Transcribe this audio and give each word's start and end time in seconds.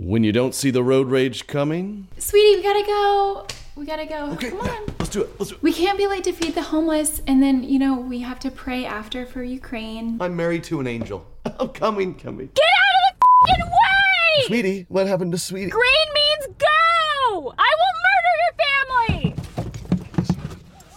When 0.00 0.24
you 0.24 0.32
don't 0.32 0.54
see 0.54 0.70
the 0.70 0.82
road 0.82 1.10
rage 1.10 1.46
coming. 1.46 2.08
Sweetie, 2.16 2.56
we 2.56 2.62
gotta 2.62 2.86
go. 2.86 3.46
We 3.76 3.84
gotta 3.84 4.06
go. 4.06 4.30
Okay, 4.30 4.48
Come 4.48 4.60
on. 4.60 4.86
let's 4.98 5.10
do 5.10 5.20
it. 5.20 5.28
Let's 5.38 5.50
do 5.50 5.56
it. 5.56 5.62
We 5.62 5.74
can't 5.74 5.98
be 5.98 6.06
late 6.06 6.24
to 6.24 6.32
feed 6.32 6.54
the 6.54 6.62
homeless, 6.62 7.20
and 7.26 7.42
then, 7.42 7.62
you 7.62 7.78
know, 7.78 8.00
we 8.00 8.20
have 8.20 8.38
to 8.40 8.50
pray 8.50 8.86
after 8.86 9.26
for 9.26 9.42
Ukraine. 9.42 10.16
I'm 10.18 10.34
married 10.34 10.64
to 10.64 10.80
an 10.80 10.86
angel. 10.86 11.26
I'm 11.44 11.68
coming, 11.68 12.14
coming. 12.14 12.48
Get 12.54 12.64
out 12.64 13.12
of 13.12 13.20
the 13.20 13.46
fing 13.46 13.66
way! 13.66 14.46
Sweetie, 14.46 14.86
what 14.88 15.06
happened 15.06 15.32
to 15.32 15.38
Sweetie? 15.38 15.68
Green 15.68 16.08
means 16.14 16.56
go! 16.56 17.54
I 17.58 17.74
will 17.80 17.94
murder 18.06 18.34
your 18.40 19.26
family! 19.28 19.34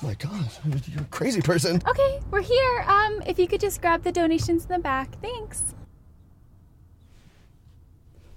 my 0.02 0.14
God, 0.14 0.50
you're 0.94 1.02
a 1.02 1.06
crazy 1.12 1.42
person. 1.42 1.82
Okay, 1.86 2.22
we're 2.32 2.42
here. 2.42 2.86
Um, 2.88 3.22
if 3.28 3.38
you 3.38 3.50
could 3.50 3.60
just 3.60 3.82
grab 3.82 4.02
the 4.04 4.14
donations 4.14 4.64
in 4.64 4.72
the 4.72 4.80
back. 4.80 5.20
Thanks. 5.22 5.74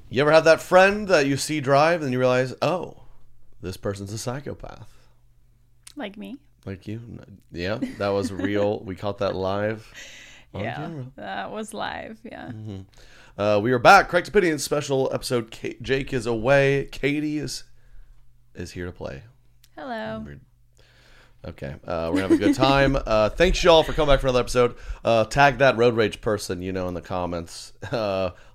You 0.09 0.21
ever 0.23 0.31
have 0.33 0.45
that 0.45 0.61
friend 0.61 1.09
that 1.09 1.27
you 1.27 1.37
see 1.37 1.61
drive 1.61 2.03
and 2.03 2.13
you 2.13 2.19
realize, 2.19 2.55
oh, 2.63 3.03
this 3.61 3.77
person's 3.77 4.13
a 4.13 4.19
psychopath? 4.19 4.89
Like 5.97 6.17
me. 6.17 6.37
Like 6.65 6.87
you? 6.87 7.01
Yeah, 7.53 7.79
that 7.99 8.09
was 8.09 8.33
real. 8.33 8.81
we 8.85 8.95
caught 8.97 9.19
that 9.19 9.35
live. 9.35 9.93
yeah, 10.55 10.75
camera. 10.77 11.07
that 11.17 11.51
was 11.51 11.75
live. 11.75 12.19
Yeah. 12.25 12.53
Uh, 13.37 13.61
we 13.63 13.73
are 13.73 13.79
back. 13.79 14.09
Correct 14.09 14.29
Opinion 14.29 14.59
special 14.59 15.11
episode. 15.13 15.51
Ka- 15.51 15.77
Jake 15.83 16.13
is 16.13 16.27
away. 16.27 16.89
Katie 16.93 17.39
is 17.39 17.65
is 18.55 18.73
here 18.73 18.87
to 18.87 18.93
play. 18.93 19.23
Hello. 19.77 20.23
We're- 20.25 20.41
Okay, 21.47 21.77
uh, 21.87 22.11
we're 22.13 22.23
gonna 22.23 22.23
have 22.23 22.33
a 22.33 22.37
good 22.39 22.55
time. 22.57 22.97
Uh, 23.07 23.29
thanks 23.29 23.63
y'all 23.63 23.85
for 23.85 23.93
coming 23.93 24.13
back 24.13 24.21
for 24.21 24.27
another 24.27 24.41
episode. 24.41 24.75
Uh, 25.05 25.23
tag 25.25 25.59
that 25.59 25.77
road 25.77 25.95
rage 25.95 26.21
person, 26.21 26.61
you 26.61 26.73
know, 26.73 26.89
in 26.89 26.95
the 26.95 27.01
comments. 27.03 27.73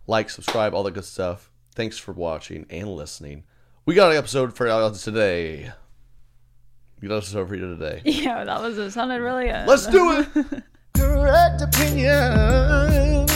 Like, 0.08 0.30
subscribe, 0.30 0.74
all 0.74 0.84
that 0.84 0.94
good 0.94 1.06
stuff. 1.06 1.52
Thanks 1.74 1.98
for 1.98 2.12
watching 2.12 2.66
and 2.70 2.88
listening. 2.90 3.44
We 3.86 3.96
got 3.96 4.12
an 4.12 4.18
episode 4.18 4.56
for 4.56 4.68
y'all 4.68 4.92
today. 4.92 5.72
We 7.02 7.08
got 7.08 7.16
an 7.16 7.18
episode 7.20 7.48
for 7.48 7.56
you 7.56 7.76
today. 7.76 8.02
Yeah, 8.06 8.44
that 8.44 8.62
was 8.62 8.78
it. 8.78 8.92
Sounded 8.92 9.22
really 9.22 9.46
good. 9.46 9.68
Let's 9.68 9.88
do 9.88 10.20
it. 10.20 10.28
Correct 10.96 11.62
opinions. 11.62 13.32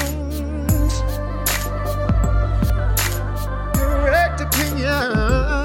Correct 3.74 4.42
opinions. 4.42 5.65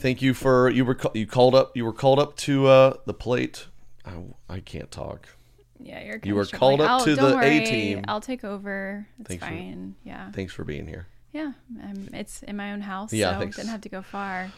Thank 0.00 0.22
you 0.22 0.34
for 0.34 0.68
you 0.70 0.84
were 0.84 0.96
you 1.14 1.26
called 1.26 1.54
up 1.54 1.76
you 1.76 1.84
were 1.84 1.92
called 1.92 2.18
up 2.18 2.36
to 2.38 2.66
uh, 2.66 2.94
the 3.06 3.14
plate. 3.14 3.66
I, 4.04 4.12
I 4.48 4.60
can't 4.60 4.90
talk. 4.90 5.28
Yeah, 5.78 6.02
you're. 6.04 6.20
You 6.24 6.34
were 6.34 6.46
called 6.46 6.80
up 6.80 7.04
to 7.04 7.14
the 7.14 7.38
A 7.38 7.64
team. 7.64 8.04
I'll 8.08 8.20
take 8.20 8.44
over. 8.44 9.06
It's 9.18 9.28
Thanks 9.28 9.44
for- 9.44 10.08
yeah. 10.08 10.30
Thanks 10.32 10.52
for 10.52 10.64
being 10.64 10.86
here. 10.86 11.06
Yeah. 11.32 11.52
Um, 11.82 12.08
it's 12.12 12.42
in 12.42 12.56
my 12.56 12.72
own 12.72 12.80
house, 12.80 13.12
Yeah, 13.12 13.34
so 13.34 13.38
thanks. 13.40 13.56
didn't 13.56 13.68
have 13.70 13.80
to 13.82 13.88
go 13.88 14.02
far. 14.02 14.50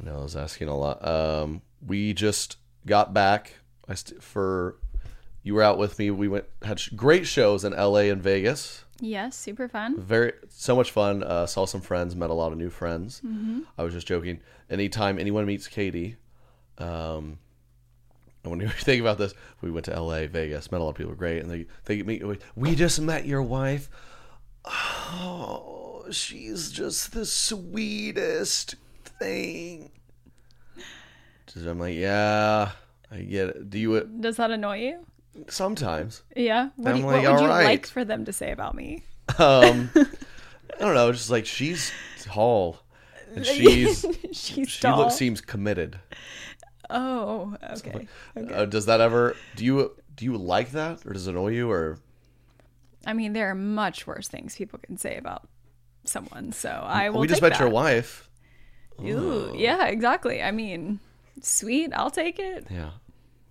I 0.00 0.04
know 0.04 0.18
I 0.18 0.22
was 0.22 0.36
asking 0.36 0.68
a 0.68 0.76
lot. 0.76 1.06
Um, 1.06 1.62
we 1.86 2.12
just 2.12 2.56
got 2.86 3.14
back. 3.14 3.54
I 3.88 3.94
st- 3.94 4.22
for 4.22 4.76
you 5.42 5.54
were 5.54 5.62
out 5.62 5.78
with 5.78 5.98
me. 5.98 6.10
We 6.10 6.28
went 6.28 6.44
had 6.62 6.78
sh- 6.78 6.90
great 6.90 7.26
shows 7.26 7.64
in 7.64 7.72
L.A. 7.74 8.10
and 8.10 8.22
Vegas. 8.22 8.84
Yes, 9.00 9.36
super 9.36 9.68
fun. 9.68 10.00
Very 10.00 10.32
so 10.48 10.76
much 10.76 10.90
fun. 10.90 11.22
Uh, 11.22 11.46
saw 11.46 11.64
some 11.64 11.80
friends, 11.80 12.14
met 12.14 12.30
a 12.30 12.34
lot 12.34 12.52
of 12.52 12.58
new 12.58 12.70
friends. 12.70 13.22
Mm-hmm. 13.24 13.60
I 13.78 13.82
was 13.82 13.94
just 13.94 14.06
joking. 14.06 14.40
Anytime 14.68 15.18
anyone 15.18 15.46
meets 15.46 15.66
Katie, 15.66 16.16
um, 16.78 17.38
and 18.42 18.50
when 18.50 18.60
you 18.60 18.68
think 18.68 19.00
about 19.00 19.18
this, 19.18 19.34
we 19.60 19.70
went 19.70 19.86
to 19.86 19.94
L.A., 19.94 20.26
Vegas, 20.26 20.70
met 20.70 20.80
a 20.80 20.84
lot 20.84 20.90
of 20.90 20.96
people. 20.96 21.14
Great, 21.14 21.42
and 21.42 21.50
they 21.50 21.66
they 21.84 22.02
meet. 22.02 22.22
We 22.54 22.74
just 22.74 23.00
met 23.00 23.26
your 23.26 23.42
wife. 23.42 23.88
Oh, 24.64 26.04
she's 26.10 26.70
just 26.70 27.12
the 27.12 27.24
sweetest 27.24 28.74
thing. 29.18 29.90
Just, 31.46 31.66
I'm 31.66 31.80
like, 31.80 31.96
yeah, 31.96 32.72
I 33.10 33.18
get 33.22 33.48
it. 33.48 33.70
Do 33.70 33.78
you 33.78 34.00
Does 34.20 34.36
that 34.36 34.50
annoy 34.50 34.78
you? 34.78 35.06
Sometimes? 35.48 36.22
Yeah. 36.36 36.70
What, 36.76 36.92
do 36.94 36.98
you, 37.00 37.06
like, 37.06 37.22
what 37.24 37.32
would 37.32 37.40
you 37.40 37.46
"Alright." 37.46 37.64
like 37.66 37.86
for 37.86 38.04
them 38.04 38.24
to 38.24 38.32
say 38.32 38.52
about 38.52 38.74
me? 38.74 39.02
Um, 39.38 39.90
I 39.96 40.04
don't 40.80 40.94
know. 40.94 41.12
Just 41.12 41.30
like 41.30 41.46
she's 41.46 41.92
tall, 42.22 42.78
and 43.34 43.44
she's 43.46 44.04
She's 44.32 44.68
she 44.70 44.80
tall. 44.80 44.98
looks 44.98 45.14
seems 45.16 45.40
committed. 45.40 45.98
oh, 46.88 47.56
okay. 47.72 48.08
okay. 48.36 48.54
Uh, 48.54 48.64
does 48.64 48.86
that 48.86 49.00
ever 49.00 49.36
do 49.56 49.64
you 49.64 49.92
do 50.16 50.24
you 50.24 50.36
like 50.36 50.72
that 50.72 51.04
or 51.06 51.12
does 51.12 51.26
it 51.26 51.30
annoy 51.30 51.50
you 51.50 51.70
or 51.70 51.98
I 53.06 53.12
mean, 53.14 53.32
there 53.32 53.50
are 53.50 53.54
much 53.54 54.06
worse 54.06 54.28
things 54.28 54.56
people 54.56 54.78
can 54.78 54.98
say 54.98 55.16
about 55.16 55.48
someone, 56.04 56.52
so 56.52 56.68
I 56.68 57.08
will. 57.10 57.20
we 57.20 57.28
just 57.28 57.40
met 57.40 57.58
your 57.58 57.68
that. 57.68 57.74
wife? 57.74 58.28
Ooh, 59.00 59.54
yeah, 59.56 59.86
exactly. 59.86 60.42
I 60.42 60.50
mean, 60.50 61.00
sweet. 61.40 61.92
I'll 61.94 62.10
take 62.10 62.38
it. 62.38 62.66
Yeah, 62.70 62.90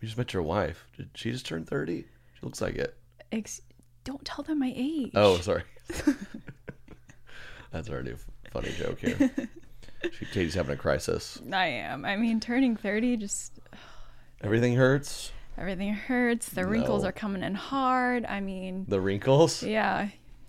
we 0.01 0.07
just 0.07 0.17
met 0.17 0.33
your 0.33 0.43
wife. 0.43 0.87
Did 0.97 1.09
she 1.15 1.31
just 1.31 1.45
turn 1.45 1.65
thirty? 1.65 2.05
She 2.33 2.39
looks 2.45 2.61
like 2.61 2.75
it. 2.75 2.95
Ex- 3.31 3.61
don't 4.03 4.23
tell 4.25 4.43
them 4.43 4.59
my 4.59 4.73
age. 4.75 5.11
Oh, 5.15 5.37
sorry. 5.39 5.63
That's 7.71 7.89
our 7.89 8.01
new 8.03 8.15
funny 8.51 8.71
joke 8.71 8.99
here. 8.99 9.31
She, 10.17 10.23
Katie's 10.27 10.53
having 10.53 10.75
a 10.75 10.77
crisis. 10.77 11.41
I 11.51 11.65
am. 11.65 12.05
I 12.05 12.15
mean, 12.15 12.39
turning 12.39 12.77
thirty 12.77 13.17
just 13.17 13.59
Everything 14.41 14.73
hurts. 14.75 15.33
everything 15.57 15.93
hurts. 15.93 16.47
The 16.47 16.65
wrinkles 16.65 17.03
No. 17.03 17.09
are 17.09 17.11
coming 17.11 17.43
in 17.43 17.53
hard. 17.53 18.25
I 18.25 18.39
mean, 18.39 18.85
The 18.87 19.01
wrinkles. 19.01 19.61
yeah. 19.61 20.07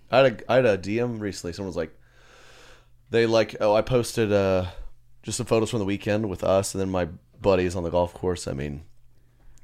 I 0.08 0.16
had 0.16 0.26
a 0.46 0.52
I 0.52 0.54
had 0.54 0.66
a 0.66 0.78
DM 0.78 1.18
recently. 1.18 1.52
Someone 1.52 1.66
was 1.66 1.76
like, 1.76 1.92
they 3.10 3.26
like 3.26 3.56
oh 3.60 3.74
I 3.74 3.82
posted 3.82 4.32
uh 4.32 4.66
just 5.24 5.36
some 5.36 5.46
photos 5.46 5.70
from 5.70 5.80
the 5.80 5.84
weekend 5.84 6.28
with 6.30 6.44
us 6.44 6.72
and 6.72 6.80
then 6.80 6.88
my 6.90 7.08
buddies 7.42 7.74
on 7.74 7.82
the 7.82 7.90
golf 7.90 8.14
course. 8.14 8.46
I 8.46 8.52
mean, 8.52 8.82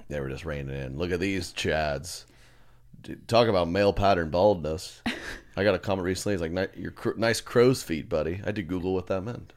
they 0.09 0.21
were 0.21 0.29
just 0.29 0.45
raining 0.45 0.75
in. 0.77 0.99
Look 0.99 1.11
at 1.11 1.21
these 1.21 1.53
chads. 1.53 2.25
Dude, 3.03 3.27
talk 3.29 3.49
about 3.49 3.69
male 3.69 3.93
pattern 3.93 4.31
baldness. 4.31 5.03
I 5.57 5.65
got 5.65 5.75
a 5.75 5.79
comment 5.79 6.05
recently. 6.05 6.35
It's 6.35 6.43
like 6.43 6.77
your 6.77 6.91
cr- 6.91 7.17
nice 7.17 7.41
crow's 7.41 7.83
feet, 7.83 8.09
buddy. 8.09 8.41
I 8.45 8.53
did 8.53 8.69
Google 8.69 8.95
what 8.95 9.07
that 9.07 9.23
meant. 9.23 9.53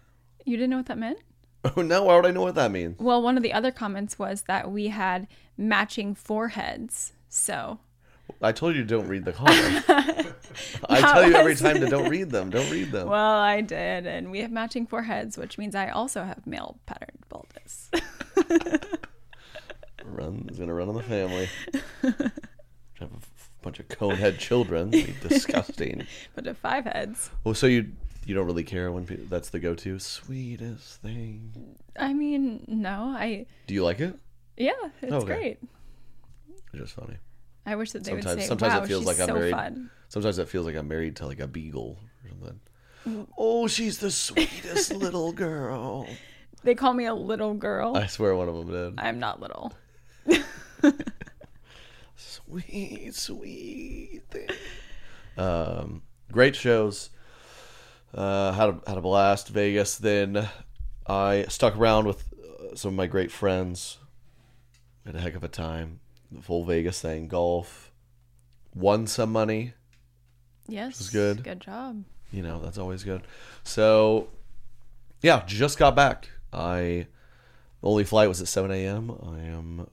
You 0.46 0.56
didn't 0.57 0.69
know 0.72 0.78
what 0.78 0.88
that 0.88 0.98
meant? 0.98 1.19
Oh 1.75 1.81
now 1.81 2.06
why 2.06 2.16
would 2.16 2.25
I 2.25 2.31
know 2.31 2.44
what 2.44 2.56
that 2.56 2.72
means? 2.72 2.98
Well, 3.00 3.22
one 3.22 3.36
of 3.36 3.44
the 3.44 3.51
other 3.51 3.69
comments 3.69 4.18
was 4.18 4.44
that 4.44 4.72
we 4.72 4.88
had 4.88 5.28
matching 5.57 6.16
foreheads. 6.16 7.12
So, 7.28 7.80
I 8.42 8.54
told 8.54 8.78
you 8.78 8.86
don't 8.86 9.10
read 9.10 9.25
the 9.25 9.34
comments. 9.34 9.86
I 10.90 11.02
tell 11.02 11.28
you 11.28 11.36
every 11.36 11.56
time 11.56 11.81
to 11.81 11.88
don't 11.88 12.10
read 12.10 12.30
them. 12.30 12.50
Don't 12.50 12.72
read 12.72 12.94
them. 12.94 13.10
Well, 13.10 13.40
I 13.40 13.60
did, 13.60 14.07
and 14.07 14.31
we 14.31 14.40
have 14.40 14.52
matching 14.54 14.88
foreheads, 14.88 15.38
which 15.38 15.57
means 15.57 15.75
I 15.75 15.90
also 15.90 16.24
have 16.24 16.48
male 16.48 16.80
pattern 16.86 17.18
baldness. 17.28 17.92
Run 20.12 20.48
is 20.52 20.60
gonna 20.60 20.74
run 20.74 20.90
on 20.90 20.96
the 20.96 21.04
family. 21.04 21.48
Have 23.00 23.12
a 23.14 23.20
bunch 23.62 23.80
of 23.80 23.88
conehead 23.88 24.38
children. 24.40 24.90
Be 24.90 25.14
disgusting. 25.28 26.06
but 26.36 26.48
of 26.48 26.58
five 26.58 26.86
heads. 26.86 27.30
Well, 27.44 27.54
so 27.54 27.68
you 27.68 27.92
you 28.26 28.36
don't 28.36 28.46
really 28.46 28.64
care 28.64 28.92
when 28.92 29.06
people, 29.06 29.26
that's 29.30 29.50
the 29.50 29.60
go-to 29.60 29.98
sweetest 30.00 31.02
thing. 31.02 31.76
I 31.98 32.14
mean, 32.14 32.64
no, 32.68 33.16
I 33.18 33.46
Do 33.68 33.74
you 33.74 33.84
like 33.84 34.00
it? 34.02 34.18
yeah, 34.58 34.74
it's 35.02 35.12
Okay. 35.14 35.26
great. 35.26 35.60
It's 36.52 36.62
just 36.76 36.94
funny. 36.94 37.18
I 37.66 37.76
wish 37.76 37.92
that 37.92 38.04
they 38.04 38.12
Sometimes 38.12 38.26
would 38.36 38.42
say, 38.42 38.48
sometimes 38.48 38.74
"Wow, 38.74 38.84
it 38.84 38.88
feels 38.88 39.02
she's 39.02 39.08
like 39.08 39.20
I'm 39.20 39.28
so 39.28 39.34
married. 39.36 39.52
fun." 39.54 39.90
Sometimes 40.10 40.38
it 40.40 40.50
feels 40.50 40.66
like 40.66 40.76
I'm 40.76 40.88
married 40.88 41.16
to 41.18 41.26
like 41.28 41.40
a 41.40 41.48
beagle 41.48 41.98
or 42.24 42.30
something. 42.30 42.60
Mm. 43.08 43.28
Oh, 43.38 43.68
she's 43.68 44.00
the 44.00 44.12
sweetest 44.12 44.94
little 44.96 45.32
girl. 45.32 46.08
They 46.64 46.76
call 46.76 46.94
me 46.94 47.06
a 47.06 47.14
little 47.14 47.54
girl. 47.54 47.96
I 47.96 48.08
swear 48.08 48.36
one 48.36 48.50
of 48.50 48.56
them 48.56 48.68
did. 48.70 49.00
I'm 49.00 49.20
not 49.20 49.40
little. 49.40 49.72
Sweet, 52.16 53.14
sweet 53.14 54.24
thing. 54.30 54.50
Um, 55.38 56.02
great 56.31 56.56
shows. 56.56 57.12
Uh, 58.14 58.52
had 58.54 58.70
a, 58.70 58.81
had 58.88 58.98
a 58.98 59.02
blast. 59.02 59.50
Vegas. 59.50 59.98
Then 59.98 60.50
I 61.08 61.46
stuck 61.48 61.78
around 61.78 62.08
with 62.08 62.34
uh, 62.34 62.76
some 62.76 62.90
of 62.90 62.96
my 62.96 63.08
great 63.08 63.31
friends. 63.31 64.00
Had 65.06 65.16
a 65.16 65.22
heck 65.22 65.36
of 65.36 65.44
a 65.44 65.48
time. 65.48 66.00
The 66.31 66.42
full 66.42 66.66
Vegas 66.66 67.02
thing, 67.02 67.28
golf. 67.28 67.92
Won 68.76 69.08
some 69.08 69.31
money. 69.31 69.74
Yes, 70.68 71.02
is 71.02 71.10
good. 71.10 71.44
Good 71.44 71.62
job. 71.62 72.04
You 72.31 72.44
know 72.44 72.62
that's 72.62 72.78
always 72.78 73.04
good. 73.04 73.24
So, 73.64 74.28
yeah, 75.22 75.44
just 75.48 75.80
got 75.80 75.96
back. 75.96 76.30
I 76.54 77.08
the 77.81 77.88
only 77.88 78.04
flight 78.04 78.30
was 78.30 78.42
at 78.42 78.48
seven 78.48 78.72
a.m. 78.72 79.12
I 79.24 79.40
am 79.40 79.88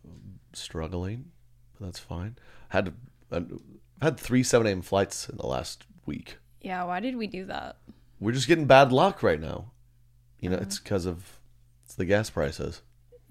struggling, 0.56 1.31
but 1.79 1.87
that's 1.87 1.99
fine. 1.99 2.37
Had 2.70 2.94
I've 3.31 3.50
had 4.03 4.19
three 4.19 4.43
seven 4.43 4.67
a.m. 4.67 4.82
flights 4.82 5.29
in 5.29 5.37
the 5.37 5.47
last 5.47 5.85
week. 6.05 6.38
Yeah, 6.61 6.85
why 6.85 7.00
did 7.00 7.17
we 7.17 7.26
do 7.26 7.44
that? 7.47 7.76
We're 8.20 8.32
just 8.32 8.49
getting 8.49 8.67
bad 8.67 8.93
luck 8.93 9.23
right 9.23 9.41
now. 9.41 9.70
You 10.41 10.50
Uh-huh. 10.50 10.56
know, 10.56 10.62
it's 10.62 10.79
because 10.79 11.06
of 11.06 11.38
it's 11.85 11.94
the 11.94 12.05
gas 12.05 12.31
prices. 12.31 12.82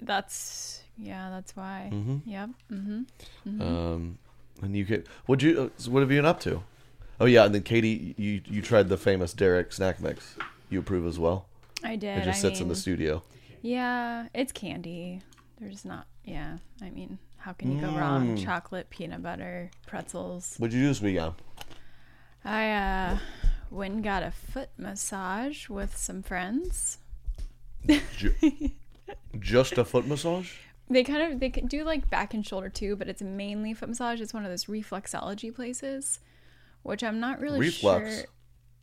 That's 0.01 0.81
yeah, 0.98 1.30
that's 1.30 1.56
why. 1.56 1.89
Mm-hmm. 1.94 2.30
Yep. 2.30 2.50
Mm-hmm. 2.72 3.62
Um, 3.62 4.18
and 4.62 4.75
you 4.75 4.86
could 4.86 5.07
what 5.25 5.42
you 5.42 5.71
uh, 5.78 5.89
what 5.89 6.00
have 6.01 6.12
you 6.12 6.18
been 6.19 6.25
up 6.25 6.39
to? 6.42 6.63
Oh 7.19 7.25
yeah, 7.25 7.45
and 7.45 7.56
then 7.56 7.63
Katie, 7.63 8.13
you 8.18 8.42
you 8.45 8.62
tried 8.62 8.89
the 8.89 8.98
famous 8.98 9.33
Derek 9.33 9.71
snack 9.71 10.00
mix. 10.01 10.36
You 10.69 10.80
approve 10.80 11.06
as 11.06 11.18
well. 11.19 11.48
I 11.83 11.95
did. 11.95 12.18
It 12.19 12.24
just 12.25 12.39
I 12.39 12.42
sits 12.50 12.60
in 12.62 12.68
the 12.68 12.75
studio. 12.75 13.24
Yeah, 13.62 14.28
it's 14.33 14.51
candy. 14.51 15.21
There's 15.60 15.86
not. 15.86 16.07
Yeah, 16.25 16.57
I 16.81 16.89
mean, 16.89 17.19
how 17.38 17.54
can 17.54 17.72
you 17.75 17.81
go 17.81 17.92
wrong? 17.95 18.36
Chocolate, 18.38 18.89
peanut 18.89 19.22
butter, 19.24 19.69
pretzels. 19.86 20.56
What'd 20.57 20.74
you 20.74 20.81
do 20.81 20.88
this 20.88 21.01
weekend? 21.01 21.33
I 22.44 22.72
uh 22.72 23.18
went 23.72 23.94
and 23.95 24.04
got 24.04 24.24
a 24.24 24.31
foot 24.31 24.69
massage 24.77 25.69
with 25.69 25.95
some 25.98 26.22
friends. 26.24 26.98
Ju- 28.18 28.33
just 29.39 29.77
a 29.77 29.86
foot 29.86 30.07
massage? 30.07 30.51
They 30.89 31.04
kind 31.04 31.33
of 31.33 31.39
they 31.39 31.50
can 31.50 31.68
do 31.68 31.83
like 31.83 32.10
back 32.10 32.33
and 32.33 32.45
shoulder 32.45 32.69
too, 32.69 32.95
but 32.95 33.07
it's 33.07 33.21
mainly 33.21 33.74
foot 33.74 33.89
massage. 33.89 34.21
It's 34.21 34.33
one 34.33 34.44
of 34.45 34.51
those 34.51 34.66
reflexology 34.66 35.54
places, 35.54 36.19
which 36.83 37.04
I'm 37.04 37.19
not 37.19 37.39
really 37.39 37.60
Reflux? 37.60 38.16
sure. 38.16 38.25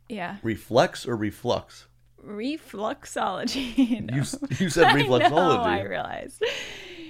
Yeah, 0.09 0.37
Reflex 0.43 1.05
or 1.07 1.15
reflux? 1.15 1.87
reflexology. 2.25 4.01
no. 4.11 4.15
You 4.17 4.23
you 4.59 4.69
said 4.69 4.83
I 4.87 4.93
know, 5.01 5.07
reflexology. 5.09 5.65
I 5.65 5.81
realize. 5.83 6.39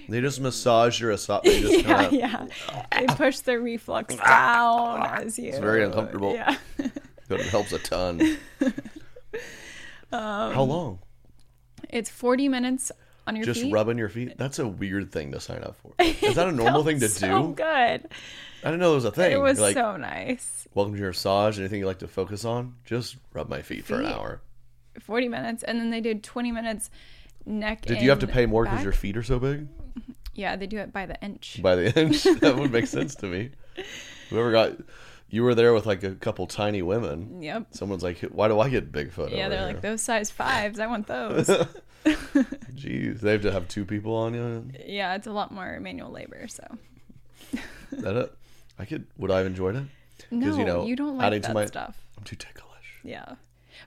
They 0.09 0.21
just 0.21 0.39
massage 0.41 0.99
your 0.99 1.11
esophagus. 1.11 1.61
They 1.61 1.61
just 1.61 1.85
Yeah, 1.87 2.09
kinda, 2.09 2.17
yeah. 2.17 2.47
They 2.99 3.05
push 3.15 3.39
the 3.39 3.59
reflux 3.59 4.15
down 4.25 5.03
as 5.03 5.37
you. 5.39 5.49
It's 5.49 5.59
very 5.59 5.83
uncomfortable. 5.83 6.33
Yeah. 6.33 6.55
But 7.27 7.39
it 7.39 7.47
helps 7.47 7.71
a 7.71 7.79
ton. 7.79 8.37
Um, 10.11 10.53
How 10.53 10.63
long? 10.63 10.99
It's 11.89 12.09
40 12.09 12.49
minutes 12.49 12.91
on 13.27 13.35
your 13.35 13.45
feet. 13.45 13.53
Just 13.53 13.61
feet. 13.63 13.73
rubbing 13.73 13.97
your 13.97 14.09
feet? 14.09 14.37
That's 14.37 14.59
a 14.59 14.67
weird 14.67 15.11
thing 15.11 15.31
to 15.31 15.39
sign 15.39 15.63
up 15.63 15.75
for. 15.77 15.93
Is 15.99 16.35
that 16.35 16.47
a 16.47 16.51
normal 16.51 16.83
thing 16.83 16.99
to 16.99 17.09
so 17.09 17.47
do? 17.47 17.53
good. 17.55 17.65
I 17.65 18.67
didn't 18.67 18.79
know 18.79 18.93
it 18.93 18.95
was 18.95 19.05
a 19.05 19.11
thing. 19.11 19.31
It 19.31 19.39
was 19.41 19.59
like, 19.59 19.73
so 19.73 19.97
nice. 19.97 20.67
welcome 20.73 20.93
to 20.93 20.99
your 20.99 21.09
massage. 21.09 21.59
Anything 21.59 21.79
you 21.79 21.85
like 21.85 21.99
to 21.99 22.07
focus 22.07 22.45
on? 22.45 22.75
Just 22.85 23.17
rub 23.33 23.49
my 23.49 23.61
feet 23.61 23.85
for 23.85 23.99
an 23.99 24.05
hour. 24.05 24.41
40 24.99 25.27
minutes, 25.27 25.63
and 25.63 25.79
then 25.79 25.89
they 25.89 26.01
did 26.01 26.23
20 26.23 26.51
minutes 26.51 26.89
neck. 27.45 27.81
Did 27.81 28.01
you 28.01 28.09
have 28.09 28.19
to 28.19 28.27
pay 28.27 28.45
more 28.45 28.63
because 28.63 28.83
your 28.83 28.93
feet 28.93 29.17
are 29.17 29.23
so 29.23 29.39
big? 29.39 29.67
Yeah, 30.35 30.55
they 30.55 30.67
do 30.67 30.77
it 30.79 30.91
by 30.91 31.05
the 31.05 31.21
inch. 31.23 31.59
By 31.61 31.75
the 31.75 31.99
inch? 32.01 32.23
that 32.23 32.55
would 32.57 32.71
make 32.71 32.87
sense 32.87 33.15
to 33.15 33.27
me. 33.27 33.51
Whoever 34.29 34.51
got. 34.51 34.71
You 35.29 35.43
were 35.43 35.55
there 35.55 35.73
with 35.73 35.85
like 35.87 36.03
a 36.03 36.11
couple 36.15 36.45
tiny 36.45 36.81
women. 36.83 37.41
Yep. 37.41 37.67
Someone's 37.71 38.03
like, 38.03 38.19
why 38.21 38.47
do 38.47 38.59
I 38.59 38.69
get 38.69 38.91
Bigfoot? 38.91 39.31
Yeah, 39.31 39.49
they're 39.49 39.59
here?" 39.59 39.67
like 39.67 39.81
those 39.81 40.01
size 40.01 40.29
fives. 40.29 40.79
I 40.79 40.85
want 40.87 41.07
those. 41.07 41.47
Jeez, 42.05 43.19
they 43.21 43.31
have 43.31 43.41
to 43.41 43.51
have 43.51 43.67
two 43.67 43.85
people 43.85 44.15
on 44.15 44.33
you. 44.33 44.65
yeah, 44.85 45.15
it's 45.15 45.27
a 45.27 45.31
lot 45.31 45.51
more 45.51 45.79
manual 45.79 46.11
labor. 46.11 46.47
So 46.47 46.63
That 47.91 48.15
it? 48.15 48.33
I 48.79 48.85
could. 48.85 49.05
Would 49.17 49.31
I 49.31 49.37
have 49.39 49.47
enjoyed 49.47 49.75
it? 49.75 49.83
no, 50.31 50.57
you 50.57 50.65
know, 50.65 50.85
you 50.85 50.95
don't 50.95 51.17
like 51.17 51.27
adding 51.27 51.41
that 51.41 51.47
to 51.49 51.53
my- 51.53 51.65
stuff. 51.65 51.97
I'm 52.17 52.23
too 52.23 52.35
ticklish. 52.35 52.69
Yeah, 53.03 53.35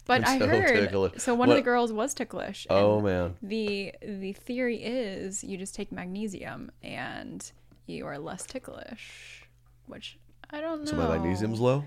but 0.05 0.27
I'm 0.27 0.43
I 0.43 0.47
heard 0.47 0.75
ticklish. 0.91 1.23
so 1.23 1.35
one 1.35 1.50
of 1.50 1.56
the 1.56 1.62
girls 1.62 1.93
was 1.93 2.15
ticklish. 2.15 2.67
Oh 2.71 3.00
man, 3.00 3.37
The 3.43 3.94
the 4.03 4.33
theory 4.33 4.83
is 4.83 5.43
you 5.44 5.56
just 5.56 5.75
take 5.75 5.93
magnesium 5.93 6.71
and 6.83 7.50
you 7.87 8.06
are 8.06 8.19
less 8.19 8.44
ticklish, 8.47 9.47
which 9.87 10.19
I 10.50 10.61
don't 10.61 10.81
know. 10.85 10.91
so 10.91 10.97
my 10.97 11.09
magnesium's 11.17 11.61
low. 11.61 11.85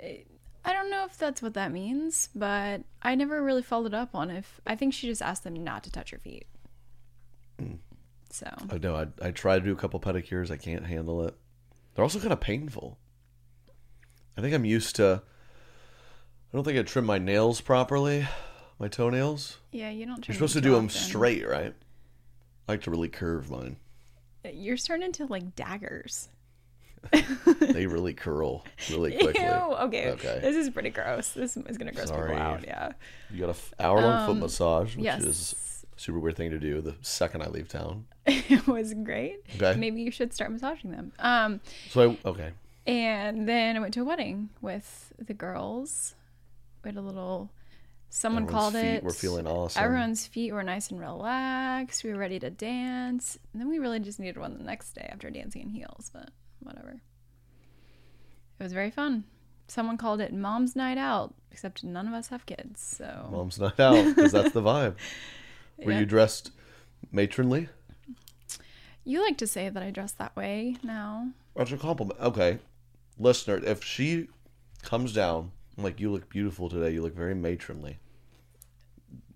I 0.00 0.72
don't 0.72 0.90
know 0.90 1.04
if 1.04 1.16
that's 1.16 1.40
what 1.42 1.54
that 1.54 1.72
means, 1.72 2.28
but 2.34 2.82
I 3.02 3.14
never 3.14 3.42
really 3.42 3.62
followed 3.62 3.94
up 3.94 4.14
on 4.14 4.30
if 4.30 4.60
I 4.66 4.74
think 4.76 4.92
she 4.92 5.06
just 5.06 5.22
asked 5.22 5.44
them 5.44 5.54
not 5.64 5.82
to 5.84 5.90
touch 5.90 6.10
her 6.10 6.18
feet. 6.18 6.46
Hmm. 7.58 7.74
So 8.30 8.46
I 8.70 8.78
know. 8.78 8.94
I 8.94 9.26
I 9.26 9.30
tried 9.30 9.60
to 9.60 9.64
do 9.64 9.72
a 9.72 9.76
couple 9.76 9.98
pedicures. 10.00 10.50
I 10.50 10.56
can't 10.56 10.84
handle 10.86 11.24
it. 11.26 11.34
They're 11.94 12.04
also 12.04 12.20
kind 12.20 12.32
of 12.32 12.40
painful. 12.40 12.98
I 14.36 14.40
think 14.40 14.54
I'm 14.54 14.64
used 14.66 14.96
to. 14.96 15.22
I 16.52 16.56
don't 16.56 16.64
think 16.64 16.78
I 16.78 16.82
trim 16.82 17.04
my 17.04 17.18
nails 17.18 17.60
properly, 17.60 18.26
my 18.78 18.88
toenails. 18.88 19.58
yeah, 19.72 19.90
you 19.90 20.06
don't. 20.06 20.26
You're 20.26 20.34
supposed 20.34 20.54
to 20.54 20.60
do 20.60 20.74
them 20.74 20.88
straight, 20.88 21.46
right? 21.46 21.74
I 22.68 22.72
like 22.72 22.82
to 22.82 22.90
really 22.90 23.08
curve 23.08 23.50
mine. 23.50 23.76
You're 24.50 24.76
starting 24.76 25.06
into 25.06 25.26
like 25.26 25.54
daggers. 25.56 26.28
They 27.60 27.86
really 27.86 28.12
curl 28.24 28.64
really 28.90 29.12
quickly. 29.16 29.44
Ew. 29.44 29.50
Okay. 29.50 30.10
Okay. 30.12 30.38
This 30.42 30.56
is 30.56 30.68
pretty 30.70 30.90
gross. 30.90 31.30
This 31.30 31.56
is 31.56 31.78
gonna 31.78 31.92
gross 31.92 32.08
Sorry. 32.08 32.30
people 32.30 32.42
out. 32.42 32.64
Yeah. 32.64 32.92
You 33.30 33.40
got 33.40 33.46
a 33.48 33.50
f- 33.50 33.74
hour 33.78 34.00
long 34.00 34.26
foot 34.26 34.36
massage, 34.38 34.96
which 34.96 35.06
Um, 35.06 35.20
yes. 35.20 35.22
is 35.22 35.84
a 35.96 36.00
super 36.00 36.18
weird 36.18 36.36
thing 36.36 36.50
to 36.50 36.58
do 36.58 36.80
the 36.80 36.96
second 37.02 37.42
I 37.42 37.48
leave 37.48 37.68
town. 37.68 38.06
it 38.26 38.66
was 38.66 38.94
great. 38.94 39.40
Okay. 39.56 39.78
Maybe 39.78 40.00
you 40.02 40.10
should 40.10 40.32
start 40.34 40.50
massaging 40.50 40.90
them. 40.90 41.12
Um, 41.20 41.60
So 41.90 42.16
I 42.24 42.28
okay. 42.28 42.50
and 42.86 43.48
then 43.48 43.76
I 43.76 43.80
went 43.80 43.94
to 43.94 44.00
a 44.00 44.04
wedding 44.04 44.48
with 44.60 45.12
the 45.18 45.34
girls. 45.34 46.14
We 46.88 46.94
had 46.94 47.02
a 47.02 47.06
little. 47.06 47.50
Someone 48.08 48.44
Everyone's 48.44 48.62
called 48.62 48.74
feet 48.74 48.80
it. 48.94 49.04
were 49.04 49.12
feeling 49.12 49.46
awesome. 49.46 49.84
Everyone's 49.84 50.26
feet 50.26 50.52
were 50.54 50.62
nice 50.62 50.90
and 50.90 50.98
relaxed. 50.98 52.02
We 52.02 52.10
were 52.14 52.18
ready 52.18 52.38
to 52.38 52.48
dance. 52.48 53.38
And 53.52 53.60
then 53.60 53.68
we 53.68 53.78
really 53.78 54.00
just 54.00 54.18
needed 54.18 54.38
one 54.38 54.56
the 54.56 54.64
next 54.64 54.94
day 54.94 55.06
after 55.12 55.28
dancing 55.28 55.60
in 55.60 55.68
heels, 55.68 56.10
but 56.14 56.30
whatever. 56.60 57.02
It 58.58 58.62
was 58.62 58.72
very 58.72 58.90
fun. 58.90 59.24
Someone 59.66 59.98
called 59.98 60.22
it 60.22 60.32
Mom's 60.32 60.74
Night 60.74 60.96
Out, 60.96 61.34
except 61.52 61.84
none 61.84 62.08
of 62.08 62.14
us 62.14 62.28
have 62.28 62.46
kids. 62.46 62.80
So 62.80 63.28
Mom's 63.30 63.60
Night 63.60 63.78
out 63.78 64.16
because 64.16 64.32
that's 64.32 64.52
the 64.52 64.62
vibe. 64.62 64.94
Were 65.84 65.92
Yeah. 65.92 65.98
you 66.00 66.06
dressed 66.06 66.52
matronly? 67.12 67.68
you 69.04 69.20
like 69.22 69.36
to 69.38 69.46
say 69.46 69.68
that 69.68 69.82
I 69.82 69.90
dress 69.90 70.12
that 70.12 70.34
way 70.34 70.76
now. 70.82 71.32
That's 71.54 71.70
a 71.72 71.76
compliment. 71.76 72.18
Okay, 72.18 72.58
listener, 73.18 73.56
if 73.62 73.84
she 73.84 74.28
comes 74.82 75.12
down 75.12 75.52
I'm 75.78 75.84
like, 75.84 76.00
"You 76.00 76.10
look 76.10 76.28
beautiful 76.28 76.68
today. 76.68 76.90
You 76.92 77.02
look 77.02 77.14
very 77.14 77.34
matronly." 77.34 77.98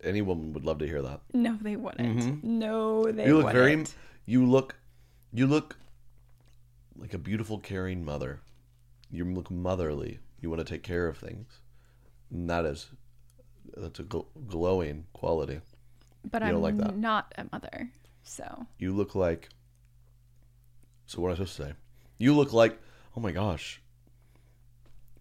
Any 0.02 0.20
woman 0.20 0.52
would 0.52 0.64
love 0.64 0.78
to 0.80 0.86
hear 0.86 1.00
that. 1.02 1.20
No, 1.32 1.56
they 1.60 1.76
wouldn't. 1.76 2.42
No, 2.44 3.04
they 3.04 3.10
Mm-hmm. 3.12 3.28
you 3.28 3.36
look 3.36 3.44
wouldn't. 3.46 3.88
very. 3.88 3.96
You 4.26 4.44
look. 4.46 4.74
You 5.32 5.46
look 5.46 5.76
like 6.96 7.14
a 7.14 7.18
beautiful, 7.18 7.58
caring 7.58 8.04
mother. 8.04 8.40
You 9.10 9.24
look 9.24 9.50
motherly. 9.50 10.18
You 10.40 10.50
want 10.50 10.58
to 10.66 10.70
take 10.70 10.82
care 10.82 11.06
of 11.06 11.16
things. 11.18 11.60
And 12.30 12.50
that 12.50 12.64
is. 12.64 12.88
That's 13.76 14.00
a 14.00 14.04
gl- 14.04 14.26
glowing 14.48 15.04
quality. 15.12 15.60
but 16.28 16.42
you 16.42 16.48
I'm 16.48 16.54
don't 16.54 16.62
like 16.62 16.76
that. 16.78 16.96
not 16.96 17.32
a 17.38 17.46
mother. 17.52 17.88
So 18.24 18.66
You 18.78 18.92
look 18.94 19.14
like. 19.14 19.48
So 21.06 21.20
what 21.22 21.28
am 21.28 21.32
I 21.32 21.36
supposed 21.36 21.56
to 21.56 21.62
say? 21.66 21.72
You 22.18 22.34
look 22.34 22.52
like 22.52 22.78
oh 23.16 23.20
my 23.20 23.30
gosh, 23.32 23.80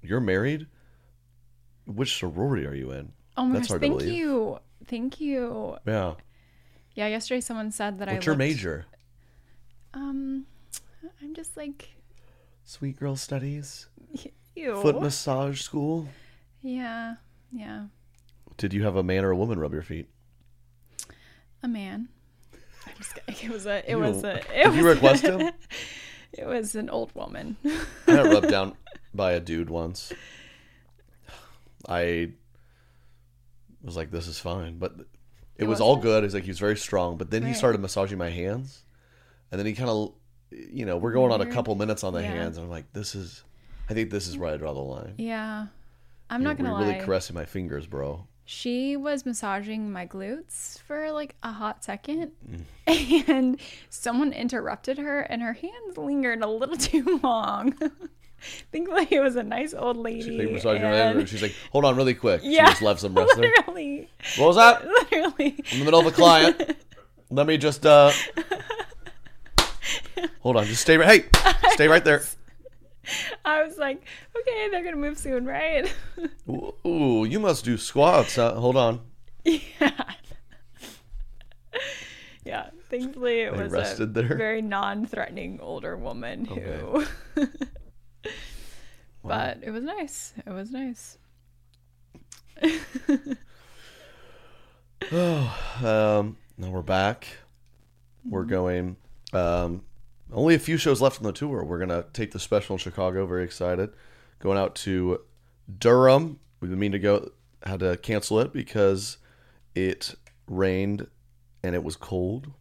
you're 0.02 0.20
married. 0.22 0.66
Which 1.86 2.18
sorority 2.18 2.66
are 2.66 2.74
you 2.76 2.92
in? 2.92 3.12
Oh 3.38 3.46
my 3.46 3.56
That's 3.60 3.70
gosh, 3.70 3.80
thank 3.80 4.02
you. 4.04 4.60
Thank 4.88 5.20
you. 5.22 5.78
Yeah. 5.86 6.16
Yeah, 6.96 7.08
yesterday 7.08 7.42
someone 7.42 7.72
said 7.72 8.00
that 8.00 8.10
I 8.10 8.14
What's 8.14 8.26
your 8.26 8.34
looked- 8.36 8.40
major? 8.40 8.86
Um 9.94 10.46
I'm 11.22 11.34
just 11.34 11.58
like 11.58 11.96
Sweet 12.66 12.98
girl 13.00 13.16
studies. 13.16 13.88
ew. 14.56 14.82
Foot 14.82 15.02
massage 15.02 15.62
school. 15.62 16.08
Yeah. 16.62 17.16
Yeah. 17.52 17.86
Did 18.58 18.74
you 18.74 18.84
have 18.84 18.96
a 18.96 19.04
man 19.04 19.26
or 19.26 19.32
a 19.32 19.36
woman 19.36 19.60
rub 19.60 19.74
your 19.74 19.82
feet? 19.82 20.08
A 21.64 21.68
man. 21.68 22.10
I'm 22.88 22.94
just 22.98 23.16
kidding. 23.16 23.36
It 23.50 23.54
was 23.54 23.66
a 23.66 23.80
it 23.90 23.92
Ew. 23.92 24.00
was 24.00 24.24
a 24.24 24.36
it 24.60 24.66
Did 24.66 24.76
you 24.76 24.84
was 24.86 24.96
request 24.96 25.24
him? 25.24 25.52
It 26.34 26.46
was 26.48 26.76
an 26.76 26.90
old 26.90 27.14
woman. 27.16 27.58
I 27.66 28.16
got 28.16 28.26
rubbed 28.28 28.50
down 28.50 28.76
by 29.14 29.34
a 29.34 29.40
dude 29.40 29.70
once. 29.70 30.14
I 31.88 32.32
was 33.84 33.96
like, 33.96 34.12
"This 34.12 34.28
is 34.28 34.40
fine," 34.40 34.78
but 34.78 34.94
it, 35.00 35.08
It 35.64 35.68
was 35.68 35.82
all 35.82 35.98
good. 35.98 36.24
He's 36.24 36.34
like, 36.34 36.44
he's 36.44 36.60
very 36.60 36.78
strong, 36.78 37.18
but 37.18 37.30
then 37.32 37.44
he 37.44 37.54
started 37.54 37.82
massaging 37.82 38.18
my 38.18 38.30
hands, 38.30 38.84
and 39.52 39.60
then 39.60 39.66
he 39.66 39.74
kind 39.74 39.90
of, 39.90 40.14
you 40.52 40.86
know, 40.86 40.98
we're 40.98 41.12
going 41.14 41.32
on 41.32 41.42
a 41.42 41.46
couple 41.46 41.76
minutes 41.76 42.04
on 42.04 42.14
the 42.14 42.22
Yeah. 42.22 42.32
hands, 42.32 42.58
and 42.58 42.66
I'm 42.66 42.72
like, 42.72 42.92
"This 42.94 43.16
is, 43.16 43.44
I 43.90 43.94
think 43.94 44.10
this 44.10 44.28
is 44.28 44.38
where 44.38 44.54
I 44.54 44.58
draw 44.58 44.74
the 44.74 44.80
line." 44.82 45.16
yeah. 45.18 45.68
I'm 46.30 46.42
You're- 46.42 46.50
not 46.54 46.58
gonna 46.58 46.70
you're 46.70 46.80
lie. 46.80 46.94
really 46.94 47.06
caressing 47.06 47.36
my 47.36 47.44
fingers, 47.46 47.86
bro. 47.88 48.26
She 48.46 48.96
was 48.98 49.26
massaging 49.26 49.92
my 49.92 50.08
glutes 50.08 50.80
for 50.80 51.12
like 51.12 51.36
a 51.44 51.52
hot 51.52 51.84
second, 51.84 52.32
Mm. 52.88 53.28
and 53.30 53.60
someone 53.90 54.32
interrupted 54.34 54.98
her, 54.98 55.22
and 55.22 55.42
her 55.42 55.54
hands 55.54 55.98
lingered 55.98 56.42
a 56.42 56.48
little 56.48 56.78
too 56.92 57.20
long. 57.22 57.76
Thankfully, 58.72 59.08
it 59.12 59.20
was 59.22 59.36
a 59.36 59.44
nice 59.44 59.74
old 59.74 59.98
lady. 59.98 60.22
She's 60.24 60.40
like 60.40 60.52
massaging 60.52 60.84
and- 60.84 61.20
and 61.20 61.30
she's 61.30 61.42
like, 61.42 61.54
"Hold 61.72 61.86
on, 61.86 61.96
really 61.96 62.14
quick." 62.16 62.42
yeah, 62.44 62.66
She 62.66 62.72
just 62.72 62.82
left 62.82 63.00
some 63.02 63.14
rest 63.14 63.34
there. 63.36 63.52
literally, 63.58 64.10
What 64.38 64.48
was 64.48 64.56
that? 64.56 64.86
literally. 64.88 65.56
in 65.72 65.80
the 65.80 65.86
middle 65.86 66.00
of 66.00 66.06
a 66.08 66.12
client. 66.12 66.76
Let 67.30 67.48
me 67.48 67.58
just 67.58 67.86
uh 67.86 68.12
hold 70.42 70.58
on. 70.58 70.66
Just 70.66 70.82
stay 70.82 70.98
right. 70.98 71.24
Hey, 71.36 71.70
stay 71.72 71.88
right 71.88 72.04
there. 72.04 72.24
I 73.46 73.64
was 73.64 73.78
like, 73.78 74.04
okay, 74.38 74.68
they're 74.70 74.84
gonna 74.84 74.96
move 74.98 75.18
soon, 75.18 75.46
right? 75.46 75.92
Ooh, 76.50 76.74
ooh, 76.86 77.26
you 77.26 77.40
must 77.40 77.64
do 77.66 77.78
squats. 77.78 78.38
Uh, 78.38 78.54
hold 78.56 78.76
on. 78.78 79.00
yeah. 79.44 79.60
Yeah. 82.44 82.70
Thankfully, 82.90 83.42
it 83.42 83.56
They 83.56 83.68
was 83.68 84.00
a 84.00 84.06
there? 84.06 84.36
very 84.36 84.62
non-threatening 84.62 85.60
older 85.62 85.96
woman 85.96 86.46
who. 86.46 87.06
But 89.24 89.60
it 89.62 89.72
was 89.72 89.84
nice. 89.84 90.34
It 90.46 90.52
was 90.52 90.72
nice. 90.72 91.18
Um, 95.12 96.38
now 96.58 96.70
we're 96.70 96.84
back. 96.84 97.28
We're 98.24 98.44
going. 98.44 98.98
Um, 99.34 99.82
only 100.32 100.56
a 100.56 100.60
few 100.60 100.78
shows 100.78 101.02
left 101.02 101.18
on 101.20 101.24
the 101.24 101.34
tour. 101.34 101.64
We're 101.64 101.80
gonna 101.80 102.06
take 102.14 102.32
the 102.32 102.40
special 102.40 102.76
in 102.76 102.78
Chicago. 102.78 103.26
Very 103.26 103.44
excited. 103.44 103.90
Going 104.40 104.58
out 104.58 104.76
to 104.76 105.22
Durham. 105.80 106.40
We've 106.60 106.70
been 106.70 106.80
meaning 106.80 106.94
to 106.94 107.00
go. 107.00 107.32
Had 107.64 107.82
to 107.82 107.98
cancel 107.98 108.40
it 108.40 108.54
because 108.54 109.18
it 109.76 110.16
rained 110.48 111.08
and 111.64 111.76
it 111.76 111.84
was 111.84 111.96
cold, 111.96 112.52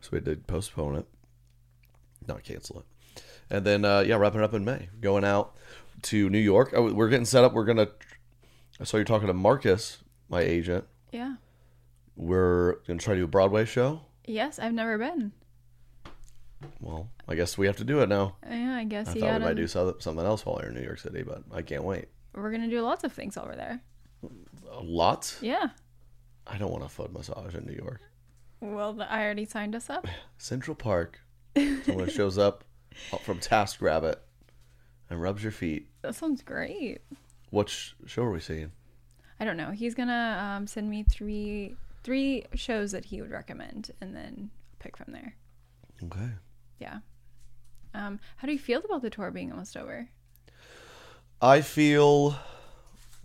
so 0.00 0.10
we 0.12 0.20
did 0.20 0.46
postpone 0.46 0.96
it. 0.96 1.06
Not 2.26 2.42
cancel 2.44 2.80
it. 2.80 2.86
And 3.50 3.64
then 3.64 3.84
uh, 3.84 4.00
yeah, 4.00 4.16
wrapping 4.16 4.40
it 4.40 4.44
up 4.44 4.54
in 4.54 4.64
May. 4.64 4.88
Going 5.00 5.24
out 5.24 5.54
to 6.02 6.30
New 6.30 6.38
York. 6.38 6.72
Oh, 6.74 6.92
we're 6.92 7.08
getting 7.08 7.26
set 7.26 7.44
up. 7.44 7.52
We're 7.52 7.64
gonna. 7.64 7.88
I 8.80 8.84
saw 8.84 8.96
you 8.96 9.04
talking 9.04 9.28
to 9.28 9.34
Marcus, 9.34 9.98
my 10.28 10.40
agent. 10.40 10.84
Yeah. 11.12 11.34
We're 12.16 12.76
gonna 12.86 12.98
try 12.98 13.14
to 13.14 13.20
do 13.20 13.24
a 13.24 13.28
Broadway 13.28 13.64
show. 13.64 14.02
Yes, 14.24 14.58
I've 14.58 14.74
never 14.74 14.98
been. 14.98 15.32
Well, 16.80 17.08
I 17.28 17.34
guess 17.34 17.58
we 17.58 17.66
have 17.66 17.76
to 17.78 17.84
do 17.84 18.00
it 18.00 18.08
now. 18.08 18.36
Yeah, 18.48 18.76
I 18.76 18.84
guess 18.84 19.08
I 19.08 19.12
thought 19.14 19.20
gotta. 19.20 19.38
we 19.40 19.44
might 19.46 19.56
do 19.56 19.66
something 19.66 20.18
else 20.18 20.46
while 20.46 20.56
we're 20.56 20.68
in 20.68 20.74
New 20.74 20.82
York 20.82 20.98
City, 20.98 21.22
but 21.22 21.42
I 21.52 21.62
can't 21.62 21.84
wait. 21.84 22.06
We're 22.34 22.50
gonna 22.50 22.68
do 22.68 22.80
lots 22.82 23.04
of 23.04 23.12
things 23.12 23.36
over 23.36 23.54
there. 23.56 23.80
A 24.70 24.80
lot? 24.82 25.36
Yeah. 25.40 25.68
I 26.46 26.58
don't 26.58 26.70
want 26.70 26.84
a 26.84 26.88
foot 26.88 27.12
massage 27.12 27.54
in 27.54 27.66
New 27.66 27.74
York. 27.74 28.00
Well, 28.60 29.04
I 29.08 29.22
already 29.24 29.44
signed 29.44 29.74
us 29.74 29.90
up. 29.90 30.06
Central 30.38 30.74
Park. 30.74 31.20
Someone 31.84 32.08
shows 32.08 32.38
up 32.38 32.64
from 33.22 33.38
TaskRabbit 33.38 34.16
and 35.10 35.20
rubs 35.20 35.42
your 35.42 35.52
feet. 35.52 35.88
That 36.02 36.14
sounds 36.14 36.42
great. 36.42 37.00
What 37.50 37.68
sh- 37.68 37.92
show 38.06 38.22
are 38.22 38.30
we 38.30 38.40
seeing? 38.40 38.72
I 39.38 39.44
don't 39.44 39.56
know. 39.56 39.70
He's 39.70 39.94
gonna 39.94 40.56
um, 40.56 40.66
send 40.66 40.88
me 40.88 41.04
three 41.04 41.76
three 42.02 42.44
shows 42.54 42.92
that 42.92 43.06
he 43.06 43.20
would 43.20 43.30
recommend, 43.30 43.90
and 44.00 44.14
then 44.14 44.50
pick 44.78 44.96
from 44.96 45.12
there. 45.12 45.36
Okay. 46.04 46.30
Yeah. 46.80 46.98
Um, 47.94 48.20
how 48.36 48.46
do 48.46 48.52
you 48.52 48.58
feel 48.58 48.80
about 48.84 49.02
the 49.02 49.10
tour 49.10 49.30
being 49.30 49.50
almost 49.52 49.76
over? 49.76 50.08
I 51.40 51.60
feel. 51.60 52.36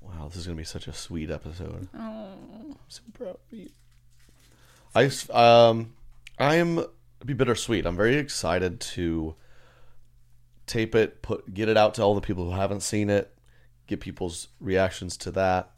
Wow, 0.02 0.28
this 0.28 0.38
is 0.38 0.46
gonna 0.46 0.58
be 0.58 0.64
such 0.64 0.88
a 0.88 0.94
sweet 0.94 1.30
episode. 1.30 1.88
Oh, 1.94 2.00
I'm 2.00 2.76
so 2.88 3.02
proud 3.14 3.30
of 3.30 3.38
you. 3.52 3.70
I 4.96 5.10
um 5.32 5.94
I 6.40 6.56
am 6.56 6.86
be 7.26 7.34
bittersweet. 7.34 7.86
I'm 7.86 7.96
very 7.96 8.18
excited 8.18 8.80
to 8.80 9.36
tape 10.68 10.94
it, 10.94 11.22
put 11.22 11.54
get 11.54 11.70
it 11.70 11.78
out 11.78 11.96
to 11.96 12.04
all 12.04 12.14
the 12.14 12.22
people 12.22 12.46
who 12.46 12.52
haven't 12.52 12.82
seen 12.82 13.10
it, 13.10 13.36
get 13.88 14.00
people's 14.00 14.50
reactions 14.60 15.18
to 15.18 15.32
that. 15.32 15.72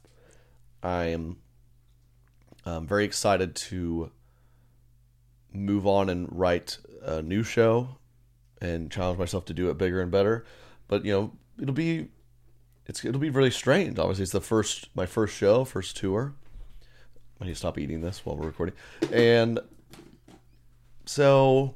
I 0.84 1.06
am 1.06 1.38
um, 2.66 2.88
very 2.88 3.06
excited 3.06 3.56
to 3.56 4.12
move 5.54 5.88
on 5.88 6.10
and 6.10 6.28
write 6.32 6.78
a 7.02 7.22
new 7.22 7.44
show 7.44 7.98
and 8.62 8.92
challenge 8.92 9.20
myself 9.20 9.46
to 9.46 9.54
do 9.54 9.70
it 9.70 9.78
bigger 9.78 10.02
and 10.02 10.12
better. 10.12 10.46
But 10.88 11.06
you 11.06 11.12
know, 11.12 11.32
it'll 11.62 11.74
be 11.74 12.10
it's 12.86 13.06
it'll 13.06 13.22
be 13.22 13.30
really 13.30 13.52
strange. 13.52 13.98
Obviously, 14.00 14.24
it's 14.24 14.32
the 14.32 14.42
first 14.42 14.90
my 14.96 15.06
first 15.06 15.36
show, 15.36 15.64
first 15.64 15.96
tour. 15.96 16.34
I 17.40 17.46
need 17.46 17.52
to 17.52 17.56
stop 17.56 17.78
eating 17.78 18.02
this 18.02 18.26
while 18.26 18.36
we're 18.36 18.48
recording, 18.48 18.76
and 19.14 19.60
so 21.06 21.76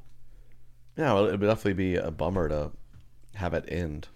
yeah, 0.96 1.16
it 1.18 1.30
would 1.30 1.40
definitely 1.40 1.72
be 1.72 1.96
a 1.96 2.10
bummer 2.10 2.48
to 2.48 2.70
have 3.34 3.54
it 3.54 3.64
end. 3.68 4.08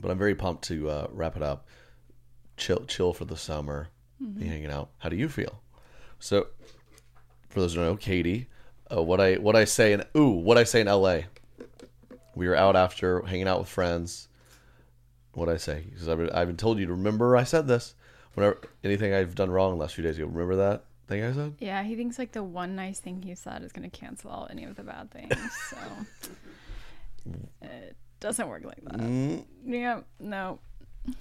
But 0.00 0.10
I'm 0.10 0.18
very 0.18 0.34
pumped 0.34 0.64
to 0.64 0.88
uh, 0.88 1.06
wrap 1.12 1.36
it 1.36 1.42
up, 1.42 1.66
chill, 2.56 2.84
chill 2.86 3.12
for 3.12 3.24
the 3.24 3.36
summer, 3.36 3.88
be 4.38 4.46
hanging 4.46 4.70
out. 4.70 4.90
How 4.98 5.08
do 5.08 5.16
you 5.16 5.28
feel? 5.28 5.60
So, 6.18 6.46
for 7.48 7.60
those 7.60 7.74
who 7.74 7.80
don't 7.80 7.90
know, 7.90 7.96
Katie, 7.96 8.48
uh, 8.92 9.02
what 9.02 9.20
I 9.20 9.34
what 9.34 9.56
I 9.56 9.64
say 9.64 9.92
in 9.92 10.04
ooh 10.16 10.30
what 10.30 10.58
I 10.58 10.64
say 10.64 10.80
in 10.80 10.88
L.A. 10.88 11.26
We 12.34 12.48
were 12.48 12.56
out 12.56 12.76
after 12.76 13.22
hanging 13.22 13.48
out 13.48 13.58
with 13.58 13.68
friends. 13.68 14.28
What 15.34 15.48
I 15.48 15.56
say? 15.56 15.84
Because 15.88 16.08
I've 16.08 16.18
been, 16.18 16.30
I've 16.30 16.46
been 16.46 16.56
told 16.56 16.78
you 16.78 16.86
to 16.86 16.92
remember 16.92 17.36
I 17.36 17.44
said 17.44 17.66
this. 17.66 17.94
Whenever 18.34 18.60
anything 18.82 19.12
I've 19.12 19.34
done 19.34 19.50
wrong 19.50 19.72
in 19.72 19.78
the 19.78 19.82
last 19.82 19.94
few 19.94 20.04
days, 20.04 20.18
you 20.18 20.26
remember 20.26 20.56
that 20.56 20.84
thing 21.08 21.22
I 21.22 21.32
said? 21.32 21.54
yeah. 21.58 21.82
He 21.82 21.96
thinks 21.96 22.18
like 22.18 22.32
the 22.32 22.42
one 22.42 22.74
nice 22.74 22.98
thing 22.98 23.22
he 23.22 23.34
said 23.34 23.62
is 23.62 23.72
gonna 23.72 23.90
cancel 23.90 24.30
out 24.30 24.50
any 24.50 24.64
of 24.64 24.76
the 24.76 24.82
bad 24.82 25.10
things. 25.10 25.34
So 25.68 25.76
it 27.62 27.96
doesn't 28.22 28.48
work 28.48 28.64
like 28.64 28.82
that. 28.84 28.98
Mm, 29.00 29.44
Yeah. 29.64 30.00
No. 30.18 30.58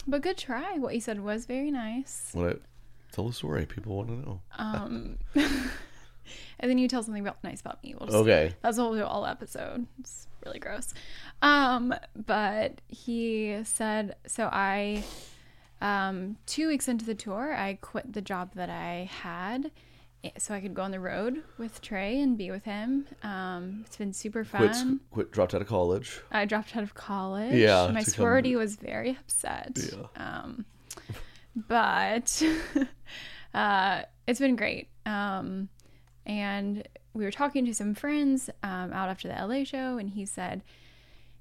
But 0.08 0.22
good 0.22 0.38
try. 0.38 0.78
What 0.78 0.94
you 0.94 1.02
said 1.02 1.20
was 1.20 1.46
very 1.46 1.72
nice. 1.72 2.30
what 2.34 2.62
tell 3.12 3.28
the 3.28 3.34
story. 3.34 3.66
People 3.66 3.98
want 3.98 4.08
to 4.10 4.14
know. 4.16 4.42
Um, 4.58 5.18
and 5.36 6.70
then 6.70 6.78
you 6.78 6.88
tell 6.88 7.04
something 7.04 7.22
about 7.22 7.44
nice 7.44 7.60
about 7.62 7.84
me. 7.84 7.96
We'll 7.98 8.06
just, 8.08 8.18
Okay. 8.18 8.54
That's 8.62 8.78
we'll 8.78 8.94
do 8.96 9.04
all 9.04 9.26
episode. 9.26 9.88
It's 10.00 10.28
really 10.46 10.60
gross. 10.60 10.94
Um, 11.42 11.94
but 12.16 12.80
he 12.88 13.60
said 13.64 14.16
so. 14.28 14.48
I, 14.52 15.04
um, 15.82 16.38
two 16.46 16.68
weeks 16.68 16.88
into 16.88 17.04
the 17.06 17.16
tour, 17.16 17.54
I 17.56 17.80
quit 17.82 18.14
the 18.14 18.22
job 18.22 18.54
that 18.54 18.70
I 18.70 19.10
had. 19.12 19.72
So 20.38 20.54
I 20.54 20.62
could 20.62 20.76
go 20.76 20.84
on 20.84 20.92
the 20.92 21.00
road 21.00 21.42
with 21.58 21.82
Trey 21.82 22.20
and 22.22 22.38
be 22.38 22.52
with 22.52 22.64
him. 22.64 23.08
Um, 23.24 23.84
it's 23.86 23.98
been 23.98 24.14
super 24.14 24.44
fun. 24.44 25.00
quit, 25.10 25.32
dropped 25.32 25.56
out 25.56 25.62
of 25.62 25.68
college. 25.68 26.20
I 26.32 26.46
dropped 26.46 26.76
out 26.78 26.84
of 26.84 26.94
college. 26.94 27.56
Yeah, 27.56 27.90
my 27.92 28.02
to 28.02 28.06
come- 28.06 28.14
sorority 28.14 28.56
was 28.56 28.76
very 28.76 29.12
upset. 29.20 29.80
Um, 30.16 30.66
but 31.56 32.44
uh, 33.54 34.04
it's 34.28 34.40
been 34.40 34.56
great. 34.56 34.90
Um, 35.08 35.70
and 36.26 36.88
we 37.14 37.24
were 37.26 37.32
talking 37.32 37.66
to 37.66 37.74
some 37.74 37.96
friends 37.96 38.50
um, 38.64 38.94
out 38.94 39.10
after 39.10 39.28
the 39.28 39.34
LA 39.46 39.64
show, 39.64 39.98
and 39.98 40.12
he 40.12 40.26
said, 40.26 40.62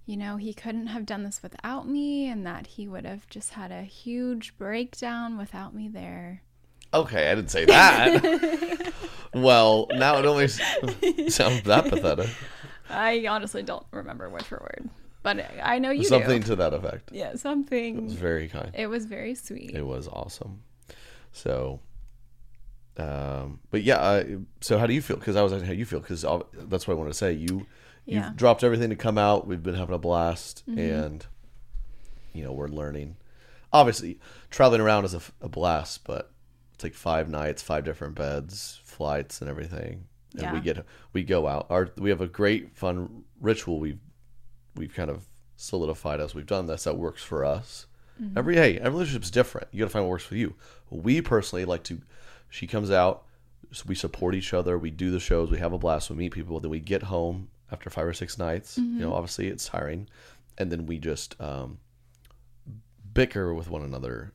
you 0.06 0.16
know, 0.16 0.37
he 0.37 0.52
couldn't 0.54 0.88
have 0.88 1.06
done 1.06 1.22
this 1.22 1.42
without 1.42 1.87
me, 1.87 2.28
and 2.28 2.46
that 2.46 2.66
he 2.66 2.88
would 2.88 3.04
have 3.04 3.28
just 3.28 3.50
had 3.50 3.70
a 3.70 3.82
huge 3.82 4.56
breakdown 4.56 5.37
without 5.37 5.75
me 5.75 5.87
there. 5.87 6.42
Okay, 6.92 7.30
I 7.30 7.35
didn't 7.35 7.50
say 7.50 7.64
that. 7.66 8.92
well, 9.35 9.87
now 9.92 10.18
it 10.18 10.25
only 10.26 10.49
sounds 10.49 11.62
that 11.62 11.87
pathetic. 11.88 12.28
I 12.88 13.26
honestly 13.28 13.62
don't 13.62 13.87
remember 13.92 14.28
word 14.28 14.44
for 14.44 14.59
word. 14.59 14.90
but 15.23 15.38
I 15.62 15.78
know 15.78 15.90
you 15.90 16.02
Something 16.04 16.40
do. 16.40 16.49
to 16.49 16.56
that 16.56 16.75
effect. 16.75 17.11
Yeah, 17.12 17.37
something. 17.37 17.97
It 17.99 18.02
was 18.02 18.12
very 18.14 18.49
kind. 18.49 18.73
It 18.75 18.88
was 18.88 19.04
very 19.06 19.35
sweet. 19.37 19.70
It 19.75 19.87
was 19.87 20.09
awesome. 20.09 20.62
So, 21.32 21.78
um, 22.97 23.61
but 23.70 23.82
yeah. 23.85 24.00
I, 24.00 24.37
so 24.61 24.78
how 24.78 24.87
do 24.87 24.94
you 24.94 25.02
feel? 25.02 25.16
Because 25.16 25.37
I 25.37 25.42
was 25.42 25.52
like, 25.52 25.62
how 25.62 25.73
you 25.73 25.85
feel? 25.85 26.00
Because 26.00 26.23
that's 26.23 26.88
what 26.88 26.94
I 26.94 26.97
wanted 26.97 27.11
to 27.11 27.14
say. 27.18 27.32
You 27.32 27.47
you've 27.49 27.66
Yeah. 28.06 28.23
Mm-hmm. 28.23 28.37
dropped 28.37 28.64
everything 28.64 28.90
to 28.90 28.97
come 28.97 29.16
out. 29.18 29.47
We've 29.47 29.62
been 29.62 29.75
having 29.76 29.94
a 29.94 29.99
blast, 29.99 30.64
and 30.66 31.25
you 32.32 32.42
know 32.42 32.52
we're 32.52 32.66
learning. 32.68 33.16
Obviously, 33.73 34.18
traveling 34.50 34.80
around 34.80 35.04
is 35.04 35.14
a 35.40 35.49
blast, 35.49 36.02
but 36.04 36.32
it's 36.80 36.84
like 36.84 36.94
five 36.94 37.28
nights, 37.28 37.62
five 37.62 37.84
different 37.84 38.14
beds, 38.14 38.80
flights, 38.84 39.42
and 39.42 39.50
everything. 39.50 40.06
And 40.38 40.52
we 40.52 40.60
get 40.60 40.84
we 41.12 41.22
go 41.22 41.46
out. 41.46 41.66
Our 41.68 41.90
we 41.99 42.08
have 42.08 42.22
a 42.22 42.26
great 42.26 42.75
fun 42.75 43.25
ritual. 43.38 43.78
We've 43.78 43.99
we've 44.76 44.94
kind 44.94 45.10
of 45.10 45.26
solidified 45.56 46.20
as 46.20 46.34
we've 46.34 46.46
done 46.46 46.66
this 46.66 46.84
that 46.84 46.96
works 46.96 47.22
for 47.22 47.44
us. 47.44 47.87
Every 48.37 48.54
hey, 48.54 48.78
every 48.78 48.92
relationship's 48.92 49.30
different. 49.30 49.68
You 49.72 49.80
got 49.80 49.87
to 49.87 49.90
find 49.90 50.04
what 50.04 50.10
works 50.10 50.25
for 50.25 50.37
you. 50.37 50.54
We 50.88 51.20
personally 51.20 51.64
like 51.66 51.82
to. 51.84 52.00
She 52.49 52.66
comes 52.66 52.90
out, 52.90 53.25
we 53.87 53.94
support 53.94 54.34
each 54.34 54.54
other. 54.54 54.78
We 54.78 54.90
do 54.90 55.10
the 55.10 55.20
shows. 55.20 55.50
We 55.50 55.58
have 55.58 55.72
a 55.72 55.78
blast. 55.78 56.10
We 56.10 56.16
meet 56.16 56.32
people. 56.32 56.60
Then 56.60 56.70
we 56.70 56.80
get 56.80 57.02
home 57.04 57.49
after 57.70 57.90
five 57.90 58.06
or 58.06 58.12
six 58.14 58.38
nights. 58.38 58.78
You 58.78 59.00
know, 59.00 59.12
obviously 59.12 59.49
it's 59.49 59.66
tiring, 59.66 60.08
and 60.58 60.70
then 60.72 60.87
we 60.87 60.99
just 60.99 61.38
um, 61.40 61.78
bicker 63.12 63.52
with 63.54 63.68
one 63.68 63.82
another 63.82 64.32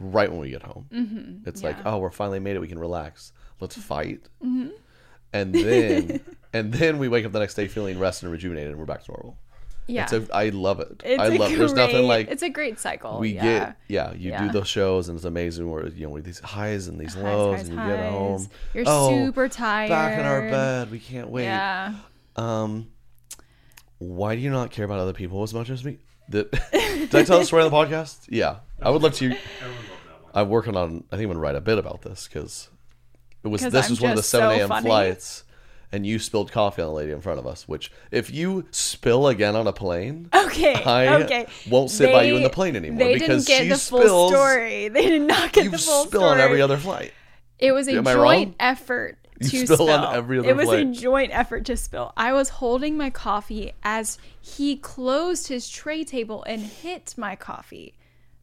right 0.00 0.28
when 0.30 0.40
we 0.40 0.50
get 0.50 0.62
home. 0.62 0.86
Mm-hmm. 0.92 1.48
It's 1.48 1.62
like, 1.62 1.76
oh, 1.84 1.98
we're 1.98 2.10
finally 2.10 2.40
made 2.40 2.56
it. 2.56 2.60
We 2.60 2.68
can 2.68 2.78
relax. 2.78 3.32
Let's 3.60 3.76
fight, 3.76 4.22
and 4.42 5.54
then 5.54 6.20
and 6.52 6.72
then 6.72 6.98
we 6.98 7.08
wake 7.08 7.24
up 7.26 7.32
the 7.32 7.38
next 7.40 7.54
day 7.54 7.68
feeling 7.68 7.98
rested 7.98 8.26
and 8.26 8.32
rejuvenated, 8.32 8.70
and 8.70 8.78
we're 8.78 8.86
back 8.86 9.04
to 9.04 9.12
normal. 9.12 9.36
yeah. 9.86 10.04
It's 10.04 10.12
a, 10.12 10.26
I 10.34 10.48
love 10.48 10.80
it. 10.80 11.02
It's 11.04 11.20
I 11.22 11.28
love. 11.28 11.50
There's 11.56 11.74
nothing 11.74 12.06
like 12.06 12.28
it's 12.28 12.42
a 12.42 12.48
great 12.48 12.78
cycle. 12.80 13.18
we 13.18 13.34
yeah. 13.34 13.42
get 13.42 13.76
yeah 13.88 14.12
you 14.14 14.30
Yeah. 14.30 14.46
do 14.46 14.52
those 14.52 14.68
shows 14.68 15.08
and 15.08 15.16
it's 15.16 15.24
amazing 15.26 15.70
where 15.70 15.86
you 15.88 16.06
know 16.06 16.10
with 16.10 16.24
these 16.24 16.38
highs 16.40 16.88
and 16.88 16.98
these 16.98 17.14
Highs, 17.14 17.22
lows 17.24 17.56
highs, 17.58 17.68
and 17.68 17.78
you 17.78 17.86
get 17.86 18.10
home 18.10 18.48
You're 18.72 18.84
oh, 18.86 19.10
super 19.26 19.48
tired. 19.48 19.88
back 19.90 20.18
in 20.18 20.24
our 20.24 20.40
bed 20.42 20.90
we 20.90 20.98
can't 21.00 21.28
wait 21.28 21.44
Yeah. 21.44 21.94
um 22.36 22.88
why 23.98 24.34
do 24.36 24.40
you 24.40 24.50
not 24.50 24.70
care 24.70 24.84
about 24.86 24.98
other 25.00 25.12
people 25.12 25.42
as 25.42 25.52
much 25.52 25.68
as 25.70 25.84
me 25.84 25.98
did, 26.30 26.50
did 26.72 27.14
i 27.14 27.22
tell 27.24 27.40
the 27.40 27.44
story 27.44 27.62
on 27.64 27.70
the 27.70 27.76
podcast 27.76 28.20
yeah 28.28 28.56
i 28.80 28.88
would 28.88 29.02
love 29.02 29.14
to 29.14 29.34
i'm 30.34 30.48
working 30.48 30.76
on 30.76 31.04
i 31.12 31.16
think 31.16 31.24
i'm 31.26 31.30
gonna 31.30 31.40
write 31.40 31.56
a 31.56 31.60
bit 31.60 31.78
about 31.78 32.02
this 32.02 32.28
because 32.28 32.70
it 33.42 33.48
was. 33.48 33.62
this 33.62 33.86
I'm 33.86 33.90
was 33.92 34.00
one 34.00 34.10
of 34.12 34.16
the 34.16 34.20
just 34.22 34.30
7 34.30 34.48
so 34.48 34.58
a.m 34.60 34.68
funny. 34.68 34.86
flights 34.86 35.44
and 35.92 36.06
you 36.06 36.18
spilled 36.20 36.52
coffee 36.52 36.82
on 36.82 36.88
the 36.88 36.94
lady 36.94 37.10
in 37.10 37.20
front 37.20 37.38
of 37.40 37.46
us 37.46 37.66
which 37.66 37.90
if 38.12 38.30
you 38.30 38.64
spill 38.70 39.26
again 39.28 39.56
on 39.56 39.66
a 39.66 39.72
plane 39.72 40.28
Okay. 40.34 40.74
I 40.74 41.22
okay. 41.22 41.46
won't 41.68 41.90
sit 41.90 42.12
by 42.12 42.22
you 42.24 42.36
in 42.36 42.42
the 42.42 42.50
plane 42.50 42.76
anymore 42.76 42.98
They 43.06 43.14
because 43.14 43.44
didn't 43.44 43.58
get 43.58 43.62
she 43.64 43.68
the 43.70 43.76
full 43.78 44.00
spills- 44.00 44.30
story. 44.32 44.88
They 44.92 45.06
did 45.06 45.22
not 45.22 45.52
get 45.52 45.64
you 45.64 45.70
the 45.70 45.78
full 45.78 46.04
spill 46.06 46.20
story. 46.20 46.32
on 46.32 46.40
every 46.40 46.60
other 46.62 46.76
flight 46.76 47.12
It 47.58 47.72
was 47.72 47.88
a 47.88 47.92
Am 47.96 48.06
I 48.06 48.12
joint 48.12 48.48
wrong? 48.50 48.54
effort 48.60 49.18
You 49.19 49.19
to 49.40 49.48
spill 49.48 49.76
spill. 49.76 49.90
on 49.90 50.14
every 50.14 50.38
other 50.38 50.48
it 50.50 50.56
was 50.56 50.68
a 50.70 50.84
joint 50.84 51.30
effort 51.32 51.64
to 51.66 51.76
spill. 51.76 52.12
I 52.16 52.32
was 52.32 52.48
holding 52.48 52.96
my 52.96 53.10
coffee 53.10 53.72
as 53.82 54.18
he 54.40 54.76
closed 54.76 55.48
his 55.48 55.68
tray 55.68 56.04
table 56.04 56.42
and 56.44 56.60
hit 56.62 57.14
my 57.16 57.36
coffee. 57.36 57.94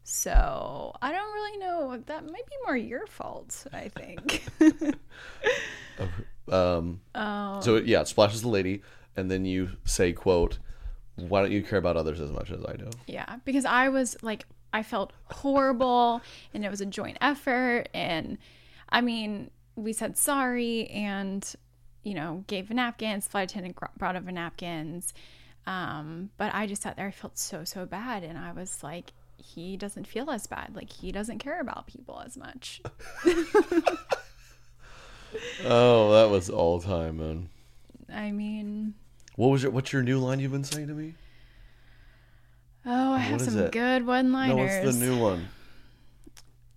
So 0.04 0.96
I 1.02 1.12
don't 1.12 1.34
really 1.34 1.58
know. 1.58 2.02
That 2.06 2.26
might 2.26 2.46
be 2.46 2.56
more 2.66 2.78
your 2.78 3.06
fault. 3.08 3.66
I 3.74 3.90
think. 3.90 4.44
Um, 6.50 7.02
So 7.16 7.78
yeah, 7.84 8.02
it 8.02 8.08
splashes 8.08 8.42
the 8.42 8.48
lady, 8.48 8.82
and 9.16 9.30
then 9.30 9.46
you 9.46 9.72
say, 9.84 10.14
"quote 10.14 10.60
Why 11.16 11.42
don't 11.42 11.52
you 11.52 11.62
care 11.62 11.80
about 11.80 11.98
others 11.98 12.22
as 12.22 12.32
much 12.32 12.52
as 12.52 12.64
I 12.64 12.76
do?" 12.78 12.90
Yeah, 13.06 13.38
because 13.44 13.66
I 13.66 13.90
was 13.90 14.16
like, 14.22 14.46
I 14.72 14.84
felt 14.84 15.12
horrible, 15.26 16.22
and 16.54 16.64
it 16.64 16.70
was 16.70 16.82
a 16.82 16.86
joint 16.86 17.18
effort. 17.20 17.90
And 17.94 18.38
I 18.90 19.02
mean, 19.02 19.50
we 19.78 19.94
said 19.94 20.18
sorry, 20.18 20.88
and 20.88 21.50
you 22.04 22.14
know, 22.14 22.44
gave 22.48 22.70
a 22.70 22.74
napkins. 22.74 23.28
Flight 23.28 23.52
attendant 23.52 23.78
brought 23.98 24.16
over 24.18 24.32
napkins. 24.32 25.14
Um, 25.66 26.30
but 26.38 26.54
I 26.54 26.66
just 26.68 26.82
sat 26.82 26.96
there. 26.98 27.08
I 27.08 27.12
felt 27.12 27.38
so 27.38 27.64
so 27.64 27.86
bad, 27.86 28.24
and 28.24 28.38
I 28.38 28.52
was 28.52 28.84
like, 28.84 29.14
he 29.38 29.78
doesn't 29.78 30.08
feel 30.08 30.30
as 30.30 30.48
bad. 30.48 30.76
Like 30.76 30.92
he 30.92 31.12
doesn't 31.12 31.40
care 31.40 31.60
about 31.62 31.88
people 31.88 32.22
as 32.26 32.36
much. 32.38 32.82
Oh, 35.66 36.14
that 36.14 36.30
was 36.32 36.50
all 36.50 36.80
time, 36.80 37.18
man. 37.18 37.50
I 38.12 38.32
mean, 38.32 38.94
What 39.36 39.50
was 39.50 39.62
your 39.64 39.72
What's 39.72 39.92
your 39.92 40.02
new 40.02 40.20
line 40.20 40.40
you've 40.40 40.54
been 40.54 40.64
saying 40.64 40.88
to 40.88 40.94
me? 40.94 41.16
oh, 42.86 43.12
I 43.14 43.20
have 43.20 43.42
some 43.42 43.68
good 43.68 44.06
one-liners. 44.08 44.56
No, 44.56 44.64
what's 44.86 44.98
the 44.98 45.06
new 45.06 45.18
one? 45.20 45.48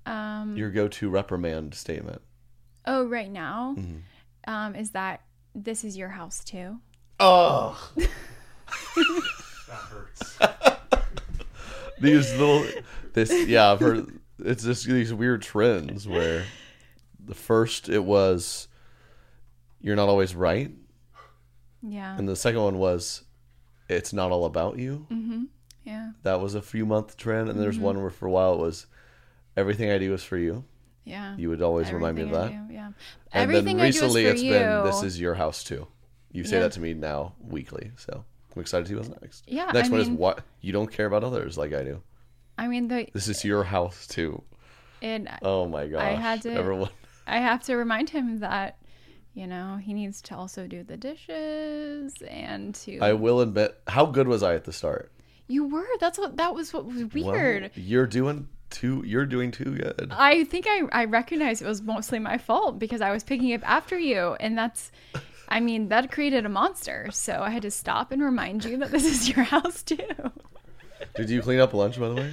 um, 0.07 0.57
Your 0.57 0.71
go-to 0.71 1.09
reprimand 1.09 1.75
statement. 1.75 2.21
Oh, 2.87 3.05
right 3.07 3.31
now, 3.31 3.75
Mm-hmm. 3.79 4.51
um, 4.53 4.75
is 4.75 4.91
that 4.93 5.21
this 5.55 5.85
is 5.85 5.97
your 5.97 6.09
house 6.11 6.43
too? 6.45 6.79
Oh, 7.19 7.91
that 7.97 8.09
hurts. 9.69 10.39
these 12.01 12.31
little 12.39 12.65
this 13.13 13.31
yeah 13.49 13.71
I've 13.73 13.81
heard 13.81 14.19
it's 14.39 14.65
just 14.65 14.87
these 14.87 15.13
weird 15.13 15.43
trends 15.43 16.09
where 16.09 16.45
the 17.23 17.35
first 17.35 17.89
it 17.91 18.03
was 18.05 18.69
you're 19.83 19.97
not 19.97 20.09
always 20.09 20.35
right 20.35 20.71
Yeah. 21.83 22.17
and 22.17 22.27
the 22.29 22.37
second 22.37 22.63
one 22.63 22.79
was 22.79 23.25
it's 23.89 24.13
not 24.15 24.31
all 24.31 24.47
about 24.47 24.79
you 24.79 25.07
Yeah. 25.85 26.13
that 26.23 26.41
was 26.41 26.55
a 26.55 26.63
few 26.63 26.87
month 26.87 27.17
trend 27.19 27.43
and 27.49 27.51
Mm-hmm. 27.51 27.61
there's 27.61 27.79
one 27.79 28.01
where 28.01 28.09
for 28.11 28.27
a 28.27 28.31
while 28.31 28.55
it 28.55 28.61
was 28.61 28.87
everything 29.57 29.91
i 29.91 29.99
do 29.99 30.15
is 30.15 30.25
for 30.25 30.39
you 30.39 30.65
Yeah. 31.05 31.37
you 31.37 31.49
would 31.49 31.63
always 31.63 31.91
remind 31.93 32.17
me 32.17 32.23
of 32.23 32.31
that 32.31 32.37
Everything 32.53 32.67
do, 32.69 32.75
yeah. 32.75 32.87
and 32.87 32.95
Everything 33.33 33.77
then 33.79 33.87
I 33.87 33.91
do 33.91 33.97
is 33.97 34.03
recently 34.03 34.25
for 34.25 34.31
it's 34.33 34.43
you. 34.43 34.53
been 34.53 34.85
this 34.85 35.03
is 35.03 35.21
your 35.21 35.35
house 35.35 35.65
too 35.65 35.87
you 36.33 36.45
say 36.45 36.57
Yeah. 36.57 36.63
that 36.65 36.73
to 36.73 36.81
me 36.81 36.95
now 36.95 37.35
weekly 37.41 37.91
so 37.97 38.25
i'm 38.55 38.61
excited 38.61 38.85
to 38.87 38.91
see 38.91 38.95
what's 38.97 39.09
next 39.23 39.45
Yeah, 39.49 39.71
next 39.73 39.89
I 39.89 39.93
one 39.93 40.01
is 40.01 40.09
what 40.11 40.45
you 40.61 40.73
don't 40.73 40.91
care 40.93 41.07
about 41.07 41.25
others 41.25 41.57
like 41.59 41.73
i 41.73 41.83
do 41.83 42.03
I 42.59 42.69
mean, 42.69 42.89
the 42.89 43.09
this 43.15 43.27
is 43.29 43.43
your 43.45 43.65
house 43.65 44.07
too 44.07 44.43
it. 45.01 45.27
oh 45.43 45.67
my 45.67 45.87
gosh 45.87 46.19
had 46.19 46.43
to- 46.43 46.53
everyone 46.53 46.91
I 47.27 47.39
have 47.39 47.63
to 47.65 47.77
remind 47.77 48.11
him 48.11 48.41
that, 48.41 48.79
you 49.35 49.47
know, 49.47 49.77
he 49.81 49.93
needs 49.95 50.21
to 50.23 50.37
also 50.37 50.67
do 50.67 50.83
the 50.83 50.97
dishes 50.97 52.13
and 52.29 52.75
to. 52.77 52.99
i 52.99 53.13
will 53.13 53.41
admit 53.41 53.81
how 53.87 54.05
good 54.07 54.29
was 54.29 54.43
i 54.43 54.55
at 54.55 54.65
the 54.65 54.73
start 54.73 55.11
you 55.49 55.65
were. 55.67 55.89
That's 55.99 56.17
what. 56.17 56.37
That 56.37 56.55
was 56.55 56.73
what 56.73 56.87
was 56.87 57.03
Well, 57.13 57.33
weird. 57.33 57.73
you're 57.75 58.07
doing 58.07 58.47
too 58.71 59.03
you're 59.07 59.27
doing 59.27 59.51
too 59.51 59.77
good 59.77 60.13
I 60.17 60.45
think 60.45 60.67
I 60.69 60.83
I 60.93 61.05
recognized 61.05 61.61
it 61.63 61.67
was 61.67 61.83
mostly 61.83 62.19
my 62.19 62.39
fault 62.39 62.79
because 62.79 63.01
I 63.01 63.11
was 63.11 63.25
picking 63.25 63.53
up 63.55 63.63
after 63.69 63.99
you, 63.99 64.35
and 64.41 64.57
that's. 64.57 64.91
I 65.53 65.59
mean, 65.59 65.89
that 65.89 66.13
created 66.13 66.47
a 66.47 66.49
monster. 66.49 67.09
So 67.11 67.41
I 67.43 67.51
had 67.51 67.63
to 67.63 67.73
stop 67.73 68.13
and 68.13 68.23
remind 68.23 68.65
you 68.65 68.77
that 68.79 68.93
this 68.93 69.05
is 69.05 69.29
your 69.29 69.45
house 69.45 69.83
too. 69.83 69.99
did 71.17 71.29
you 71.29 71.43
clean 71.43 71.59
up 71.59 71.75
lunch 71.75 71.99
by 71.99 72.09
the 72.09 72.15
way 72.15 72.33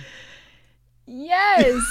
Yes. 1.07 1.81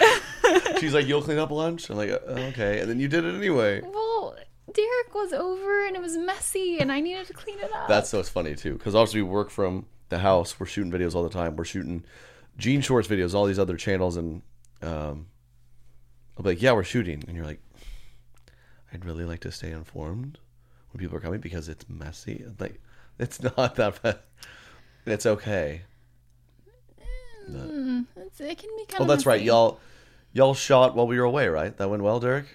she's 0.80 0.94
like 0.94 1.06
you'll 1.06 1.22
clean 1.22 1.38
up 1.38 1.50
lunch 1.50 1.90
i'm 1.90 1.96
like 1.96 2.10
"Uh, 2.10 2.18
okay 2.50 2.80
and 2.80 2.88
then 2.88 3.00
you 3.00 3.08
did 3.08 3.24
it 3.24 3.34
anyway 3.34 3.80
well, 3.82 4.36
Derek 4.72 5.14
was 5.14 5.32
over 5.32 5.86
and 5.86 5.94
it 5.94 6.02
was 6.02 6.16
messy, 6.16 6.78
and 6.80 6.90
I 6.90 7.00
needed 7.00 7.26
to 7.26 7.32
clean 7.32 7.58
it 7.60 7.70
up. 7.72 7.86
That's 7.86 8.08
so 8.08 8.22
funny 8.24 8.56
too, 8.56 8.72
because 8.72 8.94
obviously 8.94 9.22
we 9.22 9.28
work 9.28 9.50
from 9.50 9.86
the 10.08 10.18
house. 10.18 10.58
We're 10.58 10.66
shooting 10.66 10.90
videos 10.90 11.14
all 11.14 11.22
the 11.22 11.28
time. 11.30 11.54
We're 11.54 11.64
shooting 11.64 12.04
Gene 12.58 12.80
Shorts 12.80 13.08
videos, 13.08 13.34
all 13.34 13.46
these 13.46 13.58
other 13.58 13.76
channels, 13.76 14.16
and 14.16 14.42
um, 14.82 15.26
I'll 16.36 16.42
be 16.42 16.50
like, 16.50 16.62
"Yeah, 16.62 16.72
we're 16.72 16.84
shooting," 16.84 17.22
and 17.26 17.36
you're 17.36 17.46
like, 17.46 17.60
"I'd 18.92 19.04
really 19.04 19.24
like 19.24 19.40
to 19.40 19.50
stay 19.52 19.70
informed 19.72 20.38
when 20.92 21.00
people 21.00 21.16
are 21.16 21.20
coming 21.20 21.40
because 21.40 21.68
it's 21.68 21.84
messy." 21.88 22.42
I'm 22.46 22.56
like, 22.58 22.80
it's 23.18 23.42
not 23.56 23.74
that 23.76 24.00
bad. 24.02 24.18
It's 25.06 25.26
okay. 25.26 25.82
It's, 27.46 28.40
it 28.40 28.58
can 28.58 28.70
be 28.76 28.84
kind 28.86 29.00
Well, 29.00 29.02
of. 29.02 29.08
that's 29.08 29.26
right. 29.26 29.42
Y'all, 29.42 29.78
y'all 30.32 30.54
shot 30.54 30.94
while 30.96 31.06
we 31.06 31.18
were 31.18 31.24
away, 31.24 31.48
right? 31.48 31.76
That 31.76 31.90
went 31.90 32.02
well, 32.02 32.20
Derek. 32.20 32.46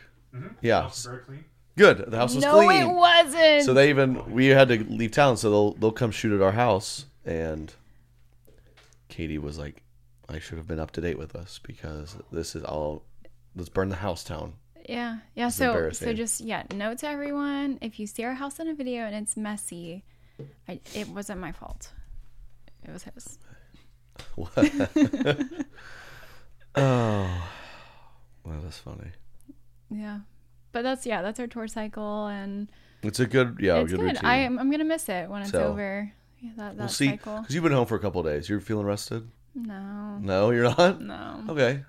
Yeah, 0.62 0.84
House 0.84 1.00
is 1.00 1.06
very 1.06 1.20
clean. 1.24 1.46
good. 1.76 1.98
The 2.08 2.18
house 2.18 2.36
was 2.36 2.44
No, 2.44 2.54
clean. 2.66 2.82
No, 2.82 2.92
it 2.92 2.96
wasn't. 2.96 3.64
So 3.64 3.74
they 3.74 3.90
even 3.90 4.32
we 4.32 4.48
had 4.48 4.68
to 4.70 4.84
leave 4.84 5.12
town, 5.12 5.38
so 5.38 5.50
they'll 5.50 5.72
they'll 5.74 5.92
come 5.92 6.12
shoot 6.12 6.34
at 6.34 6.42
our 6.42 6.52
house. 6.52 7.06
And 7.26 7.74
Katie 9.10 9.38
was 9.38 9.58
like, 9.58 9.82
"I 10.30 10.40
should 10.40 10.58
have 10.58 10.68
been 10.68 10.80
up 10.80 10.92
to 10.92 11.02
date 11.02 11.18
with 11.18 11.36
us 11.36 11.60
because 11.64 12.16
this 12.32 12.56
is 12.56 12.64
all. 12.64 13.04
Let's 13.56 13.70
burn 13.70 13.90
the 13.90 13.96
house 13.98 14.24
down." 14.24 14.54
yeah, 14.88 15.18
yeah. 15.36 15.50
So, 15.50 15.90
so 15.92 16.14
just 16.14 16.40
yeah. 16.42 16.64
Note 16.74 17.00
to 17.00 17.08
everyone: 17.08 17.80
if 17.82 18.00
you 18.00 18.08
see 18.08 18.24
our 18.24 18.34
house 18.34 18.60
in 18.60 18.68
a 18.68 18.74
video 18.74 19.04
and 19.04 19.16
it's 19.16 19.36
messy, 19.36 20.04
I, 20.68 20.80
it 20.96 21.10
wasn't 21.10 21.40
my 21.42 21.52
fault. 21.52 21.92
It 22.86 22.92
was 22.92 23.04
his. 23.04 23.40
Oh, 26.76 27.50
well, 28.46 28.60
that's 28.64 28.78
funny. 28.78 29.10
Yeah, 29.90 30.20
but 30.72 30.84
that's 30.84 31.06
yeah. 31.06 31.22
That's 31.22 31.40
our 31.40 31.48
tour 31.48 31.68
cycle, 31.68 32.28
and 32.28 32.72
It's 33.02 33.20
a 33.20 33.26
good, 33.26 33.58
yeah, 33.60 33.78
it's 33.80 33.92
good, 33.92 34.00
good. 34.02 34.20
I 34.24 34.38
am. 34.38 34.60
I'm 34.60 34.70
gonna 34.70 34.84
miss 34.86 35.10
it 35.10 35.30
when 35.30 35.42
it's 35.42 35.52
So- 35.52 35.64
over. 35.68 36.12
Yeah, 36.42 36.52
that, 36.56 36.78
that 36.78 36.84
we'll 36.84 36.88
see. 36.88 37.10
cycle. 37.10 37.40
Because 37.40 37.54
you've 37.54 37.64
been 37.64 37.74
home 37.74 37.86
for 37.86 37.96
a 37.96 38.00
couple 38.00 38.22
of 38.22 38.28
days. 38.28 38.48
You're 38.48 38.62
feeling 38.62 38.86
rested? 38.86 39.30
No. 39.56 40.18
No, 40.22 40.52
you're 40.52 40.64
not. 40.64 41.02
No. 41.02 41.44
Okay. 41.50 41.84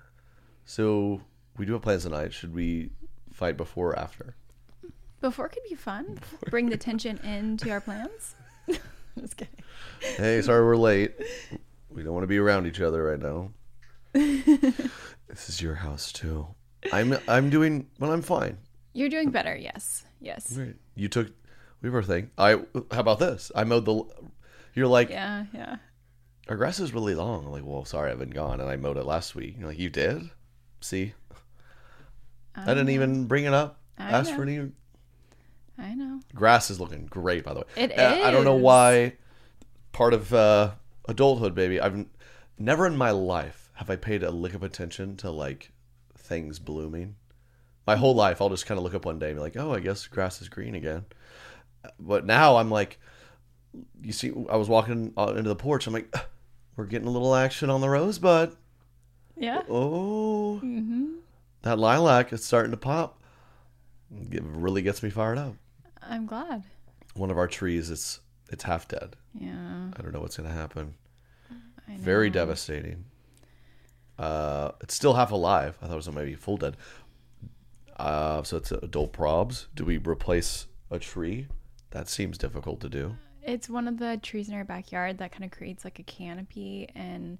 So 0.65 1.21
we 1.57 1.65
do 1.65 1.73
have 1.73 1.81
plans 1.81 2.03
tonight. 2.03 2.33
Should 2.33 2.53
we 2.53 2.91
fight 3.31 3.57
before 3.57 3.91
or 3.91 3.99
after? 3.99 4.35
Before 5.19 5.47
could 5.47 5.63
be 5.69 5.75
fun. 5.75 6.19
Bring 6.49 6.69
the 6.69 6.77
tension 6.77 7.17
into 7.19 7.69
our 7.69 7.81
plans. 7.81 8.35
Just 9.19 9.37
kidding. 9.37 9.53
Hey, 9.99 10.41
sorry 10.41 10.65
we're 10.65 10.75
late. 10.75 11.13
We 11.89 12.03
don't 12.03 12.13
want 12.13 12.23
to 12.23 12.27
be 12.27 12.37
around 12.37 12.65
each 12.65 12.81
other 12.81 13.03
right 13.03 13.19
now. 13.19 13.51
this 14.13 15.49
is 15.49 15.61
your 15.61 15.75
house 15.75 16.11
too. 16.11 16.47
I'm 16.91 17.17
I'm 17.27 17.49
doing 17.49 17.87
well. 17.99 18.11
I'm 18.11 18.21
fine. 18.21 18.57
You're 18.93 19.09
doing 19.09 19.29
better. 19.29 19.55
Yes. 19.55 20.05
Yes. 20.19 20.53
Great. 20.53 20.75
You 20.95 21.07
took 21.07 21.27
we 21.81 21.87
have 21.87 21.95
our 21.95 22.03
thing. 22.03 22.31
I 22.37 22.53
how 22.91 22.99
about 22.99 23.19
this? 23.19 23.51
I 23.55 23.63
mowed 23.63 23.85
the. 23.85 24.03
You're 24.73 24.87
like 24.87 25.09
Yeah. 25.09 25.45
Yeah. 25.53 25.75
Our 26.51 26.57
grass 26.57 26.81
is 26.81 26.93
really 26.93 27.15
long. 27.15 27.45
I'm 27.45 27.51
like, 27.53 27.63
well, 27.63 27.85
sorry, 27.85 28.11
I've 28.11 28.19
been 28.19 28.29
gone, 28.29 28.59
and 28.59 28.69
I 28.69 28.75
mowed 28.75 28.97
it 28.97 29.05
last 29.05 29.35
week. 29.35 29.55
You're 29.57 29.69
like, 29.69 29.79
you 29.79 29.89
did? 29.89 30.29
See, 30.81 31.13
I, 32.53 32.65
didn't 32.65 32.89
even 32.89 33.25
bring 33.25 33.45
it 33.45 33.53
up. 33.53 33.79
I 33.97 34.11
Ask 34.11 34.31
know. 34.31 34.35
for 34.35 34.43
any. 34.43 34.71
I 35.77 35.93
know. 35.95 36.19
Grass 36.35 36.69
is 36.69 36.77
looking 36.77 37.05
great, 37.05 37.45
by 37.45 37.53
the 37.53 37.61
way. 37.61 37.65
It 37.77 37.97
Uh, 37.97 38.19
I 38.25 38.31
don't 38.31 38.43
know 38.43 38.55
why. 38.57 39.13
Part 39.93 40.13
of 40.13 40.33
uh, 40.33 40.71
adulthood, 41.07 41.55
baby. 41.55 41.79
I've 41.79 42.05
never 42.59 42.85
in 42.85 42.97
my 42.97 43.11
life 43.11 43.71
have 43.75 43.89
I 43.89 43.95
paid 43.95 44.21
a 44.21 44.29
lick 44.29 44.53
of 44.53 44.61
attention 44.61 45.15
to 45.17 45.31
like 45.31 45.71
things 46.17 46.59
blooming. 46.59 47.15
My 47.87 47.95
whole 47.95 48.13
life, 48.13 48.41
I'll 48.41 48.49
just 48.49 48.65
kind 48.65 48.77
of 48.77 48.83
look 48.83 48.93
up 48.93 49.05
one 49.05 49.19
day 49.19 49.27
and 49.27 49.37
be 49.37 49.41
like, 49.41 49.55
"Oh, 49.55 49.73
I 49.73 49.79
guess 49.79 50.05
grass 50.07 50.41
is 50.41 50.49
green 50.49 50.75
again." 50.75 51.05
But 51.97 52.25
now 52.25 52.57
I'm 52.57 52.69
like, 52.69 52.99
you 54.01 54.11
see, 54.11 54.33
I 54.49 54.57
was 54.57 54.67
walking 54.67 55.13
into 55.15 55.43
the 55.43 55.55
porch. 55.55 55.87
I'm 55.87 55.93
like, 55.93 56.13
we're 56.75 56.85
getting 56.85 57.07
a 57.07 57.11
little 57.11 57.35
action 57.35 57.69
on 57.69 57.81
the 57.81 57.89
rosebud. 57.89 58.55
Yeah. 59.37 59.61
Oh, 59.69 60.59
Mm-hmm. 60.63 61.13
that 61.63 61.79
lilac 61.79 62.31
is 62.33 62.43
starting 62.45 62.71
to 62.71 62.77
pop. 62.77 63.21
It 64.31 64.43
really 64.43 64.81
gets 64.81 65.01
me 65.01 65.09
fired 65.09 65.37
up. 65.37 65.55
I'm 66.01 66.25
glad. 66.25 66.63
One 67.15 67.31
of 67.31 67.37
our 67.37 67.47
trees, 67.47 67.89
it's 67.89 68.19
it's 68.49 68.63
half 68.63 68.87
dead. 68.87 69.15
Yeah. 69.33 69.89
I 69.95 70.01
don't 70.01 70.13
know 70.13 70.19
what's 70.19 70.37
gonna 70.37 70.49
happen. 70.49 70.95
Very 71.97 72.29
devastating. 72.29 73.05
Uh, 74.17 74.71
it's 74.81 74.93
still 74.93 75.13
half 75.13 75.31
alive. 75.31 75.77
I 75.81 75.85
thought 75.87 75.93
it 75.93 75.95
was 75.95 76.11
maybe 76.11 76.35
full 76.35 76.57
dead. 76.57 76.77
Uh, 77.97 78.43
so 78.43 78.57
it's 78.57 78.71
adult 78.71 79.13
probs. 79.13 79.67
Do 79.75 79.85
we 79.85 79.97
replace 79.97 80.67
a 80.89 80.99
tree? 80.99 81.47
That 81.91 82.07
seems 82.07 82.37
difficult 82.37 82.79
to 82.81 82.89
do. 82.89 83.15
It's 83.43 83.69
one 83.69 83.87
of 83.87 83.97
the 83.97 84.19
trees 84.21 84.49
in 84.49 84.55
our 84.55 84.63
backyard 84.63 85.17
that 85.17 85.31
kind 85.31 85.43
of 85.43 85.51
creates 85.51 85.83
like 85.83 85.99
a 85.99 86.03
canopy 86.03 86.89
and 86.95 87.37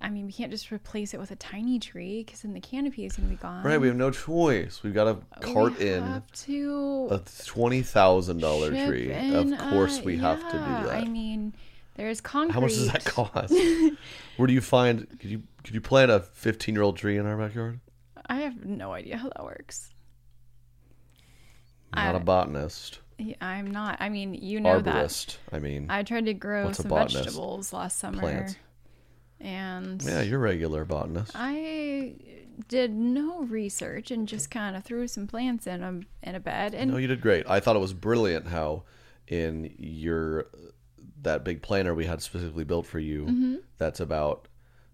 I 0.00 0.10
mean, 0.10 0.26
we 0.26 0.32
can't 0.32 0.50
just 0.50 0.70
replace 0.70 1.14
it 1.14 1.20
with 1.20 1.30
a 1.30 1.36
tiny 1.36 1.78
tree 1.78 2.24
because 2.24 2.42
then 2.42 2.52
the 2.52 2.60
canopy 2.60 3.06
is 3.06 3.16
going 3.16 3.26
to 3.28 3.34
be 3.34 3.40
gone. 3.40 3.64
Right, 3.64 3.80
we 3.80 3.86
have 3.86 3.96
no 3.96 4.10
choice. 4.10 4.82
We've 4.82 4.92
got 4.92 5.04
to 5.04 5.40
cart 5.40 5.80
in 5.80 6.22
to 6.44 7.08
a 7.10 7.20
twenty 7.46 7.80
thousand 7.80 8.38
dollar 8.40 8.68
tree. 8.70 9.10
in, 9.10 9.54
of 9.54 9.58
course, 9.70 10.00
uh, 10.00 10.02
we 10.04 10.18
have 10.18 10.40
to 10.40 10.52
do 10.52 10.88
that. 10.88 10.96
I 10.96 11.04
mean, 11.06 11.54
there's 11.94 12.20
concrete. 12.20 12.52
How 12.52 12.60
much 12.60 12.72
does 12.72 12.92
that 12.92 13.04
cost? 13.04 13.54
Where 14.36 14.46
do 14.46 14.52
you 14.52 14.60
find? 14.60 15.08
Could 15.18 15.30
you 15.30 15.42
could 15.62 15.74
you 15.74 15.80
plant 15.80 16.10
a 16.10 16.20
fifteen 16.20 16.74
year 16.74 16.82
old 16.82 16.98
tree 16.98 17.16
in 17.16 17.24
our 17.24 17.38
backyard? 17.38 17.80
I 18.26 18.40
have 18.40 18.64
no 18.64 18.92
idea 18.92 19.16
how 19.16 19.30
that 19.30 19.44
works. 19.44 19.90
Not 21.94 22.14
a 22.14 22.18
I- 22.18 22.22
botanist, 22.22 22.96
Yeah, 22.96 23.03
I'm 23.40 23.70
not. 23.70 23.96
I 24.00 24.08
mean, 24.08 24.34
you 24.34 24.60
know 24.60 24.80
that. 24.80 25.36
I 25.52 25.58
mean, 25.58 25.86
I 25.88 26.02
tried 26.02 26.26
to 26.26 26.34
grow 26.34 26.72
some 26.72 26.88
botanist? 26.88 27.16
vegetables 27.16 27.72
last 27.72 27.98
summer. 27.98 28.20
Plant. 28.20 28.58
And 29.40 30.02
yeah, 30.02 30.22
you're 30.22 30.38
a 30.38 30.42
regular 30.42 30.84
botanist. 30.84 31.32
I 31.34 32.14
did 32.68 32.92
no 32.94 33.40
research 33.42 34.10
and 34.10 34.26
just 34.28 34.50
kind 34.50 34.76
of 34.76 34.84
threw 34.84 35.06
some 35.08 35.26
plants 35.26 35.66
in 35.66 35.82
a 35.82 36.00
in 36.28 36.34
a 36.34 36.40
bed 36.40 36.74
and 36.74 36.90
No, 36.92 36.96
you 36.96 37.06
did 37.08 37.20
great. 37.20 37.44
I 37.48 37.60
thought 37.60 37.76
it 37.76 37.80
was 37.80 37.92
brilliant 37.92 38.46
how 38.48 38.84
in 39.26 39.74
your 39.78 40.46
that 41.22 41.44
big 41.44 41.62
planter 41.62 41.94
we 41.94 42.06
had 42.06 42.22
specifically 42.22 42.64
built 42.64 42.86
for 42.86 42.98
you. 42.98 43.24
Mm-hmm. 43.24 43.54
That's 43.78 44.00
about 44.00 44.48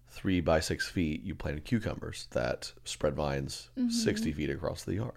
three 0.09 0.41
by 0.41 0.59
six 0.59 0.87
feet. 0.87 1.23
You 1.23 1.35
planted 1.35 1.63
cucumbers 1.63 2.27
that 2.31 2.73
spread 2.83 3.15
vines 3.15 3.69
Mm-hmm. 3.77 3.89
sixty 3.89 4.31
feet 4.31 4.49
across 4.49 4.83
the 4.83 4.95
yard. 4.95 5.13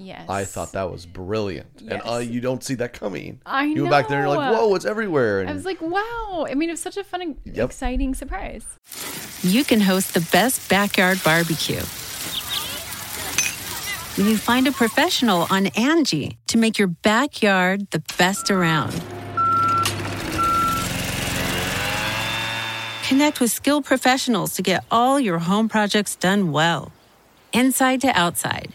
Yes. 0.00 0.28
I 0.28 0.44
thought 0.44 0.72
that 0.72 0.90
was 0.90 1.04
brilliant, 1.06 1.82
and 1.82 2.00
uh, 2.06 2.18
you 2.18 2.40
don't 2.40 2.62
see 2.62 2.74
that 2.76 2.92
coming. 2.92 3.40
I 3.44 3.64
You 3.64 3.82
went 3.82 3.90
back 3.90 4.08
there 4.08 4.20
and 4.20 4.28
you're 4.28 4.36
like, 4.36 4.54
"Whoa, 4.56 4.74
it's 4.76 4.84
everywhere!" 4.84 5.40
And 5.40 5.50
I 5.50 5.52
was 5.52 5.64
like, 5.64 5.80
wow. 5.80 6.46
I 6.48 6.54
mean, 6.54 6.68
it 6.68 6.72
was 6.72 6.80
such 6.80 6.96
a 6.96 7.02
fun 7.04 7.20
and 7.22 7.36
Yep. 7.44 7.66
exciting 7.70 8.14
surprise. 8.14 8.64
you 9.42 9.64
can 9.64 9.80
host 9.80 10.14
the 10.14 10.20
best 10.32 10.68
backyard 10.70 11.20
barbecue. 11.24 11.82
When 14.16 14.26
you 14.28 14.36
find 14.36 14.66
a 14.66 14.72
professional 14.72 15.46
on 15.50 15.66
Angi 15.66 16.36
to 16.48 16.58
make 16.58 16.78
your 16.78 16.88
backyard 16.88 17.90
the 17.90 18.02
best 18.18 18.50
around. 18.50 18.92
Connect 23.08 23.40
with 23.40 23.50
skilled 23.50 23.84
professionals 23.86 24.54
to 24.54 24.62
get 24.62 24.84
all 24.90 25.18
your 25.18 25.38
home 25.38 25.68
projects 25.68 26.14
done 26.14 26.52
well. 26.52 26.92
Inside 27.54 28.02
to 28.02 28.08
outside, 28.08 28.74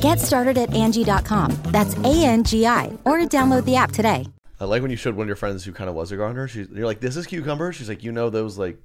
Get 0.00 0.20
started 0.20 0.58
at 0.58 0.70
Angi.com. 0.70 1.56
That's 1.66 1.96
A 1.98 2.24
N 2.24 2.44
G 2.44 2.66
I, 2.66 2.86
or 3.04 3.18
download 3.20 3.64
the 3.64 3.76
app 3.76 3.92
today. 3.92 4.26
I 4.60 4.64
like 4.64 4.82
when 4.82 4.90
you 4.90 4.96
showed 4.96 5.14
one 5.14 5.24
of 5.24 5.28
your 5.28 5.36
friends 5.36 5.64
who 5.64 5.72
kind 5.72 5.88
of 5.88 5.94
was 5.96 6.10
a 6.12 6.16
gardener. 6.16 6.48
She's, 6.48 6.68
you're 6.70 6.86
like, 6.86 7.00
"This 7.00 7.16
is 7.16 7.26
cucumber." 7.26 7.72
She's 7.72 7.88
like, 7.88 8.02
"You 8.04 8.12
know 8.12 8.30
those 8.30 8.58
like 8.58 8.78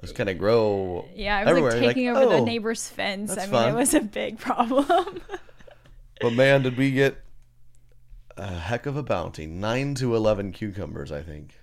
those 0.00 0.12
kind 0.12 0.28
of 0.28 0.38
grow 0.38 1.06
Yeah, 1.14 1.36
I 1.38 1.40
was 1.44 1.48
everywhere." 1.50 1.72
like 1.72 1.80
You're 1.82 1.90
taking 1.92 2.08
over 2.08 2.26
the 2.26 2.40
"Oh." 2.40 2.44
neighbor's 2.44 2.88
fence. 2.88 3.32
I 3.36 3.42
mean, 3.42 3.50
fun. 3.50 3.68
it 3.70 3.74
was 3.76 3.94
a 3.94 4.00
big 4.00 4.38
problem. 4.38 5.20
But 6.20 6.32
man, 6.34 6.62
did 6.62 6.78
we 6.78 6.92
get 6.92 7.16
a 8.36 8.46
heck 8.46 8.86
of 8.86 8.96
a 8.96 9.02
bounty. 9.02 9.46
Nine 9.46 9.94
to 9.96 10.14
eleven 10.14 10.52
cucumbers, 10.52 11.10
I 11.10 11.22
think. 11.22 11.58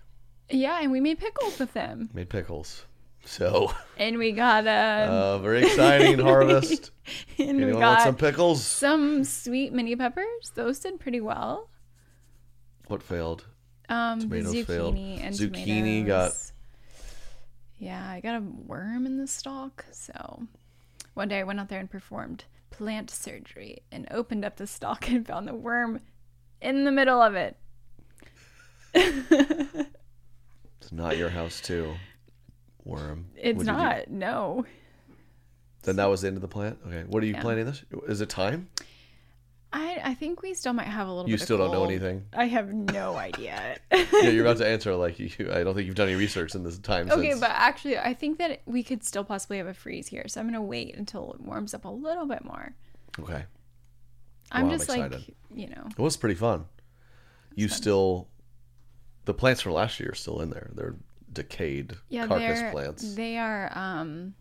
yeah, 0.49 0.79
and 0.81 0.91
we 0.91 0.99
made 0.99 1.19
pickles 1.19 1.57
with 1.57 1.73
them. 1.73 2.09
Made 2.13 2.29
pickles. 2.29 2.85
So 3.23 3.73
And 3.97 4.17
we 4.17 4.31
got 4.31 4.65
a 4.65 4.69
uh, 4.69 5.37
very 5.39 5.63
exciting 5.63 6.19
harvest. 6.23 6.91
and 7.37 7.63
we 7.65 7.71
got 7.73 7.79
want 7.79 8.01
some 8.01 8.15
pickles? 8.15 8.65
some 8.65 9.23
sweet 9.23 9.71
mini 9.73 9.95
peppers. 9.95 10.51
Those 10.55 10.79
did 10.79 10.99
pretty 10.99 11.21
well. 11.21 11.69
What 12.87 13.03
failed? 13.03 13.45
Um, 13.89 14.19
Tomatoes 14.21 14.53
zucchini 14.53 14.65
failed. 14.65 14.95
and 14.97 15.35
Zucchini 15.35 15.99
tomatoes. 16.03 16.53
Yeah, 17.77 18.05
I 18.09 18.19
got 18.21 18.35
a 18.35 18.41
worm 18.41 19.05
in 19.05 19.17
the 19.17 19.27
stalk. 19.27 19.85
So 19.91 20.43
one 21.13 21.27
day 21.27 21.39
I 21.39 21.43
went 21.43 21.59
out 21.59 21.69
there 21.69 21.79
and 21.79 21.89
performed 21.89 22.45
plant 22.69 23.09
surgery 23.09 23.83
and 23.91 24.07
opened 24.11 24.45
up 24.45 24.57
the 24.57 24.67
stalk 24.67 25.09
and 25.11 25.25
found 25.27 25.47
the 25.47 25.53
worm 25.55 25.99
in 26.61 26.83
the 26.85 26.91
middle 26.91 27.21
of 27.21 27.35
it. 27.35 27.55
It's 30.81 30.91
not 30.91 31.15
your 31.17 31.29
house 31.29 31.61
too. 31.61 31.93
Worm. 32.85 33.25
It's 33.35 33.57
What'd 33.57 33.67
you 33.67 33.73
do? 33.73 33.77
not. 33.77 34.09
No. 34.09 34.65
Then 35.83 35.95
that 35.97 36.05
was 36.09 36.21
the 36.21 36.27
end 36.27 36.37
of 36.37 36.41
the 36.41 36.47
plant. 36.47 36.77
Okay. 36.87 37.03
What 37.07 37.23
are 37.23 37.25
you 37.25 37.33
Yeah. 37.33 37.41
planting 37.41 37.65
this? 37.65 37.83
Is 38.07 38.21
it 38.21 38.29
time? 38.29 38.69
I 39.73 40.01
I 40.03 40.13
think 40.15 40.41
we 40.41 40.53
still 40.53 40.73
might 40.73 40.87
have 40.87 41.07
a 41.07 41.11
little 41.11 41.29
You 41.29 41.35
bit 41.35 41.41
of 41.41 41.45
still 41.45 41.57
don't 41.57 41.71
know 41.71 41.85
anything? 41.85 42.25
I 42.33 42.45
have 42.45 42.73
no 42.73 43.15
idea. 43.29 43.77
yeah, 43.91 44.29
you're 44.29 44.45
about 44.45 44.57
to 44.63 44.67
answer 44.67 44.93
like 44.95 45.17
you. 45.19 45.29
I 45.51 45.63
don't 45.63 45.73
think 45.75 45.87
you've 45.87 45.95
done 45.95 46.09
any 46.09 46.17
research 46.17 46.55
in 46.55 46.63
this 46.63 46.77
time. 46.77 47.09
okay, 47.09 47.29
since. 47.29 47.39
but 47.39 47.51
actually 47.51 47.97
I 47.97 48.13
think 48.13 48.37
that 48.39 48.61
we 48.65 48.83
could 48.83 49.03
still 49.03 49.23
possibly 49.23 49.57
have 49.59 49.67
a 49.67 49.73
freeze 49.73 50.07
here. 50.07 50.25
So 50.27 50.39
I'm 50.41 50.47
going 50.47 50.55
to 50.55 50.61
wait 50.61 50.95
until 50.97 51.33
it 51.33 51.41
warms 51.41 51.73
up 51.73 51.85
a 51.85 51.89
little 51.89 52.25
bit 52.25 52.43
more. 52.43 52.73
okay, 53.19 53.45
I'm 54.51 54.65
I'm 54.65 54.69
just 54.77 54.89
like, 54.89 54.99
excited. 55.05 55.33
you 55.55 55.67
know. 55.67 55.87
it 55.89 55.99
was 55.99 56.17
pretty 56.17 56.35
fun. 56.35 56.65
You 57.55 57.67
still, 57.69 58.27
the 59.25 59.33
plants 59.33 59.61
from 59.61 59.71
last 59.73 59.99
year 59.99 60.09
are 60.11 60.15
still 60.15 60.41
in 60.41 60.49
there. 60.49 60.69
They're 60.73 60.95
decayed 61.33 61.93
Yeah, 62.09 62.27
carcass 62.27 62.71
plants. 62.71 63.15
they 63.15 63.37
are 63.37 63.71
um 63.77 64.33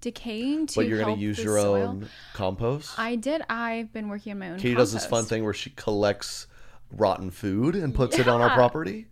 decaying 0.00 0.66
to 0.68 0.74
but 0.76 0.86
you're 0.86 0.98
gonna 1.00 1.16
use 1.16 1.38
your 1.42 1.58
soil. 1.58 1.82
own 1.88 2.08
compost. 2.34 2.98
I 2.98 3.16
did. 3.16 3.42
I've 3.48 3.92
been 3.92 4.08
working 4.08 4.32
on 4.32 4.38
my 4.38 4.50
own. 4.50 4.58
Katie 4.58 4.74
does 4.74 4.92
this 4.92 5.06
fun 5.06 5.24
thing 5.24 5.44
where 5.44 5.54
she 5.54 5.70
collects 5.70 6.46
rotten 6.92 7.30
food 7.30 7.74
and 7.74 7.94
puts 7.94 8.18
it 8.18 8.28
on 8.28 8.40
our 8.40 8.50
property. 8.54 9.06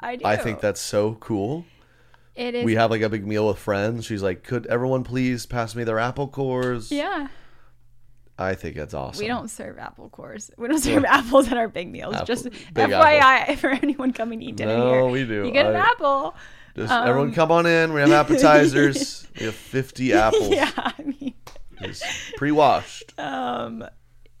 I 0.00 0.16
do. 0.16 0.24
I 0.24 0.36
think 0.36 0.60
that's 0.60 0.80
so 0.80 1.14
cool. 1.20 1.64
it 2.34 2.54
is. 2.56 2.64
We 2.64 2.74
have 2.74 2.90
like 2.90 3.02
a 3.02 3.08
big 3.08 3.24
meal 3.26 3.46
with 3.46 3.58
friends. 3.58 4.04
She's 4.06 4.22
like, 4.22 4.42
"Could 4.42 4.66
everyone 4.66 5.04
please 5.04 5.46
pass 5.46 5.74
me 5.76 5.84
their 5.84 5.98
apple 6.00 6.26
cores?" 6.28 6.90
yeah. 6.90 7.28
I 8.38 8.54
think 8.54 8.74
that's 8.76 8.94
awesome. 8.94 9.22
We 9.22 9.28
don't 9.28 9.48
serve 9.48 9.78
apple 9.78 10.08
cores. 10.08 10.50
We 10.56 10.66
don't 10.66 10.78
serve 10.80 11.04
apples 11.08 11.46
at 11.52 11.58
our 11.58 11.68
big 11.68 11.88
meals. 11.92 12.14
Apple- 12.14 12.26
Just 12.26 12.44
big 12.44 12.90
FYI 12.90 13.56
for 13.58 13.68
anyone 13.70 14.12
coming 14.12 14.40
to 14.40 14.46
eat 14.46 14.56
dinner 14.56 14.76
No, 14.78 14.90
here. 14.92 15.04
we 15.06 15.24
do. 15.24 15.44
You 15.44 15.52
get 15.52 15.66
an 15.66 15.76
apple. 15.76 16.34
Just 16.76 16.92
everyone 16.92 17.32
come 17.32 17.50
on 17.52 17.66
in. 17.66 17.92
We 17.92 18.00
have 18.00 18.12
appetizers. 18.12 19.26
we 19.38 19.46
have 19.46 19.54
50 19.54 20.12
apples. 20.14 20.48
Yeah, 20.50 20.70
I 20.76 21.02
mean, 21.02 21.34
Just 21.82 22.04
pre-washed. 22.36 23.18
um, 23.18 23.84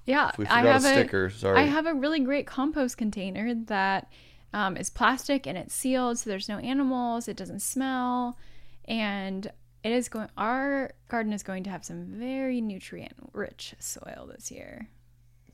yeah. 0.06 0.30
We 0.38 0.46
I 0.46 0.60
forgot 0.60 0.64
a 0.66 0.72
have 0.72 0.82
sticker, 0.82 1.30
sorry. 1.30 1.58
I 1.60 1.64
have 1.64 1.86
a 1.86 1.94
really 1.94 2.20
great 2.20 2.46
compost 2.46 2.96
container 2.96 3.54
that 3.66 4.10
um, 4.54 4.76
is 4.76 4.90
plastic 4.90 5.46
and 5.46 5.56
it's 5.58 5.74
sealed, 5.74 6.18
so 6.18 6.30
there's 6.30 6.48
no 6.48 6.58
animals. 6.58 7.28
It 7.28 7.36
doesn't 7.36 7.60
smell, 7.60 8.38
and 8.86 9.46
it 9.84 9.92
is 9.92 10.08
going. 10.08 10.28
Our 10.36 10.92
garden 11.08 11.32
is 11.32 11.42
going 11.42 11.64
to 11.64 11.70
have 11.70 11.84
some 11.84 12.06
very 12.06 12.60
nutrient-rich 12.60 13.74
soil 13.78 14.30
this 14.34 14.50
year, 14.50 14.88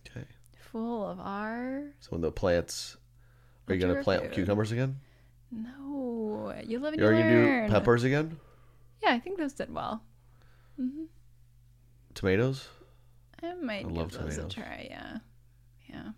Okay. 0.08 0.26
full 0.70 1.06
of 1.08 1.18
our. 1.20 1.84
So 2.00 2.08
when 2.10 2.20
the 2.20 2.30
plants, 2.32 2.96
are 3.68 3.74
you 3.74 3.80
gonna 3.80 4.02
plant 4.02 4.22
food. 4.24 4.32
cucumbers 4.32 4.72
again? 4.72 5.00
No, 5.50 6.54
you 6.64 6.78
live 6.78 6.92
and 6.94 7.02
you 7.02 7.08
you 7.08 7.14
learn. 7.14 7.66
do 7.68 7.72
peppers 7.72 8.04
again? 8.04 8.38
Yeah, 9.02 9.12
I 9.12 9.18
think 9.20 9.38
those 9.38 9.52
did 9.54 9.72
well. 9.72 10.02
Tomatoes? 12.14 12.68
I 13.42 13.54
might 13.54 13.86
I 13.86 13.88
give 13.90 14.10
those 14.10 14.12
tomatoes. 14.36 14.38
a 14.38 14.48
try. 14.48 14.86
Yeah, 14.90 15.18
yeah. 15.88 16.08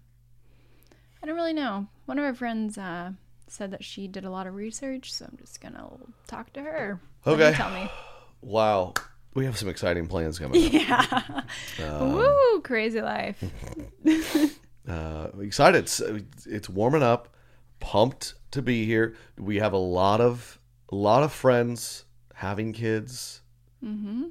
I 1.22 1.26
don't 1.26 1.34
really 1.36 1.52
know. 1.52 1.86
One 2.06 2.18
of 2.18 2.24
our 2.24 2.34
friends 2.34 2.78
uh, 2.78 3.12
said 3.46 3.70
that 3.72 3.84
she 3.84 4.08
did 4.08 4.24
a 4.24 4.30
lot 4.30 4.46
of 4.46 4.54
research, 4.54 5.12
so 5.12 5.26
I'm 5.26 5.36
just 5.36 5.60
gonna 5.60 5.88
talk 6.26 6.52
to 6.54 6.62
her 6.62 7.00
Okay. 7.26 7.52
tell 7.54 7.70
me. 7.70 7.88
Wow. 8.42 8.94
We 9.34 9.44
have 9.44 9.58
some 9.58 9.68
exciting 9.68 10.06
plans 10.08 10.38
coming 10.38 10.64
up. 10.64 10.72
Yeah. 11.78 11.96
Um, 12.00 12.14
Woo! 12.14 12.60
Crazy 12.62 13.02
life. 13.02 13.44
uh, 14.88 15.28
excited. 15.40 15.78
It's, 15.80 16.00
it's 16.46 16.70
warming 16.70 17.02
up. 17.02 17.36
Pumped 17.80 18.32
to 18.52 18.62
be 18.62 18.84
here. 18.86 19.14
We 19.38 19.56
have 19.56 19.72
a 19.72 19.78
lot 19.78 20.20
of 20.20 20.58
a 20.90 20.94
lot 20.94 21.22
of 21.22 21.32
friends 21.32 22.04
having 22.34 22.72
kids. 22.72 23.42
Mm-hmm. 23.84 24.24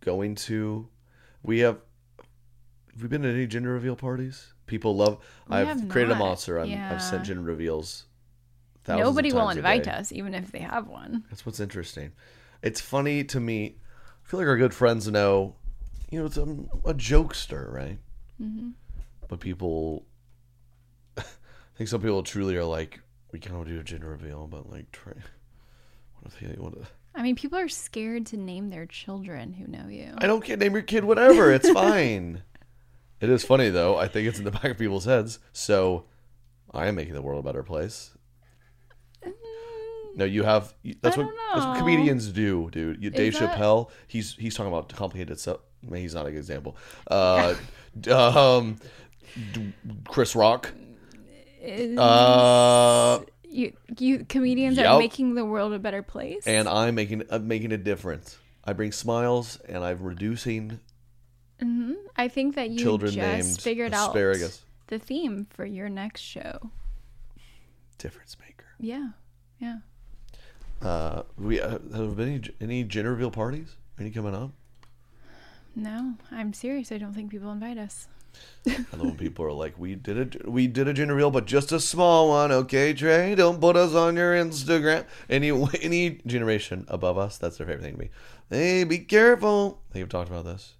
Going 0.00 0.34
to. 0.36 0.88
We 1.42 1.60
have. 1.60 1.78
Have 2.92 3.02
we 3.02 3.08
been 3.08 3.22
to 3.22 3.28
any 3.28 3.46
gender 3.46 3.70
reveal 3.70 3.96
parties? 3.96 4.52
People 4.66 4.96
love. 4.96 5.18
We 5.48 5.56
I've 5.56 5.66
have 5.66 5.88
created 5.88 6.12
a 6.12 6.16
monster. 6.16 6.58
I'm, 6.58 6.72
I've 6.72 7.02
sent 7.02 7.24
gender 7.24 7.42
reveals. 7.42 8.06
thousands 8.84 9.08
of 9.08 9.14
Nobody 9.14 9.32
will 9.32 9.48
invite 9.48 9.88
us, 9.88 10.12
even 10.12 10.34
if 10.34 10.52
they 10.52 10.60
have 10.60 10.88
one. 10.88 11.24
That's 11.30 11.44
what's 11.46 11.60
interesting. 11.60 12.12
It's 12.62 12.80
funny 12.80 13.24
to 13.24 13.40
me. 13.40 13.76
I 14.24 14.28
feel 14.28 14.38
like 14.38 14.48
our 14.48 14.56
good 14.56 14.74
friends 14.74 15.08
know, 15.08 15.56
you 16.10 16.20
know, 16.20 16.26
it's 16.26 16.36
a, 16.36 16.42
a 16.84 16.94
jokester, 16.94 17.72
right? 17.72 17.98
Mm-hmm. 18.40 18.70
But 19.28 19.40
people, 19.40 20.04
I 21.16 21.22
think 21.76 21.88
some 21.88 22.00
people 22.00 22.22
truly 22.22 22.56
are 22.56 22.64
like, 22.64 23.00
we 23.32 23.38
can't 23.38 23.66
do 23.66 23.78
a 23.78 23.82
gender 23.82 24.08
reveal, 24.08 24.46
but 24.46 24.70
like, 24.70 24.90
try, 24.92 25.12
what 26.20 26.32
if 26.34 26.42
you 26.42 26.54
want 26.58 26.80
to? 26.82 26.88
I 27.14 27.22
mean, 27.22 27.34
people 27.34 27.58
are 27.58 27.68
scared 27.68 28.26
to 28.26 28.36
name 28.36 28.70
their 28.70 28.86
children 28.86 29.52
who 29.52 29.66
know 29.66 29.88
you. 29.88 30.12
I 30.18 30.26
don't 30.26 30.44
care. 30.44 30.56
Name 30.56 30.72
your 30.74 30.82
kid 30.82 31.04
whatever. 31.04 31.52
It's 31.52 31.68
fine. 31.72 32.42
it 33.20 33.28
is 33.28 33.44
funny 33.44 33.68
though. 33.68 33.96
I 33.98 34.06
think 34.08 34.28
it's 34.28 34.38
in 34.38 34.44
the 34.44 34.50
back 34.52 34.64
of 34.64 34.78
people's 34.78 35.04
heads. 35.06 35.38
So, 35.52 36.04
I 36.72 36.86
am 36.86 36.94
making 36.94 37.14
the 37.14 37.22
world 37.22 37.44
a 37.44 37.46
better 37.46 37.62
place. 37.62 38.12
No, 40.14 40.24
you 40.24 40.42
have. 40.42 40.74
That's 41.02 41.16
what 41.16 41.28
that's 41.54 41.64
what 41.66 41.78
comedians 41.78 42.28
do, 42.28 42.68
dude. 42.70 43.02
You, 43.02 43.10
Dave 43.10 43.38
that- 43.38 43.56
Chappelle. 43.56 43.90
He's 44.06 44.34
he's 44.34 44.54
talking 44.54 44.72
about 44.72 44.88
complicated 44.88 45.38
stuff. 45.38 45.58
I 45.86 45.90
mean, 45.90 46.02
he's 46.02 46.14
not 46.14 46.26
a 46.26 46.30
good 46.30 46.38
example. 46.38 46.76
Uh, 47.10 47.54
um, 48.12 48.76
Chris 50.08 50.34
Rock. 50.34 50.72
Is- 51.60 51.98
Uh, 51.98 53.20
you, 53.44 53.72
you 53.98 54.24
comedians 54.28 54.76
Yep. 54.78 54.86
are 54.86 54.98
making 54.98 55.34
the 55.34 55.44
world 55.44 55.72
a 55.72 55.78
better 55.78 56.02
place. 56.02 56.46
and 56.46 56.68
I'm 56.68 56.94
making 56.94 57.22
I'm 57.30 57.46
making 57.48 57.72
a 57.72 57.78
difference. 57.78 58.38
I 58.64 58.72
bring 58.72 58.92
smiles, 58.92 59.58
and 59.68 59.82
I'm 59.84 60.02
reducing 60.02 60.80
I 62.16 62.28
think 62.28 62.54
that 62.54 62.70
you 62.70 62.78
children 62.78 63.12
just 63.12 63.60
figured 63.60 63.92
asparagus. 63.92 64.60
out 64.62 64.88
the 64.88 64.98
theme 64.98 65.46
for 65.50 65.64
your 65.64 65.88
next 65.88 66.20
show. 66.22 66.70
difference 67.98 68.36
maker. 68.40 68.66
Yeah, 68.78 69.10
yeah. 69.58 69.78
Uh, 70.82 71.22
we 71.38 71.60
uh, 71.60 71.70
have 71.70 71.90
there 71.92 72.06
been 72.08 72.28
any 72.28 72.50
any 72.60 72.84
gender 72.84 73.10
reveal 73.10 73.30
parties? 73.30 73.76
Any 73.98 74.10
coming 74.10 74.34
up? 74.34 74.52
No, 75.76 76.14
I'm 76.30 76.52
serious. 76.54 76.90
I 76.92 76.98
don't 76.98 77.12
think 77.14 77.30
people 77.30 77.50
invite 77.52 77.76
us. 77.78 78.08
I 78.66 78.72
love 78.92 79.00
when 79.00 79.16
people 79.16 79.44
are 79.44 79.52
like, 79.52 79.78
"We 79.78 79.94
did 79.94 80.36
a 80.44 80.50
we 80.50 80.66
did 80.66 80.88
a 80.88 80.92
gender 80.92 81.14
reveal, 81.14 81.30
but 81.30 81.46
just 81.46 81.72
a 81.72 81.80
small 81.80 82.28
one, 82.28 82.52
okay, 82.52 82.92
Trey? 82.92 83.34
Don't 83.34 83.60
put 83.60 83.76
us 83.76 83.94
on 83.94 84.16
your 84.16 84.34
Instagram." 84.34 85.06
Any 85.28 85.50
any 85.82 86.20
generation 86.26 86.84
above 86.88 87.18
us, 87.18 87.38
that's 87.38 87.58
their 87.58 87.66
favorite 87.66 87.82
thing 87.82 87.94
to 87.94 87.98
me. 87.98 88.10
Hey, 88.50 88.84
be 88.84 88.98
careful. 88.98 89.82
They've 89.92 90.08
talked 90.08 90.30
about 90.30 90.44
this. 90.44 90.74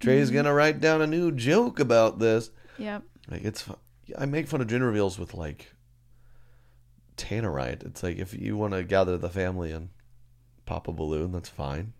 Trey's 0.00 0.28
mm-hmm. 0.28 0.36
gonna 0.36 0.54
write 0.54 0.80
down 0.80 1.02
a 1.02 1.06
new 1.06 1.32
joke 1.32 1.80
about 1.80 2.18
this. 2.18 2.50
Yep. 2.78 3.02
Like 3.30 3.44
it's, 3.44 3.68
I 4.18 4.26
make 4.26 4.46
fun 4.48 4.60
of 4.60 4.68
gender 4.68 4.86
reveals 4.86 5.18
with 5.18 5.34
like 5.34 5.72
tannerite. 7.16 7.84
It's 7.84 8.02
like 8.02 8.18
if 8.18 8.34
you 8.34 8.56
want 8.56 8.74
to 8.74 8.84
gather 8.84 9.16
the 9.16 9.30
family 9.30 9.72
and 9.72 9.88
pop 10.64 10.88
a 10.88 10.92
balloon, 10.92 11.32
that's 11.32 11.48
fine. 11.48 11.92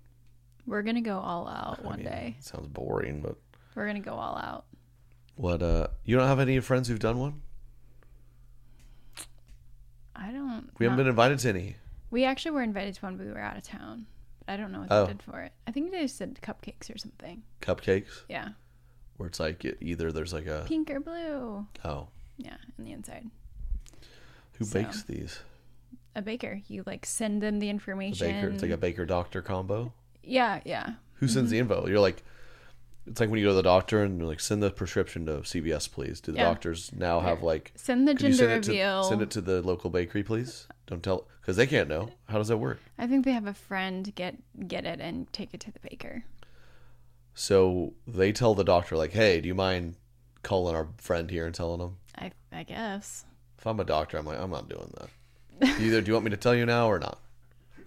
We're 0.66 0.82
gonna 0.82 1.00
go 1.00 1.18
all 1.18 1.48
out 1.48 1.80
I 1.82 1.86
one 1.86 1.98
mean, 1.98 2.06
day. 2.06 2.36
sounds 2.40 2.66
boring, 2.68 3.20
but 3.20 3.36
We're 3.74 3.86
gonna 3.86 4.00
go 4.00 4.14
all 4.14 4.36
out. 4.36 4.66
What? 5.36 5.62
Uh, 5.62 5.86
you 6.04 6.16
don't 6.16 6.26
have 6.26 6.40
any 6.40 6.58
friends 6.60 6.88
who've 6.88 6.98
done 6.98 7.18
one? 7.18 7.40
I 10.14 10.30
don't. 10.32 10.70
We 10.78 10.84
haven't 10.86 10.96
not- 10.98 11.02
been 11.04 11.06
invited 11.10 11.38
to 11.40 11.48
any. 11.50 11.76
We 12.10 12.24
actually 12.24 12.52
were 12.52 12.62
invited 12.62 12.94
to 12.94 13.00
one, 13.02 13.16
but 13.16 13.26
we 13.26 13.32
were 13.32 13.40
out 13.40 13.56
of 13.56 13.62
town. 13.64 14.06
I 14.48 14.56
don't 14.56 14.70
know 14.72 14.80
what 14.80 14.88
Oh. 14.92 15.06
they 15.06 15.12
did 15.12 15.22
for 15.22 15.40
it. 15.42 15.52
I 15.66 15.72
think 15.72 15.90
they 15.90 16.02
just 16.02 16.18
did 16.18 16.36
cupcakes 16.40 16.94
or 16.94 16.98
something. 16.98 17.42
cupcakes 17.60 18.22
Yeah, 18.28 18.50
where 19.16 19.26
it's 19.28 19.40
like 19.40 19.64
it, 19.64 19.78
either 19.80 20.12
there's 20.12 20.32
like 20.32 20.46
a 20.46 20.64
pink 20.66 20.88
or 20.90 21.00
blue. 21.00 21.66
oh 21.84 22.08
Yeah, 22.38 22.56
on 22.78 22.84
the 22.84 22.92
inside. 22.92 23.28
who 24.58 24.64
So, 24.64 24.80
bakes 24.82 25.02
these 25.02 25.40
A 26.14 26.22
baker. 26.22 26.62
You 26.68 26.84
like 26.86 27.04
send 27.04 27.42
them 27.42 27.58
the 27.58 27.66
a 27.66 27.70
information. 27.70 28.26
baker 28.30 28.48
it's 28.48 28.62
like 28.62 28.70
a 28.70 28.76
baker 28.76 29.04
doctor 29.04 29.42
combo 29.42 29.92
Yeah, 30.22 30.60
yeah. 30.64 30.94
who 31.14 31.26
sends 31.26 31.50
Mm-hmm. 31.50 31.50
the 31.50 31.58
info 31.58 31.86
you're 31.88 32.00
like 32.00 32.22
it's 33.06 33.20
like 33.20 33.30
when 33.30 33.38
you 33.38 33.44
go 33.46 33.50
to 33.50 33.54
the 33.54 33.62
doctor 33.62 34.02
and 34.02 34.18
you're 34.18 34.26
like 34.28 34.40
send 34.40 34.62
the 34.62 34.70
prescription 34.70 35.26
to 35.26 35.32
CVS 35.38 35.90
please 35.90 36.20
do 36.20 36.32
the 36.32 36.38
Yeah. 36.38 36.44
doctors 36.44 36.90
now 36.92 37.20
have 37.20 37.42
like 37.42 37.72
Send 37.76 38.06
the 38.08 38.14
gender 38.14 38.36
send 38.36 38.66
reveal. 38.66 39.02
to, 39.02 39.08
send 39.08 39.22
it 39.22 39.30
to 39.30 39.40
the 39.40 39.62
local 39.62 39.90
bakery 39.90 40.22
please 40.22 40.66
don't 40.86 41.02
tell 41.02 41.26
because 41.40 41.56
they 41.56 41.66
can't 41.66 41.88
know 41.88 42.10
how 42.28 42.38
does 42.38 42.48
that 42.48 42.56
work 42.58 42.80
I 42.98 43.06
think 43.06 43.24
they 43.24 43.32
have 43.32 43.46
a 43.46 43.54
friend 43.54 44.12
get 44.14 44.36
get 44.68 44.84
it 44.84 45.00
and 45.00 45.32
take 45.32 45.54
it 45.54 45.60
to 45.60 45.72
the 45.72 45.80
baker. 45.80 46.24
so 47.34 47.94
they 48.06 48.32
tell 48.32 48.54
the 48.54 48.64
doctor 48.64 48.96
like 48.96 49.12
hey 49.12 49.40
do 49.40 49.48
you 49.48 49.54
mind 49.54 49.94
calling 50.42 50.74
our 50.74 50.88
friend 50.98 51.30
here 51.30 51.46
and 51.46 51.54
telling 51.54 51.80
them 51.80 51.96
I 52.16 52.32
I 52.52 52.62
guess. 52.62 53.24
if 53.58 53.66
I'm 53.66 53.80
a 53.80 53.84
doctor 53.84 54.16
I'm 54.18 54.26
like 54.26 54.38
I'm 54.40 54.50
not 54.50 54.68
doing 54.68 54.92
that 54.98 55.68
either 55.80 56.00
do 56.00 56.08
you 56.08 56.12
want 56.14 56.24
me 56.24 56.30
to 56.30 56.36
tell 56.36 56.54
you 56.54 56.66
now 56.66 56.88
or 56.88 56.98
not 56.98 57.20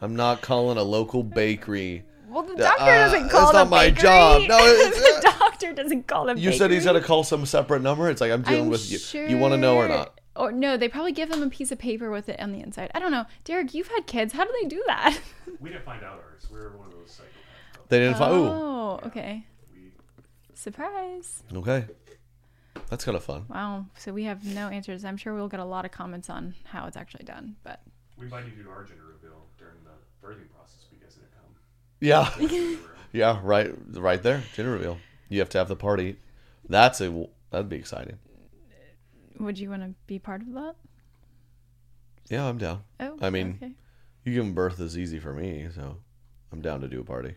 I'm 0.01 0.15
not 0.15 0.41
calling 0.41 0.77
a 0.77 0.83
local 0.83 1.23
bakery 1.23 2.03
Well, 2.29 2.43
the 2.43 2.53
Uh, 2.53 2.57
doctor 2.57 2.85
doesn't 2.85 3.29
call 3.29 3.41
that's 3.41 3.51
the 3.51 3.57
not 3.63 3.69
my 3.69 3.85
bakery. 3.89 4.01
job. 4.03 4.41
No, 4.47 4.57
it's- 4.65 5.21
the 5.21 5.33
doctor 5.39 5.73
doesn't 5.73 6.07
call 6.07 6.25
the 6.25 6.31
You 6.35 6.49
bakery. 6.49 6.57
said 6.57 6.71
he's 6.71 6.85
got 6.85 6.93
to 6.93 7.01
call 7.01 7.23
some 7.23 7.45
separate 7.45 7.81
number. 7.81 8.09
It's 8.09 8.21
like 8.21 8.31
I'm 8.31 8.41
dealing 8.43 8.63
I'm 8.65 8.69
with 8.69 8.89
you. 8.91 8.97
sure... 8.99 9.27
You 9.27 9.37
want 9.37 9.53
to 9.53 9.57
know 9.57 9.75
or 9.77 9.87
not? 9.87 10.19
Or 10.35 10.51
no, 10.53 10.77
they 10.77 10.87
probably 10.87 11.11
give 11.11 11.29
them 11.29 11.43
a 11.43 11.49
piece 11.49 11.71
of 11.71 11.79
paper 11.79 12.09
with 12.11 12.29
it 12.29 12.39
on 12.39 12.51
the 12.53 12.61
inside. 12.61 12.91
I 12.95 12.99
don't 12.99 13.11
know. 13.11 13.25
Derek, 13.43 13.73
you've 13.73 13.89
had 13.89 14.07
kids. 14.07 14.31
How 14.33 14.45
do 14.45 14.51
they 14.61 14.67
do 14.67 14.81
that? 14.87 15.19
We 15.59 15.69
didn't 15.71 15.83
find 15.83 16.01
out 16.03 16.23
ours. 16.23 16.47
We 16.49 16.57
were 16.57 16.77
one 16.77 16.87
of 16.87 16.93
those 16.93 17.09
psychopaths. 17.19 17.89
They 17.89 17.99
didn't 17.99 18.17
find. 18.17 18.31
Ooh, 18.33 18.45
Oh, 18.47 18.99
okay. 19.07 19.45
Surprise. 20.53 21.43
okay. 21.53 21.85
That's 22.89 23.03
kind 23.05 23.17
of 23.17 23.23
fun. 23.23 23.45
Wow. 23.49 23.85
So 23.97 24.13
we 24.13 24.23
have 24.23 24.43
no 24.45 24.67
answers. 24.69 25.05
I'm 25.05 25.17
sure 25.17 25.33
we'll 25.33 25.47
get 25.49 25.59
a 25.59 25.65
lot 25.65 25.85
of 25.85 25.91
comments 25.91 26.29
on 26.29 26.55
how 26.65 26.85
it's 26.87 26.97
actually 26.97 27.25
done, 27.25 27.55
but 27.63 27.81
We 28.17 28.25
invited 28.25 28.53
you 28.57 28.63
to 28.63 28.69
our 28.69 28.83
gender 28.83 29.03
reveal 29.13 29.45
during 29.57 29.75
the 29.83 29.91
birthing 30.25 30.49
process, 30.55 30.85
but 30.89 30.97
you 30.97 31.03
guys 31.03 31.15
didn't 31.15 31.31
come. 31.33 31.53
Yeah, 31.99 32.29
yeah. 33.11 33.39
Right, 33.43 33.73
right 33.87 34.21
there. 34.21 34.43
Gender 34.55 34.71
reveal. 34.71 34.97
You 35.27 35.39
have 35.39 35.49
to 35.49 35.57
have 35.57 35.67
the 35.67 35.75
party. 35.75 36.17
That's 36.67 37.01
a. 37.01 37.27
That'd 37.51 37.69
be 37.69 37.77
exciting. 37.77 38.19
would 39.39 39.57
you 39.57 39.69
want 39.69 39.81
to 39.83 39.93
be 40.05 40.19
part 40.19 40.41
of 40.41 40.53
that? 40.53 40.75
Yeah, 42.29 42.45
I'm 42.45 42.57
down. 42.57 42.83
Oh, 42.99 43.17
I 43.21 43.29
mean, 43.31 43.59
okay. 43.61 43.73
you 44.23 44.33
giving 44.33 44.53
birth 44.53 44.79
is 44.79 44.97
easy 44.97 45.19
for 45.19 45.33
me, 45.33 45.67
so 45.73 45.97
I'm 46.51 46.61
down 46.61 46.81
to 46.81 46.87
do 46.87 47.01
a 47.01 47.03
party. 47.03 47.35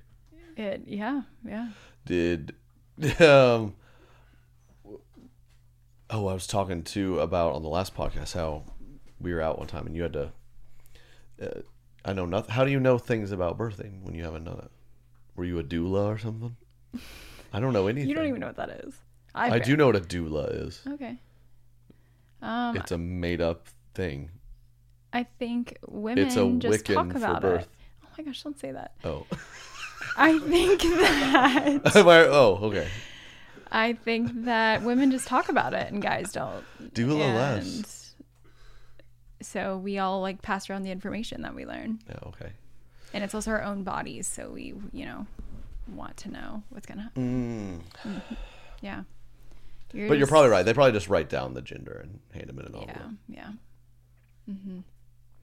It 0.57 0.83
yeah, 0.87 1.23
yeah. 1.45 1.69
Did 2.05 2.55
um 3.21 3.75
oh 6.11 6.27
I 6.27 6.35
was 6.35 6.47
talking 6.47 6.83
to 6.85 7.21
about 7.21 7.55
on 7.55 7.63
the 7.63 7.69
last 7.69 7.95
podcast 7.97 8.35
how 8.35 8.65
we 9.19 9.33
were 9.33 9.41
out 9.41 9.59
one 9.59 9.67
time 9.67 9.87
and 9.87 9.97
you 9.97 10.03
had 10.03 10.13
to 10.13 10.33
uh, 11.41 11.61
I 12.05 12.13
know 12.13 12.27
nothing 12.27 12.51
how 12.53 12.65
do 12.65 12.71
you 12.71 12.81
know 12.81 12.99
things 12.99 13.31
about 13.33 13.57
birthing 13.59 14.03
when 14.03 14.15
you 14.15 14.25
haven't 14.25 14.45
done 14.45 14.59
it 14.59 14.71
were 15.37 15.45
you 15.45 15.59
a 15.59 15.65
doula 15.65 16.07
or 16.07 16.19
something 16.19 16.57
I 17.53 17.61
don't 17.61 17.73
know 17.73 17.87
anything 17.87 18.09
You 18.11 18.15
don't 18.15 18.27
even 18.27 18.41
know 18.41 18.49
what 18.49 18.57
that 18.57 18.71
is. 18.85 18.95
I 19.35 19.59
do 19.61 19.77
know 19.77 19.87
what 19.87 19.97
a 19.97 20.01
doula 20.01 20.67
is 20.67 20.81
Okay. 20.89 21.17
Um, 22.43 22.77
it's 22.77 22.91
a 22.91 22.99
made 22.99 23.41
up 23.41 23.69
thing 23.95 24.31
I 25.13 25.25
think 25.39 25.79
women 25.87 26.27
it's 26.27 26.37
a 26.37 26.51
just 26.59 26.85
talk 26.87 27.07
Wiccan 27.07 27.13
for 27.13 27.19
about 27.19 27.43
birth 27.43 27.63
it. 27.63 27.69
Oh 28.05 28.09
my 28.19 28.25
gosh, 28.25 28.43
don't 28.43 28.59
say 28.59 28.73
that. 28.73 28.93
oh 29.05 29.27
I 30.17 30.39
think 30.41 30.83
that 30.83 31.81
I- 31.97 32.27
oh 32.27 32.59
okay 32.63 32.89
I 33.71 33.95
think 33.95 34.45
that 34.45 34.83
women 34.83 35.11
just 35.11 35.27
talk 35.27 35.49
about 35.49 35.73
it 35.73 35.91
and 35.91 36.03
guys 36.03 36.31
don't. 36.33 36.63
Doula 36.93 37.35
less. 37.35 38.02
So 39.43 39.77
we 39.79 39.99
all 39.99 40.21
like 40.21 40.43
pass 40.43 40.69
around 40.71 40.83
the 40.83 40.91
information 40.91 41.43
that 41.43 41.55
we 41.55 41.65
learn. 41.67 42.01
yeah 42.09 42.19
okay 42.27 42.53
And 43.15 43.23
it's 43.25 43.35
also 43.35 43.51
our 43.51 43.63
own 43.63 43.83
bodies, 43.85 44.27
so 44.27 44.51
we, 44.51 44.75
you 44.93 45.05
know, 45.05 45.27
want 45.95 46.17
to 46.19 46.31
know 46.31 46.63
what's 46.71 46.87
gonna 46.87 47.03
happen. 47.03 47.83
Mm. 48.05 48.21
Yeah. 48.81 49.03
but 49.93 50.17
you're 50.19 50.27
probably 50.27 50.49
right 50.51 50.65
they 50.65 50.73
probably 50.75 50.93
just 50.93 51.09
write 51.09 51.29
down 51.29 51.55
the 51.55 51.63
gender 51.63 52.01
and 52.03 52.21
hand 52.35 52.49
them 52.49 52.59
in 52.59 52.67
an 52.67 52.75
envelope 52.75 52.97
Yeah, 53.29 53.51
yeah. 54.49 54.53
hmm 54.55 54.79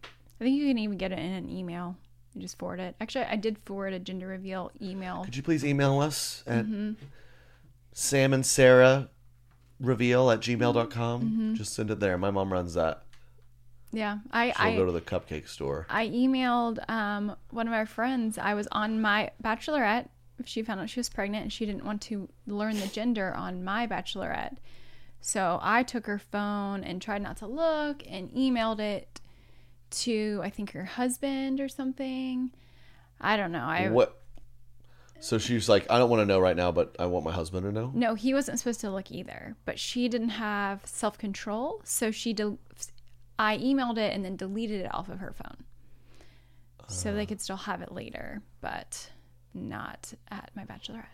I 0.03 0.43
think 0.43 0.55
you 0.57 0.67
can 0.67 0.77
even 0.77 0.97
get 0.97 1.11
it 1.11 1.19
in 1.19 1.33
an 1.33 1.49
email. 1.49 1.97
You 2.33 2.41
just 2.41 2.57
forward 2.57 2.79
it. 2.79 2.95
Actually, 3.01 3.25
I 3.25 3.35
did 3.35 3.57
forward 3.65 3.91
a 3.91 3.99
gender 3.99 4.27
reveal 4.27 4.71
email. 4.81 5.25
Could 5.25 5.35
you 5.35 5.43
please 5.43 5.65
email 5.65 5.99
us 5.99 6.43
at 6.47 6.65
Mhm. 6.65 6.95
Sam 7.91 8.31
and 8.33 8.45
Sarah 8.45 9.09
reveal 9.81 10.29
at 10.31 10.39
gmail.com? 10.39 11.21
Mhm. 11.21 11.55
Just 11.57 11.73
send 11.73 11.91
it 11.91 11.99
there. 11.99 12.17
My 12.17 12.31
mom 12.31 12.53
runs 12.53 12.73
that. 12.75 13.03
Yeah, 13.91 14.19
I 14.31 14.51
She'll 14.51 14.65
I 14.67 14.75
go 14.75 14.85
to 14.85 14.91
the 14.91 15.01
cupcake 15.01 15.47
store. 15.47 15.87
I 15.89 16.07
emailed 16.07 16.87
um, 16.89 17.35
one 17.49 17.67
of 17.67 17.71
my 17.71 17.85
friends. 17.85 18.37
I 18.37 18.53
was 18.53 18.67
on 18.71 19.01
my 19.01 19.31
bachelorette. 19.43 20.09
She 20.45 20.61
found 20.61 20.79
out 20.79 20.89
she 20.89 20.99
was 20.99 21.09
pregnant 21.09 21.43
and 21.43 21.53
she 21.53 21.65
didn't 21.65 21.83
want 21.83 22.01
to 22.03 22.29
learn 22.47 22.79
the 22.79 22.87
gender 22.87 23.33
on 23.33 23.63
my 23.63 23.87
bachelorette. 23.87 24.57
So 25.21 25.59
I 25.61 25.83
took 25.83 26.05
her 26.05 26.19
phone 26.19 26.83
and 26.83 27.01
tried 27.01 27.21
not 27.21 27.37
to 27.37 27.47
look 27.47 28.03
and 28.07 28.29
emailed 28.31 28.79
it 28.79 29.19
to, 29.91 30.39
I 30.43 30.49
think, 30.49 30.71
her 30.71 30.85
husband 30.85 31.59
or 31.59 31.67
something. 31.67 32.51
I 33.19 33.35
don't 33.35 33.51
know. 33.51 33.59
I 33.59 33.89
what? 33.89 34.15
So 35.19 35.37
she's 35.37 35.67
like, 35.67 35.85
I 35.89 35.97
don't 35.97 36.09
want 36.09 36.21
to 36.21 36.25
know 36.25 36.39
right 36.39 36.55
now, 36.55 36.71
but 36.71 36.95
I 36.97 37.07
want 37.07 37.25
my 37.25 37.31
husband 37.33 37.63
to 37.65 37.71
know. 37.73 37.91
No, 37.93 38.15
he 38.15 38.33
wasn't 38.33 38.57
supposed 38.59 38.79
to 38.81 38.89
look 38.89 39.11
either, 39.11 39.55
but 39.65 39.77
she 39.77 40.07
didn't 40.07 40.29
have 40.29 40.81
self 40.85 41.17
control. 41.17 41.81
So 41.83 42.11
she, 42.11 42.31
del- 42.31 42.59
I 43.39 43.57
emailed 43.57 43.97
it 43.97 44.13
and 44.13 44.23
then 44.23 44.35
deleted 44.35 44.81
it 44.81 44.93
off 44.93 45.09
of 45.09 45.19
her 45.19 45.33
phone. 45.33 45.63
So 46.87 47.13
they 47.13 47.25
could 47.27 47.39
still 47.39 47.55
have 47.55 47.81
it 47.81 47.91
later, 47.91 48.41
but 48.61 49.11
not 49.53 50.11
at 50.29 50.49
my 50.55 50.63
bachelorette. 50.65 51.05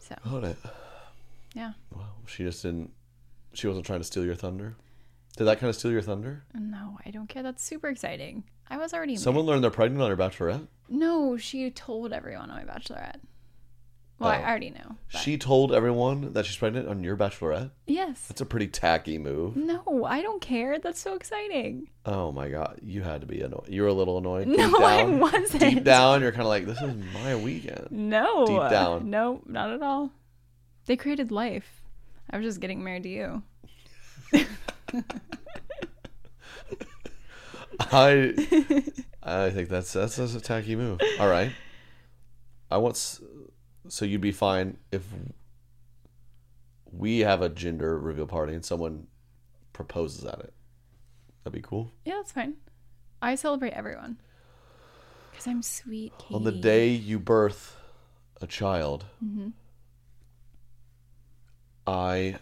So, 0.00 0.16
Got 0.28 0.44
it. 0.44 0.56
yeah. 1.54 1.72
Well, 1.94 2.08
she 2.26 2.42
just 2.44 2.62
didn't. 2.62 2.90
She 3.52 3.66
wasn't 3.68 3.86
trying 3.86 4.00
to 4.00 4.04
steal 4.04 4.24
your 4.24 4.34
thunder. 4.34 4.74
Did 5.36 5.44
that 5.44 5.60
kind 5.60 5.70
of 5.70 5.76
steal 5.76 5.92
your 5.92 6.02
thunder? 6.02 6.42
No, 6.52 6.98
I 7.06 7.10
don't 7.10 7.28
care. 7.28 7.42
That's 7.44 7.62
super 7.64 7.88
exciting. 7.88 8.44
I 8.68 8.76
was 8.76 8.92
already. 8.92 9.16
Someone 9.16 9.46
learned 9.46 9.62
they're 9.62 9.70
pregnant 9.70 10.02
on 10.02 10.10
her 10.10 10.16
bachelorette. 10.16 10.66
No, 10.88 11.36
she 11.36 11.70
told 11.70 12.12
everyone 12.12 12.50
on 12.50 12.66
my 12.66 12.72
bachelorette. 12.72 13.20
Well, 14.24 14.32
I 14.32 14.42
Oh. 14.42 14.44
already 14.48 14.70
know. 14.70 14.96
She 15.08 15.38
told 15.38 15.72
everyone 15.72 16.32
that 16.32 16.44
she's 16.46 16.56
pregnant 16.56 16.88
on 16.88 17.04
your 17.04 17.16
bachelorette. 17.16 17.70
Yes. 17.86 18.26
That's 18.28 18.40
a 18.40 18.46
pretty 18.46 18.66
tacky 18.68 19.18
move. 19.18 19.54
No, 19.56 20.04
I 20.04 20.22
don't 20.22 20.40
care. 20.40 20.78
That's 20.78 20.98
so 21.00 21.14
exciting. 21.14 21.88
Oh 22.04 22.32
my 22.32 22.48
god, 22.48 22.80
you 22.82 23.02
had 23.02 23.20
to 23.20 23.26
be 23.26 23.40
annoyed. 23.40 23.68
You 23.68 23.82
were 23.82 23.88
a 23.88 23.92
little 23.94 24.18
annoyed. 24.18 24.46
No, 24.48 24.56
Deep 24.70 24.80
I 24.80 24.96
down, 25.02 25.20
wasn't. 25.20 25.60
Deep 25.60 25.84
down, 25.84 26.20
you're 26.22 26.32
kind 26.32 26.42
of 26.42 26.48
like, 26.48 26.66
this 26.66 26.80
is 26.82 26.94
my 27.14 27.36
weekend. 27.36 27.88
No. 27.90 28.46
Deep 28.46 28.70
down. 28.70 29.08
No, 29.10 29.40
not 29.46 29.70
at 29.70 29.82
all. 29.82 30.10
They 30.86 30.96
created 30.96 31.30
life. 31.30 31.82
I 32.30 32.36
was 32.38 32.44
just 32.46 32.60
getting 32.60 32.82
married 32.82 33.04
to 33.04 33.08
you. 33.08 33.42
I 37.80 38.34
I 39.22 39.50
think 39.50 39.68
that's 39.68 39.92
that's, 39.92 40.16
that's 40.16 40.34
a 40.34 40.40
tacky 40.40 40.76
move. 40.76 41.00
All 41.18 41.28
right. 41.28 41.52
I 42.70 42.78
want 42.78 42.96
s- 42.96 43.20
so 43.88 44.04
you'd 44.04 44.20
be 44.20 44.32
fine 44.32 44.78
if 44.92 45.02
we 46.90 47.20
have 47.20 47.42
a 47.42 47.48
gender 47.48 47.98
reveal 47.98 48.26
party 48.26 48.54
and 48.54 48.64
someone 48.64 49.06
proposes 49.72 50.24
at 50.24 50.38
it. 50.40 50.52
That'd 51.42 51.60
be 51.60 51.66
cool. 51.66 51.90
Yeah, 52.04 52.14
that's 52.16 52.32
fine. 52.32 52.54
I 53.20 53.34
celebrate 53.34 53.72
everyone. 53.72 54.18
Because 55.30 55.46
I'm 55.46 55.62
sweet, 55.62 56.12
Katie. 56.18 56.34
On 56.34 56.44
the 56.44 56.52
day 56.52 56.90
you 56.90 57.18
birth 57.18 57.76
a 58.40 58.46
child, 58.46 59.04
hmm 59.20 59.48
I 61.86 62.36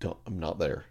don't, 0.00 0.18
I'm 0.26 0.38
not 0.38 0.58
there. 0.58 0.84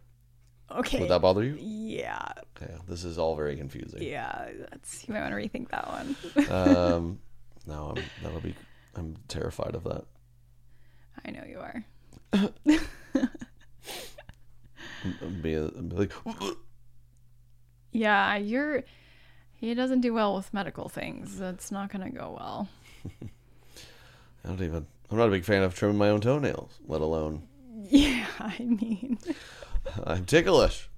Okay. 0.72 1.00
Would 1.02 1.10
that 1.10 1.22
bother 1.22 1.44
you? 1.44 1.58
Yeah. 1.60 2.32
Okay, 2.58 2.74
this 2.88 3.04
is 3.04 3.18
all 3.18 3.36
very 3.36 3.56
confusing. 3.58 4.02
Yeah, 4.02 4.50
that's 4.70 5.08
you 5.08 5.14
might 5.14 5.22
want 5.22 5.34
to 5.34 5.38
rethink 5.60 5.70
that 5.70 5.88
one. 5.88 6.16
um, 6.50 7.20
no, 7.68 7.94
I'm, 7.98 8.04
that'll 8.24 8.40
be. 8.40 8.56
I'm 8.96 9.18
terrified 9.28 9.76
of 9.76 9.84
that. 9.86 10.06
I 11.26 11.32
know 11.32 11.44
you 11.48 11.60
are. 11.60 11.84
I'm 12.34 12.50
being, 15.42 15.72
I'm 15.78 15.90
like, 15.90 16.12
Yeah, 17.92 18.36
you're. 18.38 18.84
He 19.54 19.74
doesn't 19.76 20.02
do 20.02 20.14
well 20.14 20.36
with 20.36 20.54
medical 20.54 20.90
things. 20.90 21.38
That's 21.38 21.72
not 21.72 21.92
gonna 21.92 22.10
go 22.10 22.36
well. 22.40 22.70
I 24.46 24.48
don't 24.48 24.62
even. 24.62 24.88
I'm 25.10 25.18
not 25.18 25.28
a 25.28 25.32
big 25.32 25.44
fan 25.44 25.64
of 25.64 25.76
trimming 25.76 25.98
my 25.98 26.10
own 26.10 26.22
toenails, 26.22 26.80
let 26.88 27.02
alone 27.02 27.48
Yeah, 27.90 28.26
I 28.40 28.58
mean, 28.60 29.18
I'm 30.04 30.26
ticklish. 30.26 30.90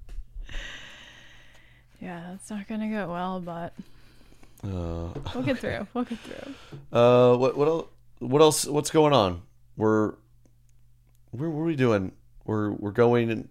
yeah, 2.00 2.28
that's 2.30 2.48
not 2.50 2.68
gonna 2.68 2.88
go 2.90 3.10
well, 3.12 3.40
but 3.40 3.74
Uh, 4.64 5.12
we'll 5.34 5.44
get 5.44 5.58
through. 5.58 5.86
We'll 5.94 6.04
get 6.04 6.18
through. 6.20 6.54
uh, 6.92 7.36
what 7.36 7.56
what 7.56 7.68
else? 7.68 7.86
What 8.20 8.40
else? 8.40 8.66
What's 8.66 8.90
going 8.90 9.12
on? 9.12 9.42
We're 9.76 10.14
where 11.32 11.48
are 11.48 11.64
we 11.64 11.76
doing? 11.76 12.12
We're 12.44 12.70
we're 12.70 12.92
going 12.92 13.48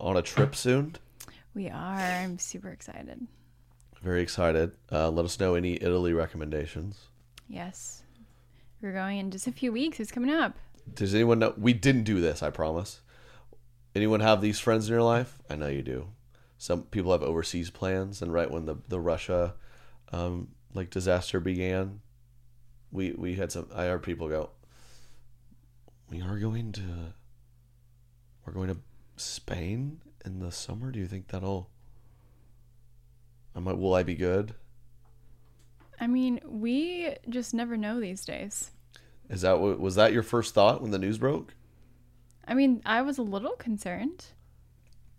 on 0.00 0.16
a 0.16 0.22
trip 0.22 0.56
soon. 0.56 0.96
We 1.54 1.68
are. 1.68 2.00
I'm 2.00 2.38
super 2.38 2.68
excited. 2.70 3.26
Very 4.02 4.22
excited. 4.22 4.72
Uh, 4.90 5.10
let 5.10 5.24
us 5.24 5.38
know 5.40 5.54
any 5.54 5.74
Italy 5.74 6.12
recommendations. 6.12 6.98
Yes, 7.48 8.02
we're 8.82 8.92
going 8.92 9.18
in 9.18 9.30
just 9.30 9.46
a 9.46 9.52
few 9.52 9.72
weeks. 9.72 10.00
It's 10.00 10.10
coming 10.12 10.30
up. 10.30 10.54
Does 10.94 11.14
anyone 11.14 11.38
know? 11.38 11.54
We 11.56 11.72
didn't 11.72 12.04
do 12.04 12.20
this. 12.20 12.42
I 12.42 12.50
promise. 12.50 13.00
Anyone 13.94 14.20
have 14.20 14.40
these 14.40 14.58
friends 14.60 14.88
in 14.88 14.92
your 14.92 15.02
life? 15.02 15.38
I 15.48 15.56
know 15.56 15.68
you 15.68 15.82
do. 15.82 16.08
Some 16.58 16.82
people 16.82 17.12
have 17.12 17.22
overseas 17.22 17.70
plans, 17.70 18.20
and 18.22 18.32
right 18.32 18.50
when 18.50 18.66
the 18.66 18.76
the 18.88 19.00
Russia, 19.00 19.54
um, 20.12 20.48
like 20.76 20.90
disaster 20.90 21.40
began, 21.40 22.00
we 22.92 23.12
we 23.12 23.34
had 23.34 23.50
some. 23.52 23.68
I 23.74 23.84
heard 23.84 24.02
people 24.02 24.28
go. 24.28 24.50
We 26.10 26.22
are 26.22 26.38
going 26.38 26.72
to. 26.72 27.14
We're 28.44 28.52
going 28.52 28.68
to 28.68 28.78
Spain 29.16 30.00
in 30.24 30.38
the 30.38 30.52
summer. 30.52 30.92
Do 30.92 31.00
you 31.00 31.06
think 31.06 31.28
that'll? 31.28 31.70
I 33.54 33.60
might. 33.60 33.78
Will 33.78 33.94
I 33.94 34.02
be 34.02 34.14
good? 34.14 34.54
I 36.00 36.06
mean, 36.06 36.40
we 36.44 37.14
just 37.28 37.54
never 37.54 37.76
know 37.76 38.00
these 38.00 38.24
days. 38.24 38.70
Is 39.28 39.40
that 39.40 39.58
what 39.58 39.80
was 39.80 39.96
that 39.96 40.12
your 40.12 40.22
first 40.22 40.54
thought 40.54 40.82
when 40.82 40.92
the 40.92 40.98
news 40.98 41.18
broke 41.18 41.54
I 42.46 42.54
mean, 42.54 42.80
I 42.86 43.02
was 43.02 43.18
a 43.18 43.22
little 43.22 43.56
concerned. 43.56 44.26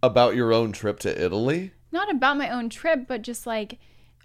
about 0.01 0.35
your 0.35 0.53
own 0.53 0.71
trip 0.71 0.99
to 0.99 1.21
Italy? 1.23 1.71
Not 1.91 2.09
about 2.09 2.37
my 2.37 2.49
own 2.49 2.69
trip, 2.69 3.07
but 3.07 3.21
just 3.21 3.45
like 3.45 3.79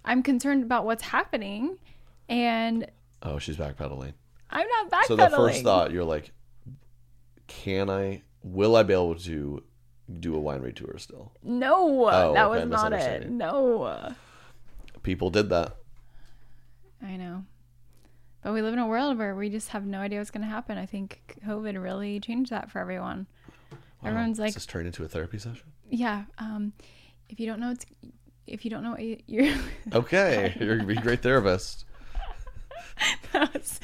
I'm 0.05 0.23
concerned 0.23 0.63
about 0.63 0.85
what's 0.85 1.03
happening. 1.03 1.77
And 2.29 2.87
Oh, 3.21 3.39
she's 3.39 3.57
backpedaling. 3.57 4.13
I'm 4.49 4.67
not 4.67 4.91
backpedaling. 4.91 5.07
So 5.07 5.15
the 5.15 5.29
first 5.29 5.63
thought, 5.63 5.91
you're 5.91 6.03
like, 6.03 6.31
can 7.47 7.89
I? 7.89 8.21
Will 8.43 8.75
I 8.75 8.83
be 8.83 8.93
able 8.93 9.15
to 9.15 9.63
do 10.19 10.35
a 10.35 10.39
winery 10.41 10.75
tour 10.75 10.95
still? 10.97 11.31
No, 11.41 12.05
Oh, 12.09 12.33
that 12.33 12.45
okay, 12.47 12.59
was 12.65 12.69
not 12.69 12.93
it. 12.93 13.29
No. 13.29 14.13
People 15.01 15.29
did 15.29 15.49
that. 15.49 15.77
I 17.01 17.15
know. 17.17 17.45
But 18.41 18.53
we 18.53 18.61
live 18.61 18.73
in 18.73 18.79
a 18.79 18.87
world 18.87 19.17
where 19.17 19.35
we 19.35 19.49
just 19.49 19.69
have 19.69 19.85
no 19.85 19.99
idea 19.99 20.19
what's 20.19 20.31
going 20.31 20.41
to 20.43 20.47
happen. 20.49 20.77
I 20.77 20.85
think 20.85 21.37
COVID 21.45 21.81
really 21.81 22.19
changed 22.19 22.51
that 22.51 22.69
for 22.69 22.79
everyone. 22.79 23.27
Wow. 24.01 24.09
Everyone's 24.09 24.39
like, 24.39 24.53
this 24.53 24.65
turn 24.65 24.85
into 24.85 25.03
a 25.03 25.07
therapy 25.07 25.37
session? 25.39 25.71
yeah, 25.89 26.23
um, 26.37 26.73
if 27.29 27.39
you 27.39 27.45
don't 27.47 27.59
know, 27.61 27.71
it's 27.71 27.85
if 28.47 28.63
you 28.65 28.71
don't 28.71 28.83
know, 28.83 28.91
what 28.91 29.01
you- 29.03 29.21
you're 29.27 29.53
Okay, 29.93 30.55
you're 30.59 30.77
gonna 30.77 30.87
be 30.87 30.97
a 30.97 31.01
great 31.01 31.21
therapist. 31.21 31.85
Was- 33.33 33.79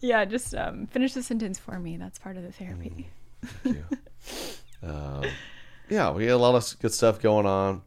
yeah, 0.00 0.24
just 0.24 0.54
um, 0.54 0.86
finish 0.86 1.14
the 1.14 1.22
sentence 1.22 1.58
for 1.58 1.78
me. 1.78 1.96
That's 1.96 2.18
part 2.18 2.36
of 2.36 2.42
the 2.42 2.52
therapy. 2.52 3.08
Thank 3.62 3.76
you. 3.76 4.88
um, 4.88 5.24
yeah, 5.88 6.10
we 6.10 6.24
had 6.24 6.32
a 6.34 6.38
lot 6.38 6.54
of 6.54 6.78
good 6.80 6.92
stuff 6.92 7.20
going 7.20 7.46
on. 7.46 7.82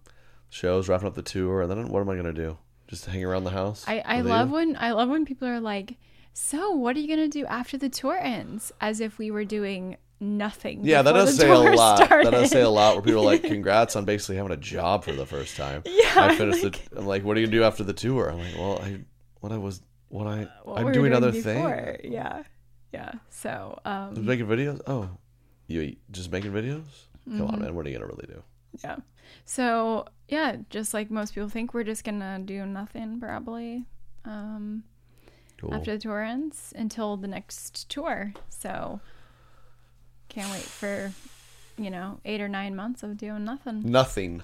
Shows, 0.49 0.87
wrapping 0.87 1.07
up 1.07 1.15
the 1.15 1.21
tour, 1.21 1.61
and 1.61 1.69
then 1.69 1.89
what 1.89 1.99
am 2.01 2.09
I 2.09 2.15
gonna 2.15 2.31
do? 2.33 2.57
Just 2.87 3.05
hang 3.05 3.23
around 3.23 3.43
the 3.43 3.49
house? 3.51 3.83
I, 3.87 3.99
I 4.05 4.21
love 4.21 4.47
you? 4.47 4.53
when 4.55 4.75
I 4.77 4.91
love 4.91 5.09
when 5.09 5.25
people 5.25 5.47
are 5.47 5.59
like, 5.59 5.95
"So, 6.33 6.71
what 6.71 6.95
are 6.95 6.99
you 6.99 7.07
gonna 7.09 7.27
do 7.27 7.45
after 7.47 7.77
the 7.77 7.89
tour 7.89 8.17
ends?" 8.17 8.71
As 8.79 9.01
if 9.01 9.17
we 9.17 9.29
were 9.29 9.43
doing 9.43 9.97
nothing. 10.19 10.81
Yeah, 10.83 11.01
that 11.01 11.13
does 11.13 11.37
the 11.37 11.43
say 11.43 11.49
a 11.49 11.55
lot. 11.75 12.09
That 12.09 12.31
does 12.31 12.49
say 12.51 12.61
a 12.61 12.69
lot. 12.69 12.95
Where 12.95 13.01
people 13.03 13.21
are 13.21 13.25
like, 13.25 13.43
"Congrats 13.55 13.95
on 13.95 14.05
basically 14.05 14.37
having 14.37 14.51
a 14.51 14.57
job 14.57 15.03
for 15.03 15.11
the 15.13 15.25
first 15.25 15.55
time." 15.57 15.83
Yeah, 15.85 16.13
I 16.15 16.35
finished 16.35 16.63
it. 16.63 16.79
I'm 16.95 17.05
like, 17.05 17.23
"What 17.23 17.37
are 17.37 17.39
you 17.39 17.47
gonna 17.47 17.57
do 17.57 17.63
after 17.63 17.83
the 17.83 17.93
tour?" 17.93 18.29
I'm 18.31 18.39
like, 18.39 18.55
"Well, 18.57 18.79
I 18.81 18.99
what 19.41 19.51
I 19.51 19.57
was 19.57 19.81
what 20.09 20.27
I 20.27 20.47
What 20.63 20.79
I'm 20.79 20.85
we 20.85 20.85
were 20.85 20.93
doing 20.93 21.13
other 21.13 21.31
before. 21.31 21.97
things. 22.01 22.13
Yeah, 22.13 22.43
yeah. 22.93 23.11
So, 23.29 23.79
Just 23.85 24.17
um, 24.19 24.25
making 24.25 24.47
videos. 24.47 24.81
Oh, 24.87 25.09
you 25.67 25.95
just 26.11 26.31
making 26.31 26.51
videos? 26.51 26.83
Come 27.25 27.41
on, 27.41 27.55
Mhm. 27.55 27.59
man. 27.61 27.75
What 27.75 27.85
are 27.85 27.89
you 27.89 27.97
gonna 27.99 28.07
really 28.07 28.27
do? 28.27 28.41
yeah. 28.83 28.95
So 29.45 30.05
yeah, 30.29 30.55
just 30.69 30.93
like 30.93 31.11
most 31.11 31.33
people 31.35 31.49
think, 31.49 31.73
we're 31.73 31.83
just 31.83 32.03
gonna 32.03 32.39
do 32.39 32.65
nothing 32.65 33.19
probably. 33.19 33.83
Um, 34.25 34.83
Cool. 35.57 35.73
after 35.73 35.93
the 35.93 35.99
tour 35.99 36.21
ends 36.21 36.71
until 36.75 37.17
the 37.17 37.27
next 37.27 37.89
tour. 37.89 38.33
So 38.49 38.99
can't 40.37 40.51
wait 40.51 40.61
for 40.61 41.11
you 41.79 41.89
know 41.89 42.19
eight 42.23 42.41
or 42.41 42.47
nine 42.47 42.75
months 42.75 43.01
of 43.01 43.17
doing 43.17 43.43
nothing. 43.43 43.81
Nothing. 43.83 44.43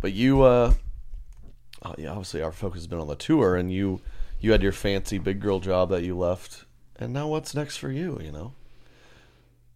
But 0.00 0.12
you, 0.12 0.42
uh, 0.42 0.74
oh, 1.84 1.94
yeah, 1.98 2.10
obviously 2.10 2.42
our 2.42 2.52
focus 2.52 2.80
has 2.80 2.86
been 2.86 2.98
on 3.00 3.08
the 3.08 3.16
tour, 3.16 3.56
and 3.56 3.72
you, 3.72 4.00
you 4.40 4.52
had 4.52 4.62
your 4.62 4.72
fancy 4.72 5.18
big 5.18 5.40
girl 5.40 5.60
job 5.60 5.90
that 5.90 6.02
you 6.02 6.16
left, 6.16 6.64
and 6.96 7.12
now 7.12 7.28
what's 7.28 7.54
next 7.54 7.76
for 7.78 7.90
you? 7.90 8.18
You 8.22 8.32
know, 8.32 8.54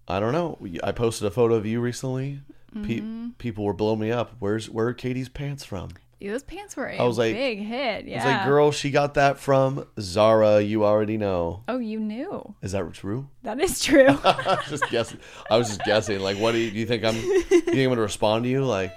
I 0.08 0.20
don't 0.20 0.32
know. 0.32 0.58
I 0.84 0.92
posted 0.92 1.26
a 1.26 1.30
photo 1.30 1.54
of 1.54 1.66
you 1.66 1.80
recently. 1.80 2.40
Pe- 2.82 3.00
Mhm. 3.00 3.38
people 3.38 3.64
were 3.64 3.72
blowing 3.72 4.00
me 4.00 4.10
up. 4.12 4.32
Where's 4.38 4.68
where 4.68 4.88
are 4.88 4.92
Katie's 4.92 5.28
pants 5.30 5.64
from? 5.64 5.90
Those 6.20 6.42
pants 6.42 6.76
were 6.76 6.86
a 6.88 6.96
I 6.98 7.04
was 7.04 7.16
like- 7.18 7.34
big 7.34 7.58
hit. 7.60 8.04
Yeah. 8.06 8.14
I 8.22 8.26
was 8.26 8.34
like, 8.34 8.44
girl, 8.46 8.70
she 8.72 8.90
got 8.90 9.14
that 9.14 9.38
from 9.38 9.86
Zara. 10.00 10.60
You 10.60 10.84
already 10.84 11.16
know. 11.18 11.62
Oh, 11.68 11.78
you 11.78 12.00
knew. 12.00 12.54
Is 12.62 12.72
that 12.72 12.92
true? 12.94 13.28
That 13.44 13.60
is 13.60 13.80
true. 13.80 14.06
I 14.24 14.56
was 14.60 14.68
just 14.80 14.90
guessing. 14.90 15.20
I 15.50 15.56
was 15.56 15.68
just 15.68 15.84
guessing. 15.84 16.20
Like, 16.20 16.36
what 16.38 16.52
do 16.52 16.58
you, 16.58 16.70
do 16.70 16.78
you 16.78 16.86
think 16.86 17.04
I'm? 17.04 17.14
You 17.16 17.42
think 17.42 17.68
I'm 17.68 17.88
gonna 17.90 18.00
respond 18.00 18.44
to 18.44 18.50
you? 18.50 18.64
Like, 18.64 18.92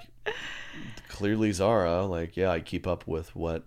clearly 1.10 1.52
Zara. 1.52 2.06
Like, 2.06 2.36
yeah, 2.36 2.50
I 2.50 2.60
keep 2.60 2.86
up 2.86 3.06
with 3.06 3.34
what 3.36 3.64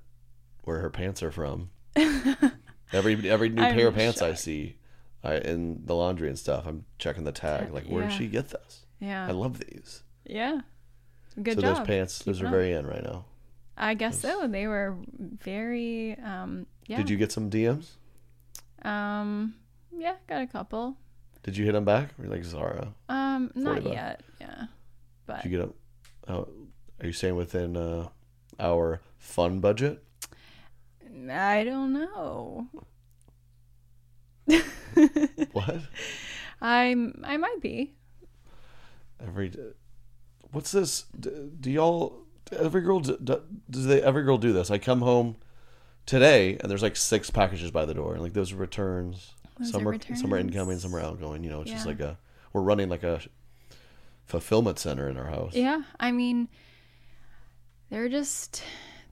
where 0.63 0.79
her 0.79 0.89
pants 0.89 1.21
are 1.21 1.31
from. 1.31 1.69
Every 2.93 3.27
every 3.27 3.49
new 3.49 3.61
I'm 3.63 3.73
pair 3.73 3.87
of 3.87 3.95
pants 3.95 4.21
I 4.21 4.35
see, 4.35 4.77
I 5.23 5.37
in 5.37 5.81
the 5.85 5.95
laundry 5.95 6.29
and 6.29 6.37
stuff. 6.37 6.65
I'm 6.67 6.85
checking 6.99 7.23
the 7.23 7.31
tag. 7.31 7.73
Like, 7.73 7.85
where 7.87 8.03
did 8.03 8.13
she 8.13 8.27
get 8.27 8.49
this? 8.49 8.85
Yeah. 8.99 9.25
I 9.27 9.31
love 9.31 9.59
these. 9.59 10.03
yeah. 10.25 10.61
Good 11.41 11.55
so 11.55 11.61
job. 11.61 11.77
those 11.77 11.87
pants, 11.87 12.19
those 12.19 12.39
are 12.43 12.45
up. 12.45 12.51
very 12.51 12.73
in 12.73 12.85
right 12.85 13.03
now. 13.03 13.25
I 13.75 13.95
guess 13.95 14.19
so. 14.21 14.47
They 14.47 14.67
were 14.67 14.95
very. 15.17 16.15
Um, 16.19 16.67
yeah. 16.85 16.97
Did 16.97 17.09
you 17.09 17.17
get 17.17 17.31
some 17.31 17.49
DMs? 17.49 17.93
Um. 18.83 19.55
Yeah, 19.91 20.15
got 20.27 20.43
a 20.43 20.47
couple. 20.47 20.95
Did 21.41 21.57
you 21.57 21.65
hit 21.65 21.71
them 21.71 21.85
back? 21.85 22.11
Or 22.21 22.27
like 22.27 22.43
Zara? 22.43 22.93
Um, 23.09 23.51
not 23.55 23.83
yet. 23.83 24.21
Yeah, 24.39 24.65
but 25.25 25.41
Did 25.41 25.51
you 25.51 25.57
get 25.57 25.67
a? 25.67 26.31
Oh, 26.31 26.47
are 27.03 27.07
you 27.07 27.13
saying 27.13 27.35
within 27.35 27.75
uh, 27.75 28.07
our 28.59 29.01
fun 29.17 29.59
budget? 29.59 30.03
I 31.29 31.63
don't 31.63 31.93
know. 31.93 32.67
What? 35.51 35.81
I'm. 36.61 37.21
I 37.25 37.37
might 37.37 37.59
be. 37.61 37.93
Every 39.21 39.51
what's 40.51 40.71
this? 40.71 41.05
D- 41.19 41.49
Do 41.59 41.71
y'all? 41.71 42.23
Every 42.51 42.81
girl 42.81 42.99
d- 42.99 43.17
d- 43.23 43.37
does 43.69 43.85
they? 43.85 44.01
Every 44.01 44.23
girl 44.23 44.37
do 44.37 44.53
this. 44.53 44.69
I 44.71 44.77
come 44.77 45.01
home 45.01 45.35
today 46.05 46.57
and 46.59 46.69
there's 46.69 46.81
like 46.83 46.95
six 46.95 47.29
packages 47.29 47.71
by 47.71 47.85
the 47.85 47.93
door, 47.93 48.13
and 48.13 48.21
like 48.21 48.33
those 48.33 48.51
are 48.51 48.57
returns. 48.57 49.33
Those 49.59 49.71
some 49.71 49.87
are 49.87 49.93
are 49.93 50.15
some 50.15 50.33
are 50.33 50.37
incoming, 50.37 50.79
some 50.79 50.95
are 50.95 50.99
outgoing. 50.99 51.43
You 51.43 51.49
know, 51.49 51.61
it's 51.61 51.71
just 51.71 51.85
like 51.85 51.99
a 51.99 52.17
we're 52.53 52.61
running 52.61 52.89
like 52.89 53.03
a 53.03 53.21
fulfillment 54.25 54.79
center 54.79 55.09
in 55.09 55.17
our 55.17 55.27
house. 55.29 55.53
Yeah, 55.53 55.83
I 55.99 56.11
mean, 56.11 56.47
they're 57.89 58.09
just 58.09 58.63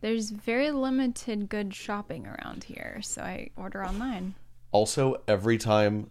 there's 0.02 0.32
very 0.32 0.72
limited 0.72 1.48
good 1.48 1.74
shopping 1.74 2.28
around 2.28 2.64
here, 2.64 3.00
so 3.04 3.22
I 3.22 3.50
order 3.56 3.86
online. 3.86 4.34
Also, 4.72 5.22
every 5.28 5.58
time 5.58 6.10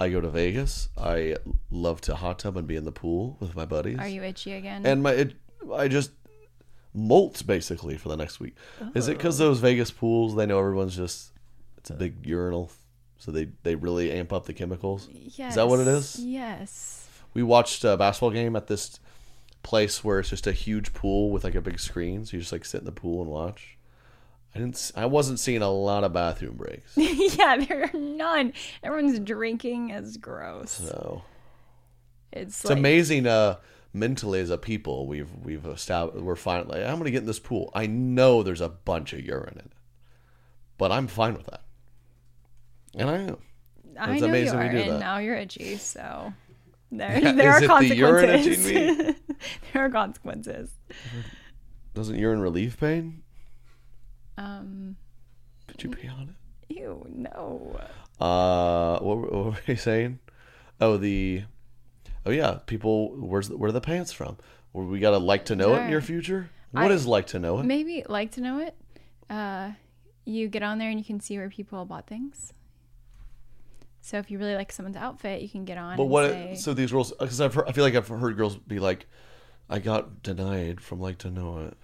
I 0.00 0.10
go 0.10 0.20
to 0.20 0.28
Vegas, 0.28 0.88
I 0.98 1.36
love 1.70 2.00
to 2.02 2.16
hot 2.16 2.40
tub 2.40 2.56
and 2.56 2.66
be 2.66 2.76
in 2.76 2.84
the 2.84 2.92
pool 2.92 3.36
with 3.40 3.54
my 3.54 3.64
buddies. 3.64 3.98
Are 3.98 4.08
you 4.08 4.22
itchy 4.22 4.52
again? 4.52 4.84
And 4.84 5.02
my 5.02 5.12
it, 5.12 5.34
I 5.72 5.88
just 5.88 6.10
molts 6.96 7.46
basically 7.46 7.96
for 7.96 8.08
the 8.08 8.16
next 8.16 8.40
week. 8.40 8.56
Is 8.94 9.08
it 9.08 9.16
because 9.16 9.40
oh. 9.40 9.44
those 9.44 9.60
Vegas 9.60 9.90
pools? 9.90 10.34
They 10.34 10.46
know 10.46 10.58
everyone's 10.58 10.96
just 10.96 11.32
it's 11.78 11.90
a 11.90 11.94
uh. 11.94 11.98
big 11.98 12.26
urinal, 12.26 12.72
so 13.18 13.30
they 13.30 13.50
they 13.62 13.76
really 13.76 14.10
amp 14.10 14.32
up 14.32 14.46
the 14.46 14.54
chemicals. 14.54 15.08
Yes. 15.12 15.50
Is 15.50 15.54
that 15.56 15.68
what 15.68 15.78
it 15.78 15.86
is? 15.86 16.18
Yes. 16.18 17.08
We 17.32 17.42
watched 17.42 17.84
a 17.84 17.96
basketball 17.96 18.30
game 18.30 18.56
at 18.56 18.66
this 18.66 18.98
place 19.64 20.04
where 20.04 20.20
it's 20.20 20.30
just 20.30 20.46
a 20.46 20.52
huge 20.52 20.92
pool 20.94 21.30
with 21.30 21.42
like 21.42 21.56
a 21.56 21.60
big 21.60 21.80
screen, 21.80 22.24
so 22.24 22.36
you 22.36 22.40
just 22.40 22.52
like 22.52 22.64
sit 22.64 22.78
in 22.78 22.84
the 22.84 22.92
pool 22.92 23.22
and 23.22 23.30
watch. 23.30 23.76
I 24.54 24.60
didn't. 24.60 24.92
I 24.94 25.06
wasn't 25.06 25.40
seeing 25.40 25.62
a 25.62 25.70
lot 25.70 26.04
of 26.04 26.12
bathroom 26.12 26.54
breaks. 26.56 26.92
yeah, 26.96 27.56
there 27.56 27.90
are 27.92 27.98
none. 27.98 28.52
Everyone's 28.84 29.18
drinking 29.18 29.90
is 29.90 30.16
gross. 30.16 30.70
So 30.70 31.22
It's, 32.30 32.60
it's 32.60 32.64
like, 32.70 32.78
amazing. 32.78 33.26
Uh, 33.26 33.56
mentally 33.92 34.38
as 34.40 34.50
a 34.50 34.58
people, 34.58 35.08
we've 35.08 35.30
we've 35.42 35.66
established. 35.66 36.22
We're 36.24 36.36
fine. 36.36 36.68
Like 36.68 36.84
I'm 36.84 36.98
gonna 36.98 37.10
get 37.10 37.22
in 37.22 37.26
this 37.26 37.40
pool. 37.40 37.72
I 37.74 37.86
know 37.86 38.44
there's 38.44 38.60
a 38.60 38.68
bunch 38.68 39.12
of 39.12 39.20
urine 39.24 39.54
in 39.54 39.58
it, 39.60 39.72
but 40.78 40.92
I'm 40.92 41.08
fine 41.08 41.34
with 41.34 41.46
that. 41.46 41.62
And 42.96 43.10
I 43.10 43.18
am. 43.18 43.36
I 43.98 44.12
It's 44.12 44.22
know 44.22 44.34
you 44.34 44.50
are, 44.50 44.60
and 44.60 44.90
that. 44.92 45.00
now 45.00 45.18
you're 45.18 45.36
itchy, 45.36 45.76
so 45.76 46.32
there, 46.92 47.18
Yeah, 47.18 47.32
there 47.32 47.52
are 47.52 47.62
it 47.62 47.88
the 47.88 47.94
urine 47.96 48.30
itching 48.30 48.54
consequences. 48.54 49.14
there 49.72 49.84
are 49.84 49.90
consequences. 49.90 50.70
Doesn't 51.94 52.18
urine 52.18 52.40
relieve 52.40 52.78
pain? 52.78 53.22
Um, 54.36 54.96
Did 55.68 55.82
you 55.84 55.90
pee 55.90 56.08
on 56.08 56.22
it? 56.68 56.74
ew, 56.76 57.06
no. 57.08 57.78
Uh, 58.20 58.98
what, 59.00 59.18
were- 59.18 59.28
what 59.28 59.44
were 59.54 59.60
you 59.66 59.76
saying? 59.76 60.18
Oh, 60.80 60.96
the, 60.96 61.44
oh 62.26 62.30
yeah, 62.30 62.58
people. 62.66 63.14
Where's 63.16 63.48
the, 63.48 63.56
where 63.56 63.68
are 63.68 63.72
the 63.72 63.80
pants 63.80 64.12
from? 64.12 64.36
Where 64.72 64.84
we 64.84 64.98
gotta 64.98 65.18
like 65.18 65.44
to 65.46 65.56
know 65.56 65.74
it 65.74 65.82
in 65.84 65.90
your 65.90 66.00
future. 66.00 66.50
What 66.72 66.90
I- 66.90 66.94
is 66.94 67.06
like 67.06 67.28
to 67.28 67.38
know 67.38 67.60
it? 67.60 67.64
Maybe 67.64 68.04
like 68.08 68.32
to 68.32 68.40
know 68.40 68.58
it. 68.58 68.74
Uh, 69.30 69.70
you 70.24 70.48
get 70.48 70.62
on 70.62 70.78
there 70.78 70.90
and 70.90 70.98
you 70.98 71.04
can 71.04 71.20
see 71.20 71.38
where 71.38 71.48
people 71.48 71.84
bought 71.84 72.06
things. 72.06 72.52
So 74.00 74.18
if 74.18 74.30
you 74.30 74.38
really 74.38 74.54
like 74.54 74.70
someone's 74.72 74.96
outfit, 74.96 75.40
you 75.40 75.48
can 75.48 75.64
get 75.64 75.78
on. 75.78 75.96
But 75.96 76.04
what? 76.06 76.30
say, 76.30 76.54
so 76.56 76.74
these 76.74 76.92
rules, 76.92 77.12
because 77.12 77.40
I've 77.40 77.54
heard, 77.54 77.66
I 77.68 77.72
feel 77.72 77.84
like 77.84 77.94
I've 77.94 78.08
heard 78.08 78.36
girls 78.36 78.56
be 78.56 78.78
like, 78.78 79.06
"I 79.68 79.78
got 79.78 80.22
denied 80.22 80.80
from 80.80 81.00
like 81.00 81.18
to 81.18 81.30
know 81.30 81.58
it." 81.66 81.76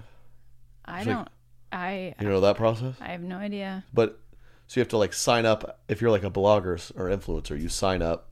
I 0.85 0.99
it's 0.99 1.07
like- 1.07 1.17
don't. 1.17 1.29
I 1.73 2.15
You 2.21 2.29
know 2.29 2.41
that 2.41 2.57
process? 2.57 2.97
I 3.01 3.09
have 3.09 3.23
no 3.23 3.37
idea. 3.37 3.85
But 3.95 4.19
so 4.67 4.81
you 4.81 4.83
have 4.83 4.89
to 4.89 4.97
like 4.97 5.13
sign 5.13 5.47
up 5.47 5.81
if 5.89 6.01
you're 6.01 6.11
like 6.11 6.25
a 6.25 6.31
blogger 6.31 6.75
s- 6.75 6.91
or 6.97 7.07
influencer. 7.09 7.61
You 7.61 7.69
sign 7.69 8.03
up, 8.03 8.29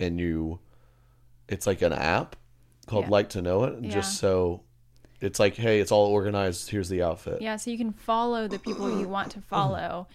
and 0.00 0.18
you, 0.20 0.58
it's 1.48 1.66
like 1.66 1.80
an 1.82 1.92
app 1.92 2.34
called 2.86 3.04
Yeah. 3.04 3.10
Like 3.10 3.28
to 3.30 3.42
Know 3.42 3.64
It, 3.64 3.74
and 3.74 3.84
Yeah. 3.86 3.92
just 3.92 4.18
so, 4.18 4.62
it's 5.20 5.38
like, 5.38 5.54
hey, 5.54 5.78
it's 5.80 5.92
all 5.92 6.06
organized. 6.06 6.70
Here's 6.70 6.88
the 6.88 7.02
outfit. 7.02 7.40
Yeah, 7.40 7.54
so 7.56 7.70
you 7.70 7.78
can 7.78 7.92
follow 7.92 8.48
the 8.48 8.58
people 8.58 8.98
you 9.00 9.08
want 9.08 9.30
to 9.32 9.40
follow, 9.54 10.08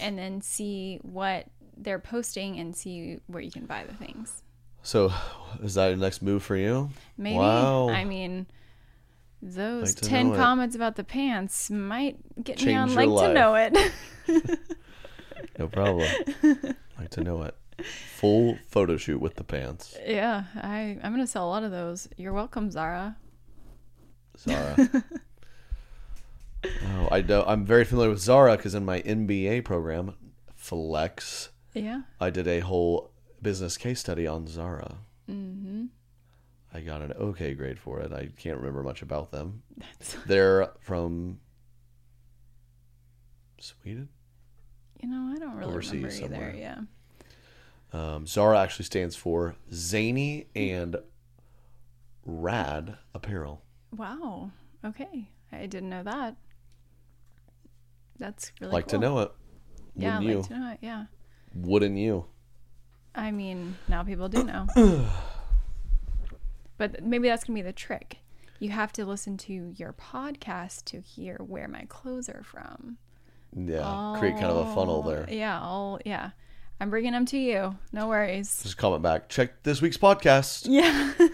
and 0.00 0.18
then 0.18 0.40
see 0.40 0.98
what 1.02 1.46
they're 1.76 1.98
posting 2.00 2.58
and 2.58 2.74
see 2.74 3.20
where 3.26 3.42
you 3.42 3.50
can 3.50 3.66
buy 3.66 3.84
the 3.84 3.94
things. 3.94 4.42
So, 4.82 5.12
is 5.62 5.74
that 5.74 5.88
your 5.88 5.96
next 5.96 6.22
move 6.22 6.42
for 6.42 6.56
you? 6.56 6.90
Maybe. 7.16 7.36
Wow. 7.36 7.88
I 7.90 8.04
mean, 8.04 8.46
those 9.42 9.94
Like 10.00 10.08
10 10.08 10.28
know 10.28 10.34
it. 10.34 10.36
comments 10.36 10.74
about 10.76 10.96
the 10.96 11.04
pants 11.04 11.70
might 11.70 12.16
get 12.42 12.62
me 12.64 12.74
on 12.74 12.94
like 12.94 13.08
your 13.08 13.28
to 13.28 13.32
know 13.32 13.54
it. 13.54 13.76
No 15.58 15.68
problem. 15.68 16.08
like 16.98 17.10
to 17.10 17.20
know 17.22 17.42
it. 17.42 17.54
Full 18.16 18.58
photo 18.68 18.96
shoot 18.96 19.20
with 19.20 19.36
the 19.36 19.44
pants, 19.44 19.96
yeah, 20.04 20.44
I, 20.56 20.98
I'm 21.02 21.12
going 21.12 21.24
to 21.24 21.30
sell 21.30 21.46
a 21.46 21.50
lot 21.50 21.62
of 21.62 21.70
those. 21.70 22.08
You're 22.16 22.32
welcome, 22.32 22.72
Zara. 22.72 23.16
Zara. 24.36 24.76
oh, 26.64 27.08
I 27.12 27.22
know. 27.22 27.44
I'm 27.46 27.64
very 27.64 27.84
familiar 27.84 28.10
with 28.10 28.18
Zara 28.20 28.56
because 28.56 28.74
in 28.74 28.84
my 28.84 29.00
MBA 29.02 29.64
program, 29.64 30.14
Flex, 30.56 31.50
Yeah. 31.74 32.02
I 32.20 32.30
did 32.30 32.48
a 32.48 32.60
whole 32.60 33.10
business 33.42 33.76
case 33.76 34.00
study 34.00 34.26
on 34.26 34.46
Zara. 34.46 34.96
Mm-hmm. 35.30 35.86
I 36.72 36.80
got 36.80 37.02
an 37.02 37.12
okay 37.12 37.54
grade 37.54 37.78
for 37.78 38.00
it. 38.00 38.12
I 38.12 38.28
can't 38.36 38.58
remember 38.58 38.82
much 38.82 39.02
about 39.02 39.30
them. 39.30 39.62
They're 40.26 40.70
from 40.80 41.40
Sweden. 43.58 44.08
You 45.02 45.08
know, 45.08 45.32
I 45.34 45.38
don't 45.38 45.54
really 45.54 45.70
Overseas 45.70 45.92
remember 45.92 46.10
somewhere. 46.16 46.48
either. 46.50 46.58
Yeah. 46.58 46.80
Um, 47.92 48.26
Zara 48.26 48.58
actually 48.60 48.84
stands 48.84 49.16
for 49.16 49.54
Zany 49.72 50.46
and 50.54 50.96
Rad 52.26 52.98
Apparel. 53.14 53.62
Wow. 53.96 54.50
Okay. 54.84 55.30
I 55.50 55.66
didn't 55.66 55.88
know 55.88 56.02
that. 56.02 56.36
That's 58.18 58.52
really 58.60 58.72
like 58.74 58.88
to 58.88 58.98
know 58.98 59.20
it. 59.20 59.32
Yeah, 59.96 60.18
Wouldn't 60.18 60.30
you? 60.30 60.38
like 60.40 60.48
to 60.48 60.58
know 60.58 60.70
it. 60.72 60.78
Yeah. 60.82 61.04
Wouldn't 61.54 61.96
you? 61.96 62.26
I 63.14 63.30
mean, 63.30 63.76
now 63.88 64.02
people 64.02 64.28
do 64.28 64.44
know. 64.44 64.66
but 66.78 67.02
maybe 67.02 67.28
that's 67.28 67.44
going 67.44 67.56
to 67.56 67.62
be 67.62 67.66
the 67.66 67.72
trick. 67.72 68.18
You 68.60 68.70
have 68.70 68.92
to 68.94 69.04
listen 69.04 69.36
to 69.38 69.72
your 69.76 69.92
podcast 69.92 70.84
to 70.86 71.00
hear 71.00 71.36
where 71.36 71.68
my 71.68 71.84
clothes 71.88 72.28
are 72.28 72.42
from. 72.42 72.98
Yeah, 73.56 74.16
create 74.18 74.34
kind 74.34 74.46
of 74.46 74.68
a 74.68 74.74
funnel 74.74 75.02
there. 75.02 75.26
Yeah, 75.28 75.60
I'll, 75.60 76.00
yeah. 76.04 76.30
I'm 76.80 76.90
bringing 76.90 77.12
them 77.12 77.26
to 77.26 77.38
you. 77.38 77.76
No 77.92 78.08
worries. 78.08 78.60
Just 78.62 78.76
comment 78.76 79.02
back. 79.02 79.28
Check 79.28 79.62
this 79.64 79.82
week's 79.82 79.96
podcast. 79.96 80.66
Yeah. 80.68 81.12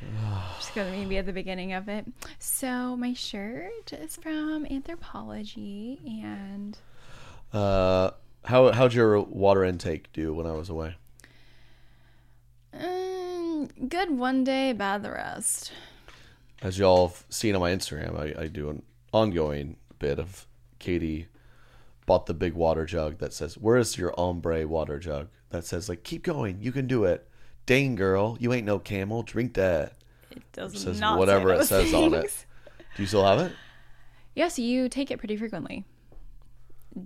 Just 0.58 0.74
gonna 0.74 0.90
maybe 0.90 1.18
at 1.18 1.26
the 1.26 1.32
beginning 1.32 1.72
of 1.72 1.88
it. 1.88 2.06
So 2.38 2.96
my 2.96 3.12
shirt 3.12 3.92
is 3.92 4.16
from 4.16 4.64
Anthropologie, 4.66 5.98
and 6.22 6.78
Uh, 7.52 8.10
how 8.48 8.72
how'd 8.72 8.94
your 8.94 9.20
water 9.20 9.62
intake 9.62 10.10
do 10.14 10.32
when 10.32 10.46
I 10.46 10.52
was 10.52 10.70
away? 10.70 10.96
um, 12.72 13.68
good 13.88 14.10
one 14.10 14.42
day, 14.42 14.72
bad 14.72 15.02
the 15.02 15.10
rest. 15.10 15.70
As 16.62 16.78
y'all 16.78 17.08
have 17.08 17.24
seen 17.28 17.54
on 17.54 17.60
my 17.60 17.70
Instagram, 17.70 18.18
I, 18.18 18.44
I 18.44 18.46
do 18.48 18.70
an 18.70 18.82
ongoing 19.12 19.76
bit 19.98 20.18
of 20.18 20.46
Katie 20.78 21.26
bought 22.06 22.24
the 22.24 22.32
big 22.32 22.54
water 22.54 22.86
jug 22.86 23.18
that 23.18 23.34
says, 23.34 23.58
"Where 23.58 23.76
is 23.76 23.98
your 23.98 24.18
ombre 24.18 24.66
water 24.66 24.98
jug?" 24.98 25.28
That 25.50 25.66
says 25.66 25.90
like, 25.90 26.02
"Keep 26.02 26.22
going, 26.22 26.62
you 26.62 26.72
can 26.72 26.86
do 26.86 27.04
it." 27.04 27.28
Dang 27.66 27.96
girl, 27.96 28.38
you 28.40 28.54
ain't 28.54 28.64
no 28.66 28.78
camel. 28.78 29.22
Drink 29.22 29.52
that. 29.54 29.92
It 30.30 30.42
does 30.52 30.74
It 30.74 30.78
says 30.78 31.00
not 31.00 31.18
whatever 31.18 31.52
it 31.52 31.66
says 31.66 31.92
on 31.92 32.14
it. 32.14 32.46
Do 32.96 33.02
you 33.02 33.06
still 33.06 33.24
have 33.26 33.40
it? 33.40 33.52
Yes, 34.34 34.58
you 34.58 34.88
take 34.88 35.10
it 35.10 35.18
pretty 35.18 35.36
frequently. 35.36 35.84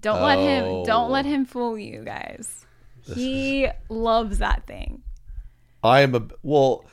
Don't 0.01 0.23
let 0.23 0.39
him. 0.39 0.85
Don't 0.85 1.11
let 1.11 1.27
Oh. 1.27 1.29
him 1.29 1.45
fool 1.45 1.79
you, 1.79 2.03
guys. 2.05 2.65
This 3.07 3.17
he 3.17 3.69
loves 3.89 4.39
that 4.39 4.67
thing. 4.67 5.03
I 5.83 6.01
am 6.01 6.15
a 6.15 6.27
well. 6.43 6.85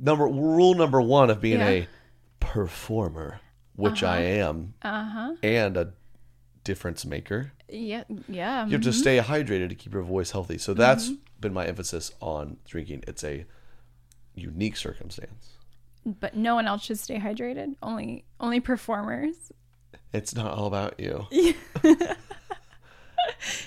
Number 0.00 0.26
rule 0.26 0.74
number 0.74 1.00
one 1.00 1.30
of 1.30 1.40
being 1.40 1.58
Yeah. 1.60 1.68
a 1.68 1.88
performer, 2.40 3.40
which 3.74 4.02
I 4.02 4.20
am, 4.20 4.74
Uh 4.82 5.04
huh. 5.04 5.34
and 5.42 5.76
a 5.76 5.92
difference 6.62 7.04
maker. 7.04 7.52
Yeah. 7.68 8.04
Yeah. 8.28 8.66
You 8.66 8.72
have 8.72 8.82
to 8.82 8.90
mhm. 8.90 8.94
stay 8.94 9.18
hydrated 9.18 9.70
to 9.70 9.74
keep 9.74 9.92
your 9.94 10.02
voice 10.02 10.30
healthy. 10.32 10.58
So 10.58 10.74
that's 10.74 11.10
been 11.40 11.52
my 11.52 11.66
emphasis 11.66 12.12
on 12.20 12.58
drinking. 12.64 13.04
It's 13.06 13.24
a 13.24 13.46
unique 14.34 14.76
circumstance. 14.76 15.58
But 16.04 16.36
no 16.36 16.54
one 16.54 16.66
else 16.66 16.82
should 16.84 16.98
stay 16.98 17.18
hydrated. 17.18 17.76
Only 17.82 18.24
only 18.40 18.60
performers. 18.60 19.52
It's 20.14 20.34
not 20.34 20.56
all 20.56 20.66
about 20.66 20.98
you. 20.98 21.26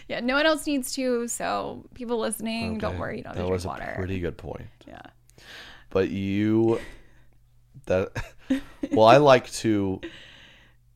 Yeah, 0.07 0.21
no 0.21 0.35
one 0.35 0.45
else 0.45 0.65
needs 0.65 0.93
to. 0.93 1.27
So 1.27 1.85
people 1.93 2.19
listening, 2.19 2.77
don't 2.77 2.97
worry, 2.97 3.17
you 3.17 3.23
don't 3.23 3.35
that 3.35 3.49
was 3.49 3.63
drink 3.63 3.81
a 3.81 3.93
pretty 3.95 4.19
good 4.19 4.37
point. 4.37 4.67
Yeah. 4.87 5.01
But 5.89 6.09
you, 6.09 6.79
that, 7.85 8.11
well, 8.91 9.07
I 9.07 9.17
like 9.17 9.51
to. 9.53 9.99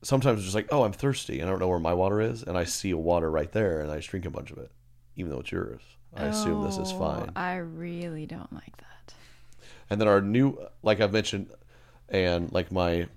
Sometimes 0.04 0.42
just 0.44 0.56
like, 0.56 0.68
oh, 0.72 0.84
I'm 0.84 0.94
thirsty, 0.94 1.40
and 1.40 1.48
I 1.48 1.52
don't 1.52 1.60
know 1.60 1.68
where 1.68 1.80
my 1.80 1.94
water 1.94 2.22
is, 2.22 2.42
and 2.44 2.58
I 2.58 2.64
see 2.64 2.90
a 2.92 2.98
water 2.98 3.30
right 3.30 3.52
there, 3.52 3.82
and 3.82 3.92
I 3.92 3.98
just 3.98 4.10
drink 4.10 4.26
a 4.26 4.32
bunch 4.32 4.50
of 4.50 4.58
it, 4.58 4.72
even 5.16 5.32
though 5.32 5.40
it's 5.42 5.52
yours. 5.52 5.82
I 6.16 6.26
assume 6.26 6.64
this 6.64 6.78
is 6.78 6.92
Oh, 6.92 7.00
fine. 7.00 7.32
I 7.36 7.58
really 7.58 8.26
don't 8.26 8.52
like 8.52 8.76
that. 8.78 9.14
And 9.90 10.02
then 10.02 10.08
our 10.08 10.22
new, 10.22 10.58
like 10.82 11.02
I've 11.02 11.14
mentioned, 11.14 11.52
and 12.10 12.52
like 12.52 12.72
my, 12.72 13.08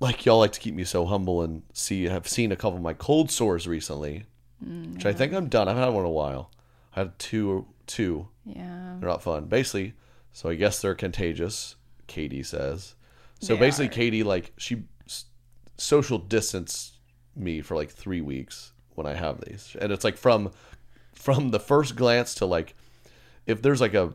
like 0.00 0.24
y'all 0.24 0.38
like 0.38 0.52
to 0.52 0.60
keep 0.60 0.74
me 0.74 0.84
so 0.84 1.06
humble 1.06 1.42
and 1.42 1.62
see, 1.72 2.04
have 2.04 2.28
seen 2.28 2.52
a 2.52 2.56
couple 2.56 2.76
of 2.76 2.82
my 2.82 2.94
cold 2.94 3.30
sores 3.30 3.66
recently, 3.66 4.24
which 4.60 5.06
I 5.06 5.12
think 5.12 5.32
I'm 5.32 5.48
done. 5.48 5.68
I've 5.68 5.76
had 5.76 5.88
one 5.88 6.04
in 6.04 6.06
a 6.06 6.10
while. 6.10 6.50
I 6.94 7.00
had 7.00 7.18
two, 7.18 7.66
two. 7.86 8.28
Yeah. 8.44 8.96
They're 8.98 9.08
not 9.08 9.22
fun. 9.22 9.46
Basically, 9.46 9.94
so 10.32 10.48
I 10.48 10.54
guess 10.54 10.80
they're 10.80 10.94
contagious. 10.94 11.76
Katie 12.06 12.42
says. 12.42 12.94
So 13.40 13.54
They 13.54 13.60
basically, 13.60 13.86
are. 13.86 13.92
Katie 13.92 14.22
like 14.22 14.52
she 14.56 14.84
social 15.76 16.18
distance 16.18 16.92
me 17.36 17.60
for 17.60 17.76
like 17.76 17.90
three 17.90 18.20
weeks 18.20 18.72
when 18.94 19.06
I 19.06 19.14
have 19.14 19.40
these, 19.40 19.76
and 19.80 19.92
it's 19.92 20.04
like 20.04 20.16
from 20.16 20.50
from 21.12 21.50
the 21.50 21.60
first 21.60 21.96
glance 21.96 22.34
to 22.36 22.46
like 22.46 22.74
if 23.46 23.62
there's 23.62 23.80
like 23.80 23.94
a 23.94 24.12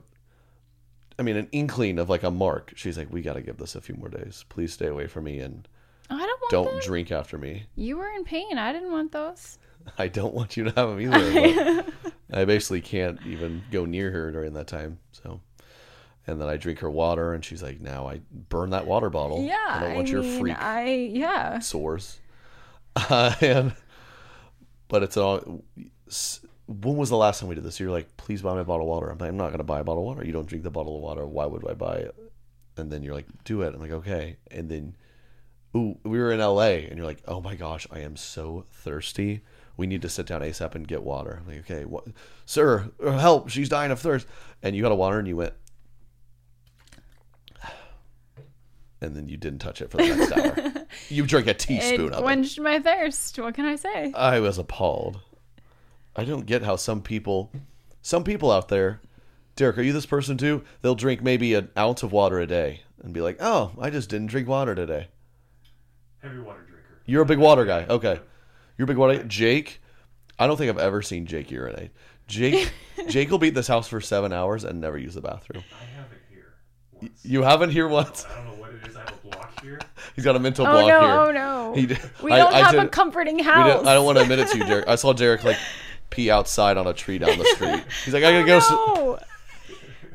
I 1.17 1.21
mean, 1.21 1.35
an 1.37 1.47
inkling 1.51 1.99
of 1.99 2.09
like 2.09 2.23
a 2.23 2.31
mark. 2.31 2.73
She's 2.75 2.97
like, 2.97 3.11
we 3.11 3.21
got 3.21 3.33
to 3.33 3.41
give 3.41 3.57
this 3.57 3.75
a 3.75 3.81
few 3.81 3.95
more 3.95 4.09
days. 4.09 4.45
Please 4.49 4.73
stay 4.73 4.87
away 4.87 5.07
from 5.07 5.25
me 5.25 5.39
and 5.39 5.67
don't 6.53 6.81
drink 6.83 7.11
after 7.11 7.37
me. 7.37 7.65
You 7.75 7.97
were 7.97 8.09
in 8.09 8.23
pain. 8.23 8.57
I 8.57 8.71
didn't 8.71 8.91
want 8.91 9.11
those. 9.11 9.57
I 9.97 10.07
don't 10.07 10.33
want 10.33 10.55
you 10.55 10.65
to 10.65 10.71
have 10.71 10.89
them 10.89 11.01
either. 11.01 11.85
I 12.33 12.45
basically 12.45 12.81
can't 12.81 13.19
even 13.25 13.63
go 13.71 13.85
near 13.85 14.11
her 14.11 14.31
during 14.31 14.53
that 14.53 14.67
time. 14.67 14.99
So, 15.11 15.41
and 16.25 16.39
then 16.39 16.47
I 16.47 16.57
drink 16.57 16.79
her 16.79 16.89
water, 16.89 17.33
and 17.33 17.43
she's 17.43 17.61
like, 17.61 17.81
"Now 17.81 18.07
I 18.07 18.21
burn 18.49 18.69
that 18.71 18.87
water 18.87 19.09
bottle. 19.09 19.43
Yeah, 19.43 19.57
I 19.67 19.79
don't 19.81 19.95
want 19.95 20.07
I 20.07 20.11
your 20.11 20.21
mean, 20.21 20.39
freak 20.39 20.57
I 20.57 20.93
yeah. 20.93 21.59
sores." 21.59 22.19
Uh, 22.95 23.35
and 23.41 23.73
but 24.87 25.03
it's 25.03 25.17
all. 25.17 25.63
When 26.67 26.95
was 26.95 27.09
the 27.09 27.17
last 27.17 27.39
time 27.39 27.49
we 27.49 27.55
did 27.55 27.63
this? 27.65 27.79
You're 27.79 27.91
like, 27.91 28.15
"Please 28.15 28.41
buy 28.41 28.55
me 28.55 28.61
a 28.61 28.63
bottle 28.63 28.85
of 28.85 28.89
water." 28.89 29.09
I'm 29.09 29.17
like, 29.17 29.29
"I'm 29.29 29.37
not 29.37 29.51
gonna 29.51 29.63
buy 29.63 29.81
a 29.81 29.83
bottle 29.83 30.03
of 30.03 30.05
water. 30.15 30.25
You 30.25 30.31
don't 30.31 30.47
drink 30.47 30.63
the 30.63 30.71
bottle 30.71 30.95
of 30.95 31.01
water. 31.01 31.25
Why 31.27 31.45
would 31.45 31.67
I 31.69 31.73
buy 31.73 31.95
it?" 31.97 32.15
And 32.77 32.89
then 32.91 33.03
you're 33.03 33.13
like, 33.13 33.27
"Do 33.43 33.61
it." 33.63 33.73
I'm 33.75 33.81
like, 33.81 33.91
"Okay." 33.91 34.37
And 34.49 34.69
then, 34.69 34.95
ooh, 35.75 35.97
we 36.03 36.17
were 36.19 36.31
in 36.31 36.39
LA, 36.39 36.85
and 36.87 36.97
you're 36.97 37.05
like, 37.05 37.21
"Oh 37.27 37.41
my 37.41 37.55
gosh, 37.55 37.87
I 37.91 37.99
am 37.99 38.15
so 38.15 38.65
thirsty." 38.71 39.41
we 39.75 39.87
need 39.87 40.03
to 40.03 40.09
sit 40.09 40.27
down 40.27 40.41
ASAP 40.41 40.75
and 40.75 40.87
get 40.87 41.01
water. 41.01 41.39
I'm 41.41 41.47
like, 41.47 41.61
okay, 41.69 41.83
what, 41.85 42.05
sir, 42.45 42.91
help! 43.03 43.49
She's 43.49 43.69
dying 43.69 43.91
of 43.91 43.99
thirst. 43.99 44.27
And 44.61 44.75
you 44.75 44.83
got 44.83 44.91
a 44.91 44.95
water, 44.95 45.17
and 45.17 45.27
you 45.27 45.35
went, 45.35 45.53
and 49.01 49.15
then 49.15 49.27
you 49.27 49.37
didn't 49.37 49.59
touch 49.59 49.81
it 49.81 49.89
for 49.89 49.97
the 49.97 50.15
next 50.15 50.31
hour. 50.31 50.73
You 51.09 51.25
drank 51.25 51.47
a 51.47 51.55
teaspoon 51.55 52.01
It 52.07 52.13
of 52.13 52.19
it. 52.19 52.21
quenched 52.21 52.59
my 52.59 52.79
thirst. 52.79 53.39
What 53.39 53.55
can 53.55 53.65
I 53.65 53.75
say? 53.75 54.13
I 54.13 54.39
was 54.39 54.59
appalled. 54.59 55.19
I 56.15 56.23
don't 56.23 56.45
get 56.45 56.61
how 56.61 56.75
some 56.75 57.01
people, 57.01 57.51
some 58.03 58.23
people 58.23 58.51
out 58.51 58.67
there, 58.67 59.01
Derek, 59.55 59.79
are 59.79 59.81
you 59.81 59.91
this 59.91 60.05
person 60.05 60.37
too? 60.37 60.63
They'll 60.81 60.93
drink 60.93 61.23
maybe 61.23 61.55
an 61.55 61.69
ounce 61.75 62.03
of 62.03 62.11
water 62.11 62.39
a 62.39 62.45
day 62.45 62.81
and 63.01 63.11
be 63.11 63.21
like, 63.21 63.37
oh, 63.39 63.71
I 63.81 63.89
just 63.89 64.07
didn't 64.09 64.27
drink 64.27 64.47
water 64.47 64.75
today. 64.75 65.07
Heavy 66.23 66.39
water 66.39 66.59
drinker. 66.61 67.01
You're 67.05 67.21
a 67.21 67.25
big 67.25 67.37
water 67.37 67.65
guy. 67.65 67.85
Okay. 67.89 68.19
You're 68.77 68.85
a 68.85 68.87
big 68.87 68.97
water 68.97 69.23
Jake, 69.23 69.81
I 70.39 70.47
don't 70.47 70.57
think 70.57 70.69
I've 70.69 70.79
ever 70.79 71.01
seen 71.03 71.25
Jake 71.27 71.51
urinate. 71.51 71.91
Jake 72.27 72.71
Jake 73.09 73.29
will 73.29 73.37
be 73.37 73.49
at 73.49 73.53
this 73.53 73.67
house 73.67 73.87
for 73.87 74.01
seven 74.01 74.33
hours 74.33 74.63
and 74.63 74.79
never 74.81 74.97
use 74.97 75.13
the 75.13 75.21
bathroom. 75.21 75.63
I 75.79 75.83
have 75.97 76.05
it 76.11 76.21
here. 76.31 76.53
Y- 77.01 77.09
You 77.23 77.43
haven't 77.43 77.69
here 77.71 77.87
once? 77.87 78.25
I 78.25 78.35
don't 78.37 78.45
know 78.47 78.61
what 78.61 78.71
it 78.73 78.87
is. 78.87 78.95
I 78.95 79.01
have 79.01 79.13
a 79.23 79.27
block 79.27 79.61
here. 79.61 79.79
He's 80.15 80.23
got 80.25 80.35
a 80.35 80.39
mental 80.39 80.65
Oh 80.65 80.71
block 80.71 80.87
no! 80.87 80.99
here. 81.01 81.09
Oh 81.19 81.31
no! 81.31 81.73
He 81.75 81.85
d- 81.87 81.97
we 82.23 82.31
I- 82.31 82.37
don't 82.37 82.53
I 82.53 82.59
have 82.59 82.73
a 82.75 82.81
did- 82.81 82.91
comforting 82.91 83.39
house. 83.39 83.67
didn't- 83.73 83.87
I 83.87 83.93
don't 83.93 84.05
want 84.05 84.17
to 84.17 84.23
admit 84.23 84.39
it 84.39 84.47
to 84.49 84.57
you, 84.57 84.63
Derek. 84.63 84.87
I 84.87 84.95
saw 84.95 85.11
Derek 85.13 85.43
like 85.43 85.57
pee 86.09 86.31
outside 86.31 86.77
on 86.77 86.87
a 86.87 86.93
tree 86.93 87.17
down 87.17 87.37
the 87.37 87.45
street. 87.55 87.83
He's 88.05 88.13
like, 88.13 88.23
I 88.23 88.27
oh, 88.35 88.45
gotta 88.45 88.47
go. 88.47 88.57
s- 88.57 88.69
No. 88.71 89.19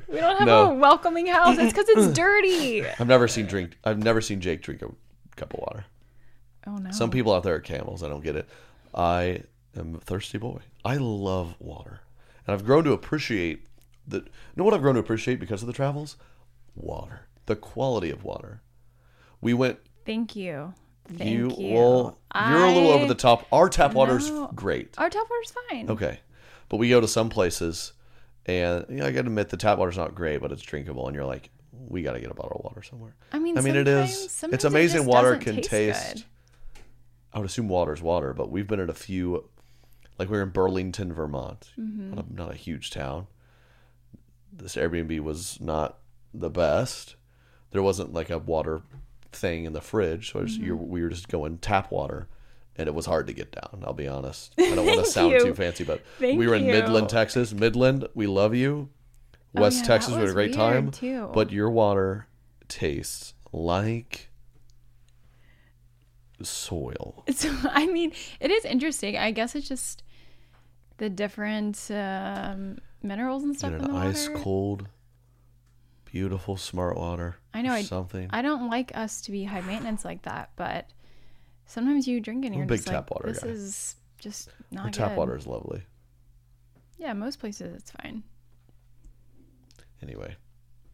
We 0.09 0.21
don't 0.21 0.39
have 0.39 0.47
No. 0.47 0.71
a 0.71 0.75
welcoming 0.75 1.27
house. 1.27 1.59
It's 1.59 1.71
because 1.73 1.89
it's 1.91 2.15
dirty. 2.17 2.87
I've 2.87 3.07
never 3.09 3.29
seen 3.29 3.45
drink. 3.47 3.77
I've 3.85 3.99
never 4.03 4.23
seen 4.23 4.41
Jake 4.41 4.63
drink 4.63 4.81
a 4.81 4.89
cup 5.37 5.53
of 5.53 5.61
water. 5.61 5.85
Oh 6.69 6.77
no! 6.77 6.91
Some 6.91 7.11
people 7.11 7.33
out 7.33 7.43
there 7.43 7.55
are 7.55 7.61
camels. 7.61 8.03
I 8.03 8.09
don't 8.09 8.23
get 8.23 8.37
it. 8.37 8.49
I 8.95 9.43
am 9.77 9.95
a 9.95 10.01
thirsty 10.01 10.39
boy. 10.39 10.61
I 10.85 10.97
love 10.97 11.55
water, 11.59 12.01
and 12.47 12.55
I've 12.55 12.64
grown 12.64 12.85
to 12.85 12.93
appreciate 12.93 13.66
that. 14.09 14.25
You 14.25 14.31
know 14.57 14.64
what 14.64 14.75
I've 14.75 14.83
grown 14.83 14.95
to 14.95 15.01
appreciate 15.01 15.41
because 15.41 15.62
of 15.62 15.66
the 15.66 15.73
travels? 15.73 16.16
Water. 16.75 17.23
The 17.47 17.57
quality 17.57 18.11
of 18.11 18.25
water. 18.25 18.61
We 19.41 19.55
went. 19.55 19.79
Thank 20.05 20.37
you. 20.37 20.75
Thank 21.07 21.31
you, 21.31 21.51
you. 21.57 21.75
well, 21.75 22.19
you're 22.35 22.64
a 22.64 22.73
little 22.73 22.91
over 22.91 23.07
the 23.07 23.14
top. 23.14 23.47
Our 23.51 23.71
tap 23.71 23.95
water's 23.95 24.29
No. 24.29 24.51
great. 24.55 24.95
Our 24.99 25.09
tap 25.09 25.27
water's 25.31 25.55
fine. 25.71 25.91
Okay, 25.91 26.21
but 26.69 26.77
we 26.77 26.91
go 26.91 27.01
to 27.01 27.09
some 27.09 27.31
places, 27.31 27.95
and 28.45 28.85
you 28.91 28.97
know, 28.97 29.07
I 29.07 29.11
got 29.12 29.23
to 29.23 29.29
admit 29.29 29.49
the 29.49 29.57
tap 29.57 29.79
water's 29.79 29.97
not 29.97 30.14
great, 30.14 30.43
but 30.43 30.53
it's 30.53 30.61
drinkable, 30.61 31.07
and 31.07 31.14
you're 31.16 31.25
like, 31.25 31.49
we 31.73 32.03
got 32.03 32.12
to 32.12 32.21
get 32.21 32.31
a 32.31 32.35
bottle 32.35 32.59
of 32.59 32.64
water 32.64 32.83
somewhere. 32.83 33.14
I 33.33 33.39
mean, 33.39 33.57
I 33.57 33.62
mean, 33.62 33.77
it 33.77 33.89
is. 33.89 34.45
It's 34.53 34.64
amazing. 34.64 34.99
just 34.99 35.09
water 35.09 35.37
can 35.37 35.57
taste 35.57 35.71
taste. 35.71 36.27
I 37.39 37.43
would 37.43 37.47
assume 37.51 37.68
water's 37.68 38.03
water, 38.03 38.34
but 38.34 38.51
we've 38.51 38.66
been 38.66 38.80
at 38.80 38.91
a 38.91 38.95
few, 38.95 39.49
like 40.18 40.28
we 40.28 40.36
were 40.36 40.43
in 40.43 40.49
Burlington, 40.51 41.12
Vermont, 41.12 41.70
Mhm. 41.78 42.12
not, 42.16 42.24
a, 42.28 42.32
not 42.34 42.51
a 42.51 42.57
huge 42.57 42.91
town. 42.91 43.28
This 44.53 44.74
Airbnb 44.74 45.20
was 45.20 45.61
not 45.61 45.99
the 46.34 46.51
best. 46.51 47.14
There 47.70 47.80
wasn't 47.82 48.12
like 48.12 48.28
a 48.28 48.39
water 48.39 48.82
thing 49.30 49.66
in 49.66 49.72
the 49.72 49.80
fridge, 49.80 50.32
so 50.32 50.41
I 50.41 50.45
just, 50.47 50.61
Mhm. 50.61 50.64
you 50.64 50.76
we 50.76 51.01
were 51.01 51.11
just 51.11 51.28
going 51.28 51.59
tap 51.59 51.93
water, 51.93 52.26
and 52.74 52.89
it 52.89 52.95
was 52.95 53.07
hard 53.07 53.28
to 53.28 53.32
get 53.32 53.53
down. 53.53 53.84
I'll 53.86 53.93
be 53.93 54.09
honest. 54.09 54.53
I 54.59 54.74
don't 54.74 54.84
want 54.84 54.99
to 54.99 55.07
sound 55.07 55.30
you. 55.34 55.45
too 55.45 55.55
fancy, 55.55 55.84
but 55.84 56.03
Thank 56.18 56.41
we 56.41 56.49
were 56.49 56.57
in 56.57 56.64
you. 56.64 56.72
Midland, 56.72 57.09
Texas. 57.09 57.53
Midland, 57.55 58.09
we 58.14 58.26
love 58.26 58.53
you. 58.53 58.89
Oh, 59.57 59.62
West 59.62 59.82
yeah, 59.82 59.86
Texas, 59.86 60.14
we 60.14 60.20
had 60.22 60.28
a 60.30 60.32
great 60.32 60.55
time. 60.55 60.91
too. 60.91 61.30
But 61.32 61.53
your 61.53 61.70
water 61.70 62.26
tastes 62.66 63.34
like 63.53 64.28
soil. 66.43 67.24
So 67.34 67.55
I 67.70 67.86
mean, 67.86 68.12
it 68.41 68.51
is 68.51 68.64
interesting. 68.64 69.16
I 69.16 69.30
guess 69.30 69.55
it's 69.55 69.68
just 69.68 70.03
the 70.99 71.09
different 71.11 71.91
um, 71.91 72.78
minerals 73.03 73.45
and 73.45 73.57
stuff 73.57 73.72
in 73.72 73.80
an 73.80 73.84
the 73.89 73.93
water. 73.95 74.09
ice 74.09 74.28
cold, 74.34 74.89
beautiful 76.05 76.57
smart 76.57 76.97
water. 76.97 77.36
I 77.55 77.62
know. 77.62 77.72
I, 77.72 77.82
something. 77.82 78.28
I 78.32 78.43
don't 78.43 78.68
like 78.70 78.93
us 78.97 79.20
to 79.22 79.32
be 79.32 79.45
high 79.45 79.61
maintenance 79.61 80.05
like 80.05 80.22
that, 80.22 80.51
but 80.57 80.86
sometimes 81.66 82.09
you 82.09 82.20
drink 82.20 82.45
it 82.45 82.49
and 82.49 82.57
you're 82.57 82.66
big 82.66 82.78
just 82.78 82.89
tap 82.89 83.11
like, 83.11 83.20
water 83.20 83.32
this 83.32 83.43
guy. 83.43 83.51
is 83.51 83.97
just 84.18 84.49
not 84.70 84.86
Our 84.86 84.91
tap 84.91 85.09
good. 85.11 85.18
water 85.18 85.36
is 85.36 85.47
lovely. 85.47 85.82
Yeah, 86.99 87.12
most 87.12 87.39
places 87.39 87.74
it's 87.76 87.91
fine. 87.93 88.22
Anyway, 90.03 90.36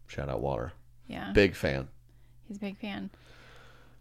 shout 0.06 0.28
out 0.28 0.40
water. 0.40 0.72
Yeah. 1.06 1.32
Big 1.32 1.54
fan. 1.54 1.88
He's 2.46 2.56
a 2.56 2.60
big 2.60 2.76
fan. 2.78 3.10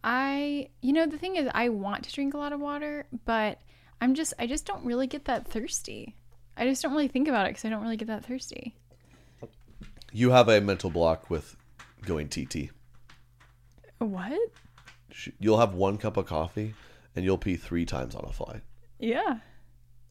I, 0.04 0.70
you 0.82 0.94
know, 0.94 1.06
the 1.06 1.18
thing 1.18 1.36
is, 1.38 1.48
I 1.54 1.70
want 1.70 2.04
to 2.04 2.12
drink 2.12 2.34
a 2.34 2.38
lot 2.38 2.54
of 2.54 2.60
water, 2.60 3.06
but 3.26 3.60
I'm 4.02 4.16
just, 4.16 4.34
I 4.38 4.48
just 4.48 4.66
don't 4.66 4.84
really 4.86 5.08
get 5.08 5.26
that 5.26 5.48
thirsty. 5.48 6.16
I 6.58 6.68
just 6.68 6.82
don't 6.82 6.92
really 6.92 7.08
think 7.08 7.28
about 7.28 7.46
it 7.46 7.52
because 7.52 7.66
I 7.66 7.70
don't 7.70 7.82
really 7.82 7.98
get 7.98 8.10
that 8.10 8.26
thirsty. 8.26 8.76
You 10.12 10.32
have 10.32 10.50
a 10.50 10.62
mental 10.62 10.90
block 10.90 11.30
with 11.30 11.56
going 12.06 12.28
TT. 12.28 12.70
What? 13.98 14.38
You'll 15.40 15.60
have 15.60 15.74
one 15.74 15.98
cup 15.98 16.18
of 16.18 16.26
coffee 16.26 16.74
and 17.16 17.24
you'll 17.24 17.38
pee 17.38 17.56
three 17.56 17.86
times 17.86 18.14
on 18.14 18.26
a 18.28 18.34
flight. 18.34 18.62
Yeah. 19.00 19.38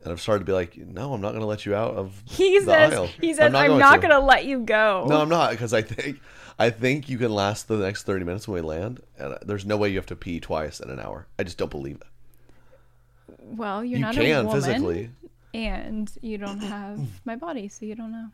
And 0.05 0.13
I've 0.13 0.21
started 0.21 0.41
to 0.41 0.45
be 0.45 0.53
like, 0.53 0.77
no, 0.77 1.15
I'm 1.15 1.21
not 1.21 1.31
going 1.31 1.43
to 1.43 1.47
let 1.47 1.65
you 1.65 1.77
out 1.77 1.95
of 1.95 2.21
He 2.25 2.59
the 2.59 2.65
says, 2.67 2.93
aisle. 2.93 3.07
he 3.21 3.33
says, 3.35 3.55
I'm 3.55 3.69
going 3.69 3.79
not 3.79 3.95
to." 3.95 4.01
going 4.09 4.11
to 4.11 4.19
let 4.27 4.45
you 4.45 4.59
go. 4.61 5.07
No, 5.09 5.21
I'm 5.21 5.29
not 5.29 5.53
because 5.53 5.73
I 5.73 5.83
think 5.83 6.19
I 6.59 6.71
think 6.71 7.09
you 7.09 7.19
can 7.19 7.33
last 7.33 7.69
the 7.69 7.77
next 7.77 8.03
30 8.03 8.25
minutes 8.25 8.49
when 8.49 8.57
we 8.57 8.61
land, 8.69 9.01
and 9.19 9.39
there's 9.43 9.65
no 9.65 9.77
way 9.77 9.91
you 9.91 9.97
have 9.97 10.07
to 10.07 10.17
pee 10.17 10.41
twice 10.41 10.81
in 10.81 10.91
an 10.91 10.99
hour. 10.99 11.27
I 11.39 11.45
just 11.45 11.57
don't 11.57 11.71
believe 11.71 11.97
it. 11.97 13.37
Well, 13.41 13.85
you're 13.85 13.99
You 13.99 14.05
not 14.05 14.17
a 14.17 14.21
can 14.21 14.47
woman, 14.47 14.61
physically. 14.63 15.11
and 15.55 16.11
you 16.21 16.37
don't 16.39 16.61
have 16.61 16.99
my 17.25 17.37
body, 17.37 17.69
so 17.69 17.87
you 17.87 17.95
don't 17.95 18.11
know. 18.13 18.27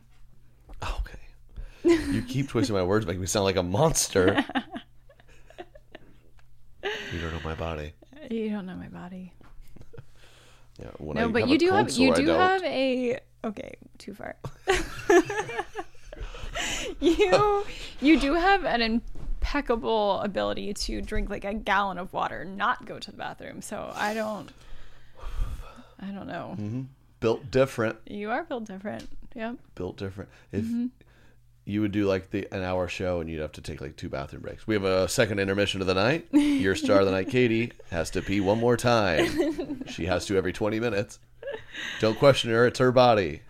Oh, 0.81 1.01
okay. 1.01 1.19
You 2.11 2.21
keep 2.23 2.49
twisting 2.49 2.75
my 2.75 2.83
words, 2.83 3.05
making 3.05 3.21
me 3.21 3.27
sound 3.27 3.45
like 3.45 3.55
a 3.57 3.63
monster. 3.63 4.43
you 6.83 7.19
don't 7.21 7.33
know 7.33 7.39
my 7.43 7.55
body. 7.55 7.93
You 8.29 8.49
don't 8.49 8.65
know 8.65 8.75
my 8.75 8.87
body. 8.89 9.33
Yeah, 10.79 10.91
no, 10.99 11.27
I 11.27 11.31
but 11.31 11.49
you 11.49 11.57
do 11.57 11.71
have 11.71 11.89
you 11.91 12.13
do 12.13 12.27
have 12.27 12.63
a 12.63 13.19
okay, 13.43 13.73
too 13.97 14.13
far. 14.13 14.35
you 16.99 17.65
you 18.01 18.19
do 18.19 18.33
have 18.33 18.65
an 18.65 18.81
impeccable 18.81 20.19
ability 20.21 20.73
to 20.73 21.01
drink 21.01 21.29
like 21.29 21.45
a 21.45 21.53
gallon 21.53 21.97
of 21.97 22.13
water, 22.13 22.45
not 22.45 22.85
go 22.85 22.99
to 22.99 23.11
the 23.11 23.17
bathroom. 23.17 23.61
So 23.61 23.91
I 23.95 24.13
don't 24.13 24.51
I 25.99 26.07
don't 26.07 26.27
know. 26.27 26.55
Mhm. 26.57 26.87
Built 27.19 27.51
different. 27.51 27.97
You 28.07 28.31
are 28.31 28.43
built 28.43 28.65
different. 28.65 29.09
Yep. 29.35 29.57
Built 29.75 29.97
different. 29.97 30.29
If 30.51 30.65
Mhm. 30.65 30.89
You 31.69 31.81
would 31.81 31.91
do 31.91 32.05
like 32.05 32.31
the 32.31 32.47
an 32.51 32.63
hour 32.63 32.87
show 32.87 33.19
and 33.19 33.29
you'd 33.29 33.41
have 33.41 33.51
to 33.53 33.61
take 33.61 33.79
like 33.81 33.95
two 33.95 34.09
bathroom 34.09 34.41
breaks. 34.41 34.65
We 34.65 34.73
have 34.75 34.83
a 34.83 35.07
second 35.07 35.39
intermission 35.39 35.81
of 35.81 35.87
the 35.87 35.93
night. 35.93 36.27
Your 36.33 36.75
star 36.75 36.99
of 37.01 37.05
the 37.05 37.11
night, 37.11 37.29
Katie, 37.31 37.71
has 37.91 38.09
to 38.11 38.21
pee 38.21 38.39
one 38.39 38.59
more 38.59 38.77
time. 38.77 39.85
She 39.87 40.05
has 40.05 40.25
to 40.27 40.37
every 40.37 40.53
20 40.53 40.79
minutes. 40.79 41.19
Don't 41.99 42.17
question 42.17 42.49
her. 42.51 42.65
It's 42.67 42.79
her 42.79 42.91
body. 42.91 43.41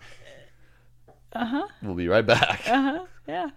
Uh 1.32 1.44
huh. 1.46 1.66
We'll 1.82 1.94
be 1.94 2.08
right 2.08 2.26
back. 2.26 2.68
Uh 2.68 2.82
huh. 2.82 3.04
Yeah. 3.26 3.50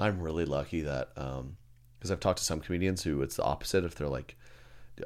I'm 0.00 0.20
really 0.20 0.44
lucky 0.44 0.82
that 0.82 1.10
um 1.16 1.56
because 1.98 2.10
I've 2.12 2.20
talked 2.20 2.38
to 2.38 2.44
some 2.44 2.60
comedians 2.60 3.02
who 3.02 3.22
it's 3.22 3.36
the 3.36 3.42
opposite. 3.44 3.84
If 3.84 3.94
they're 3.96 4.08
like, 4.08 4.36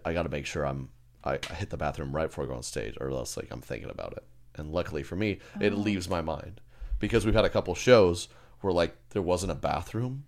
I 0.05 0.13
got 0.13 0.25
to 0.25 0.29
make 0.29 0.47
sure 0.47 0.67
I'm 0.67 0.91
I, 1.25 1.39
I 1.51 1.55
hit 1.55 1.71
the 1.71 1.77
bathroom 1.77 2.15
right 2.15 2.27
before 2.29 2.45
I 2.45 2.47
go 2.49 2.55
on 2.55 2.63
stage, 2.63 2.97
or 3.01 3.11
else 3.11 3.37
like 3.37 3.49
I'm 3.51 3.61
thinking 3.61 3.91
about 3.91 4.13
it. 4.15 4.25
And 4.57 4.71
luckily 4.73 5.03
for 5.03 5.17
me, 5.17 5.39
it 5.61 5.73
Oh. 5.73 5.77
leaves 5.77 6.09
my 6.09 6.21
mind 6.21 6.61
because 6.99 7.25
we've 7.25 7.35
had 7.35 7.45
a 7.45 7.51
couple 7.51 7.75
shows 7.75 8.29
where 8.63 8.73
like 8.73 8.97
there 9.11 9.23
wasn't 9.23 9.53
a 9.53 9.57
bathroom, 9.57 10.25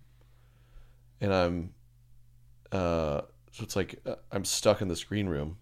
and 1.20 1.32
I'm 1.34 1.74
uh 2.72 3.22
so 3.52 3.62
it's 3.62 3.76
like 3.76 4.00
uh, 4.06 4.16
I'm 4.32 4.44
stuck 4.44 4.82
in 4.82 4.88
this 4.88 5.02
green 5.04 5.26
room. 5.28 5.56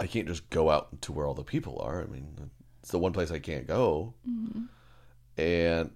I 0.00 0.06
can't 0.06 0.26
just 0.26 0.50
go 0.50 0.70
out 0.70 1.00
to 1.02 1.12
where 1.12 1.26
all 1.26 1.34
the 1.34 1.44
people 1.44 1.78
are. 1.80 2.02
I 2.02 2.06
mean, 2.06 2.50
it's 2.80 2.90
the 2.90 2.98
one 2.98 3.12
place 3.12 3.30
I 3.30 3.38
can't 3.38 3.66
go 3.66 4.14
Mhm. 4.28 4.68
and 5.38 5.90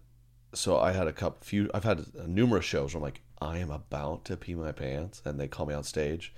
so 0.55 0.79
I 0.79 0.93
had 0.93 1.07
a 1.09 1.13
couple 1.13 1.39
few. 1.45 1.71
I've 1.75 1.85
had 1.85 2.15
numerous 2.27 2.65
shows 2.65 2.95
where 2.95 2.99
I'm 3.01 3.03
like, 3.05 3.21
I 3.43 3.59
am 3.59 3.71
about 3.71 4.25
to 4.27 4.37
pee 4.37 4.55
my 4.55 4.73
pants, 4.73 5.21
and 5.25 5.39
they 5.41 5.49
call 5.49 5.67
me 5.67 5.75
on 5.75 5.83
stage, 5.85 6.33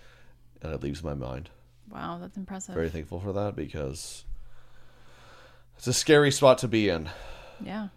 and 0.62 0.72
it 0.72 0.82
leaves 0.82 1.04
my 1.04 1.14
mind. 1.14 1.50
Wow, 1.90 2.18
that's 2.20 2.36
impressive. 2.36 2.74
Very 2.74 2.88
thankful 2.90 3.20
for 3.20 3.32
that 3.32 3.54
because 3.54 4.24
it's 5.76 5.86
a 5.86 5.92
scary 5.92 6.30
spot 6.32 6.58
to 6.58 6.68
be 6.68 6.88
in. 6.88 7.10
yeah. 7.60 7.88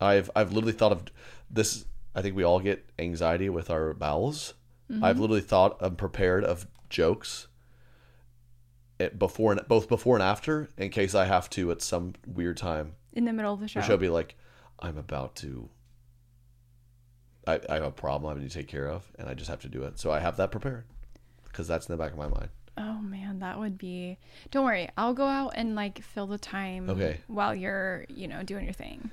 I've 0.00 0.30
I've 0.34 0.52
literally 0.52 0.72
thought 0.72 0.92
of 0.92 1.04
this. 1.50 1.84
I 2.14 2.22
think 2.22 2.36
we 2.36 2.44
all 2.44 2.60
get 2.60 2.88
anxiety 2.98 3.48
with 3.48 3.70
our 3.70 3.94
bowels. 3.94 4.54
Mm-hmm. 4.90 5.04
I've 5.04 5.18
literally 5.18 5.42
thought 5.42 5.80
of 5.80 5.96
prepared 5.96 6.44
of 6.44 6.66
jokes 6.88 7.48
it, 8.98 9.18
before 9.18 9.52
and 9.52 9.60
both 9.68 9.88
before 9.88 10.16
and 10.16 10.22
after 10.22 10.68
in 10.76 10.90
case 10.90 11.14
I 11.14 11.24
have 11.26 11.48
to 11.50 11.70
at 11.70 11.82
some 11.82 12.14
weird 12.26 12.56
time. 12.56 12.94
In 13.12 13.24
the 13.24 13.32
middle 13.32 13.52
of 13.52 13.60
the 13.60 13.68
show. 13.68 13.80
The 13.80 13.86
show 13.86 13.96
be 13.96 14.08
like, 14.08 14.36
I'm 14.78 14.98
about 14.98 15.36
to. 15.36 15.68
I, 17.46 17.60
I 17.68 17.74
have 17.74 17.84
a 17.84 17.90
problem 17.90 18.30
I 18.30 18.38
need 18.38 18.48
to 18.48 18.54
take 18.54 18.68
care 18.68 18.88
of, 18.88 19.10
and 19.18 19.28
I 19.28 19.34
just 19.34 19.48
have 19.48 19.60
to 19.60 19.68
do 19.68 19.84
it. 19.84 19.98
So 19.98 20.10
I 20.10 20.20
have 20.20 20.36
that 20.36 20.50
prepared 20.50 20.84
because 21.44 21.66
that's 21.66 21.88
in 21.88 21.92
the 21.96 22.02
back 22.02 22.12
of 22.12 22.18
my 22.18 22.28
mind. 22.28 22.48
Oh 22.76 23.00
man, 23.00 23.40
that 23.40 23.58
would 23.58 23.78
be. 23.78 24.18
Don't 24.50 24.64
worry, 24.64 24.88
I'll 24.96 25.14
go 25.14 25.26
out 25.26 25.52
and 25.54 25.74
like 25.74 26.02
fill 26.02 26.26
the 26.26 26.38
time. 26.38 26.90
Okay. 26.90 27.20
While 27.26 27.54
you're, 27.54 28.04
you 28.08 28.28
know, 28.28 28.42
doing 28.42 28.64
your 28.64 28.74
thing. 28.74 29.10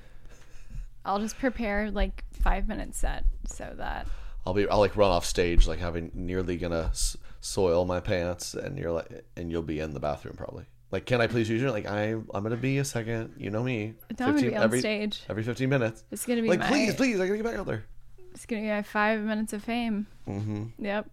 I'll 1.06 1.20
just 1.20 1.38
prepare 1.38 1.90
like 1.90 2.24
five 2.42 2.68
minutes 2.68 2.98
set 2.98 3.24
so 3.46 3.72
that. 3.78 4.06
I'll 4.44 4.54
be 4.54 4.68
I'll 4.68 4.78
like 4.80 4.96
run 4.96 5.10
off 5.10 5.24
stage 5.24 5.66
like 5.66 5.78
having 5.78 6.10
nearly 6.14 6.56
gonna 6.56 6.88
s- 6.90 7.16
soil 7.40 7.84
my 7.84 8.00
pants, 8.00 8.54
and 8.54 8.76
you're 8.78 8.92
like, 8.92 9.24
and 9.36 9.50
you'll 9.50 9.62
be 9.62 9.80
in 9.80 9.94
the 9.94 10.00
bathroom 10.00 10.34
probably. 10.36 10.64
Like, 10.92 11.04
can 11.04 11.20
I 11.20 11.26
please 11.26 11.48
use 11.50 11.60
you? 11.62 11.70
Like, 11.70 11.86
I 11.86 12.10
I'm 12.10 12.42
gonna 12.42 12.56
be 12.56 12.78
a 12.78 12.84
second. 12.84 13.34
You 13.38 13.50
know 13.50 13.62
me. 13.62 13.94
I'm 14.10 14.16
gonna 14.16 14.40
be 14.40 14.54
on 14.54 14.62
every, 14.62 14.78
stage. 14.80 15.22
every 15.28 15.42
15 15.42 15.68
minutes. 15.68 16.04
It's 16.10 16.24
gonna 16.26 16.42
be 16.42 16.48
like, 16.48 16.60
my- 16.60 16.68
please, 16.68 16.94
please, 16.94 17.16
I 17.20 17.26
gotta 17.26 17.38
get 17.38 17.44
back 17.44 17.56
out 17.56 17.66
there. 17.66 17.84
It's 18.32 18.46
gonna 18.46 18.62
be 18.62 18.68
my 18.68 18.82
five 18.82 19.20
minutes 19.20 19.52
of 19.52 19.64
fame. 19.64 20.06
Mm-hmm. 20.28 20.84
Yep. 20.84 21.10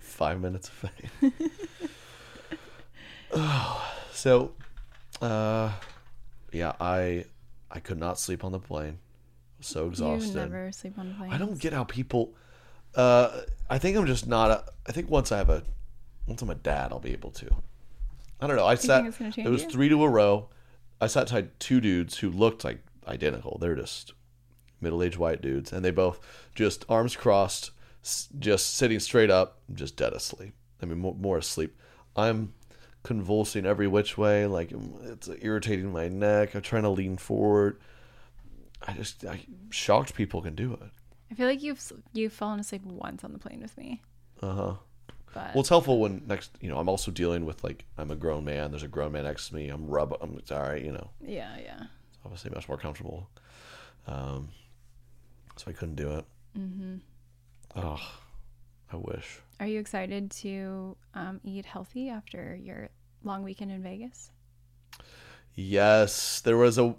Five 0.00 0.40
minutes 0.40 0.68
of 0.68 0.74
fame. 0.74 1.32
oh, 3.32 3.92
so, 4.12 4.52
uh, 5.20 5.72
yeah, 6.52 6.72
I 6.80 7.24
I 7.70 7.80
could 7.80 7.98
not 7.98 8.18
sleep 8.18 8.44
on 8.44 8.52
the 8.52 8.58
plane. 8.58 8.98
I 8.98 9.58
was 9.58 9.66
so 9.66 9.88
exhausted. 9.88 10.28
You 10.28 10.34
never 10.34 10.72
sleep 10.72 10.98
on 10.98 11.14
planes. 11.14 11.34
I 11.34 11.38
don't 11.38 11.58
get 11.58 11.72
how 11.72 11.84
people. 11.84 12.34
Uh, 12.94 13.42
I 13.68 13.78
think 13.78 13.96
I'm 13.96 14.06
just 14.06 14.26
not. 14.26 14.50
A, 14.50 14.64
I 14.86 14.92
think 14.92 15.10
once 15.10 15.32
I 15.32 15.38
have 15.38 15.50
a, 15.50 15.62
once 16.26 16.40
I'm 16.42 16.50
a 16.50 16.54
dad, 16.54 16.92
I'll 16.92 17.00
be 17.00 17.12
able 17.12 17.30
to. 17.32 17.48
I 18.40 18.46
don't 18.46 18.56
know. 18.56 18.66
I 18.66 18.76
sat. 18.76 19.02
think 19.14 19.36
it's 19.36 19.38
it 19.38 19.50
was 19.50 19.64
you? 19.64 19.70
three 19.70 19.88
to 19.88 20.02
a 20.04 20.08
row. 20.08 20.48
I 21.00 21.06
sat 21.06 21.26
beside 21.26 21.58
two 21.60 21.80
dudes 21.80 22.18
who 22.18 22.30
looked 22.30 22.64
like 22.64 22.80
identical. 23.06 23.58
They're 23.60 23.76
just 23.76 24.14
middle-aged 24.80 25.16
white 25.16 25.42
dudes, 25.42 25.72
and 25.72 25.84
they 25.84 25.90
both 25.90 26.20
just 26.54 26.84
arms 26.88 27.16
crossed, 27.16 27.72
just 28.38 28.74
sitting 28.76 29.00
straight 29.00 29.30
up, 29.30 29.60
just 29.74 29.96
dead 29.96 30.12
asleep. 30.12 30.54
I 30.80 30.86
mean, 30.86 30.98
more, 30.98 31.14
more 31.14 31.38
asleep. 31.38 31.76
I'm 32.16 32.54
convulsing 33.08 33.64
every 33.64 33.88
which 33.88 34.18
way, 34.18 34.46
like 34.46 34.70
it's 35.04 35.30
irritating 35.40 35.90
my 35.90 36.08
neck. 36.08 36.54
I'm 36.54 36.60
trying 36.60 36.82
to 36.82 36.90
lean 36.90 37.16
forward. 37.16 37.80
I 38.86 38.92
just, 38.92 39.24
I 39.24 39.46
shocked 39.70 40.14
people 40.14 40.42
can 40.42 40.54
do 40.54 40.74
it. 40.74 40.90
I 41.30 41.34
feel 41.34 41.46
like 41.48 41.62
you've 41.62 41.80
you've 42.12 42.34
fallen 42.34 42.60
asleep 42.60 42.84
once 42.84 43.24
on 43.24 43.32
the 43.32 43.38
plane 43.38 43.60
with 43.60 43.76
me. 43.78 44.02
Uh 44.42 44.52
huh. 44.52 44.74
But 45.32 45.54
Well, 45.54 45.60
it's 45.60 45.70
helpful 45.70 46.00
when 46.00 46.22
next, 46.26 46.50
you 46.60 46.68
know, 46.68 46.78
I'm 46.78 46.88
also 46.88 47.10
dealing 47.10 47.46
with 47.46 47.64
like 47.64 47.86
I'm 47.96 48.10
a 48.10 48.16
grown 48.16 48.44
man. 48.44 48.70
There's 48.72 48.82
a 48.82 48.88
grown 48.88 49.12
man 49.12 49.24
next 49.24 49.48
to 49.48 49.54
me. 49.54 49.70
I'm 49.70 49.86
rub. 49.88 50.14
I'm 50.20 50.36
it's 50.36 50.52
all 50.52 50.62
right, 50.62 50.82
you 50.84 50.92
know. 50.92 51.08
yeah, 51.22 51.56
yeah. 51.62 51.80
It's 52.10 52.18
obviously 52.24 52.50
much 52.50 52.68
more 52.68 52.76
comfortable. 52.78 53.30
Um, 54.06 54.50
so 55.56 55.64
I 55.70 55.72
couldn't 55.72 55.96
do 55.96 56.10
it. 56.18 56.24
Mm-hmm. 56.58 56.96
Oh, 57.76 58.00
I 58.92 58.96
wish. 58.96 59.40
Are 59.60 59.66
you 59.66 59.80
excited 59.80 60.30
to 60.42 60.96
um, 61.14 61.40
eat 61.42 61.66
healthy 61.66 62.08
after 62.08 62.54
your 62.54 62.90
long 63.24 63.42
weekend 63.42 63.70
in 63.70 63.82
Vegas? 63.82 64.30
Yes, 65.54 66.40
there 66.40 66.56
was 66.56 66.78
a 66.78 66.94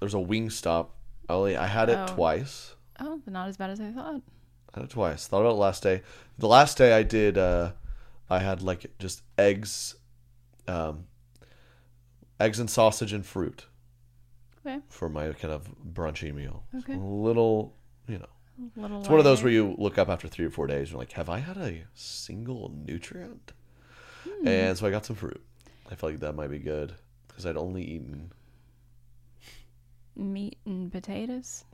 there's 0.00 0.14
a 0.14 0.20
wing 0.20 0.50
stop. 0.50 0.96
I 1.28 1.56
I 1.56 1.66
had 1.66 1.88
it 1.88 1.98
Oh. 1.98 2.14
twice. 2.14 2.74
Oh, 2.98 3.20
not 3.26 3.48
as 3.48 3.56
bad 3.56 3.70
as 3.70 3.80
I 3.80 3.90
thought. 3.92 4.22
I 4.74 4.80
had 4.80 4.84
it 4.84 4.90
twice. 4.90 5.26
Thought 5.26 5.40
about 5.42 5.50
it 5.52 5.58
last 5.58 5.82
day. 5.82 6.02
The 6.38 6.48
last 6.48 6.78
day 6.78 6.92
I 6.94 7.02
did, 7.02 7.36
uh, 7.38 7.72
I 8.30 8.38
had 8.40 8.62
like 8.62 8.86
just 8.98 9.22
eggs, 9.38 9.96
um, 10.66 11.06
eggs 12.40 12.58
and 12.58 12.70
sausage 12.70 13.12
and 13.12 13.24
fruit 13.24 13.66
Okay. 14.64 14.80
for 14.88 15.08
my 15.08 15.32
kind 15.32 15.52
of 15.52 15.68
brunchy 15.84 16.32
meal. 16.34 16.64
Okay. 16.78 16.94
A 16.94 16.98
little, 16.98 17.76
you 18.08 18.18
know. 18.18 18.26
Little 18.76 19.00
It's 19.00 19.08
one 19.08 19.18
of 19.18 19.24
those 19.24 19.42
where 19.42 19.52
you 19.52 19.74
look 19.78 19.98
up 19.98 20.08
after 20.08 20.28
three 20.28 20.44
or 20.46 20.50
four 20.50 20.66
days 20.66 20.80
and 20.80 20.90
you're 20.90 20.98
like, 21.00 21.12
have 21.12 21.28
I 21.28 21.38
had 21.38 21.56
a 21.56 21.84
single 21.94 22.70
nutrient? 22.74 23.52
Hmm. 24.24 24.48
And 24.48 24.78
so 24.78 24.86
I 24.86 24.90
got 24.90 25.04
some 25.06 25.16
fruit. 25.16 25.40
I 25.90 25.94
felt 25.94 26.12
like 26.12 26.20
that 26.20 26.34
might 26.34 26.50
be 26.50 26.58
good 26.58 26.92
because 27.28 27.44
I'd 27.46 27.56
only 27.56 27.82
eaten 27.84 28.32
Meat 30.14 30.58
and 30.66 30.92
potatoes. 30.92 31.64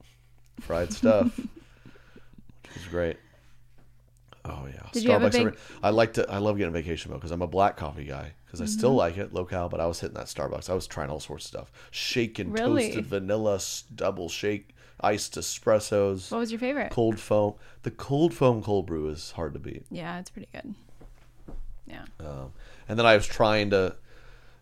fried 0.61 0.93
stuff, 0.93 1.37
which 1.39 2.75
was 2.75 2.85
great. 2.91 3.17
Oh 4.45 4.67
yeah, 4.73 4.87
Did 4.93 5.03
you 5.05 5.11
have 5.11 5.23
a 5.25 5.31
Starbucks. 5.31 5.45
big- 5.53 5.59
I 5.83 5.91
like 5.91 6.13
to. 6.15 6.31
I 6.31 6.39
love 6.39 6.57
getting 6.57 6.73
a 6.73 6.79
vacation 6.79 7.11
milk 7.11 7.21
because 7.21 7.33
I'm 7.33 7.43
a 7.43 7.47
black 7.49 7.77
coffee 7.77 8.05
guy. 8.05 8.33
Because 8.47 8.63
I 8.63 8.65
still 8.65 8.95
like 8.95 9.19
it 9.19 9.35
local, 9.35 9.69
but 9.69 9.79
I 9.79 9.85
was 9.87 10.01
hitting 10.01 10.15
that 10.15 10.25
Starbucks. 10.27 10.71
I 10.71 10.75
was 10.75 10.87
trying 10.87 11.11
all 11.11 11.21
sorts 11.21 11.45
of 11.45 11.49
stuff: 11.49 11.73
shaken, 11.91 12.53
Really? 12.53 12.87
toasted 12.87 13.07
vanilla, 13.07 13.61
double 13.95 14.29
shake, 14.31 14.71
iced 15.01 15.35
espressos. 15.35 16.31
What 16.31 16.39
was 16.39 16.51
your 16.53 16.59
favorite? 16.61 16.91
Cold 16.93 17.19
foam. 17.21 17.55
The 17.83 17.91
cold 17.91 18.33
foam 18.33 18.63
cold 18.63 18.87
brew 18.87 19.09
is 19.11 19.33
hard 19.33 19.53
to 19.55 19.59
beat. 19.59 19.85
Yeah, 19.91 20.19
it's 20.19 20.31
pretty 20.31 20.49
good. 20.53 20.75
Yeah. 21.89 22.05
Um, 22.21 22.53
and 22.89 22.99
then 22.99 23.07
I 23.07 23.15
was 23.15 23.27
trying 23.27 23.71
to, 23.71 23.97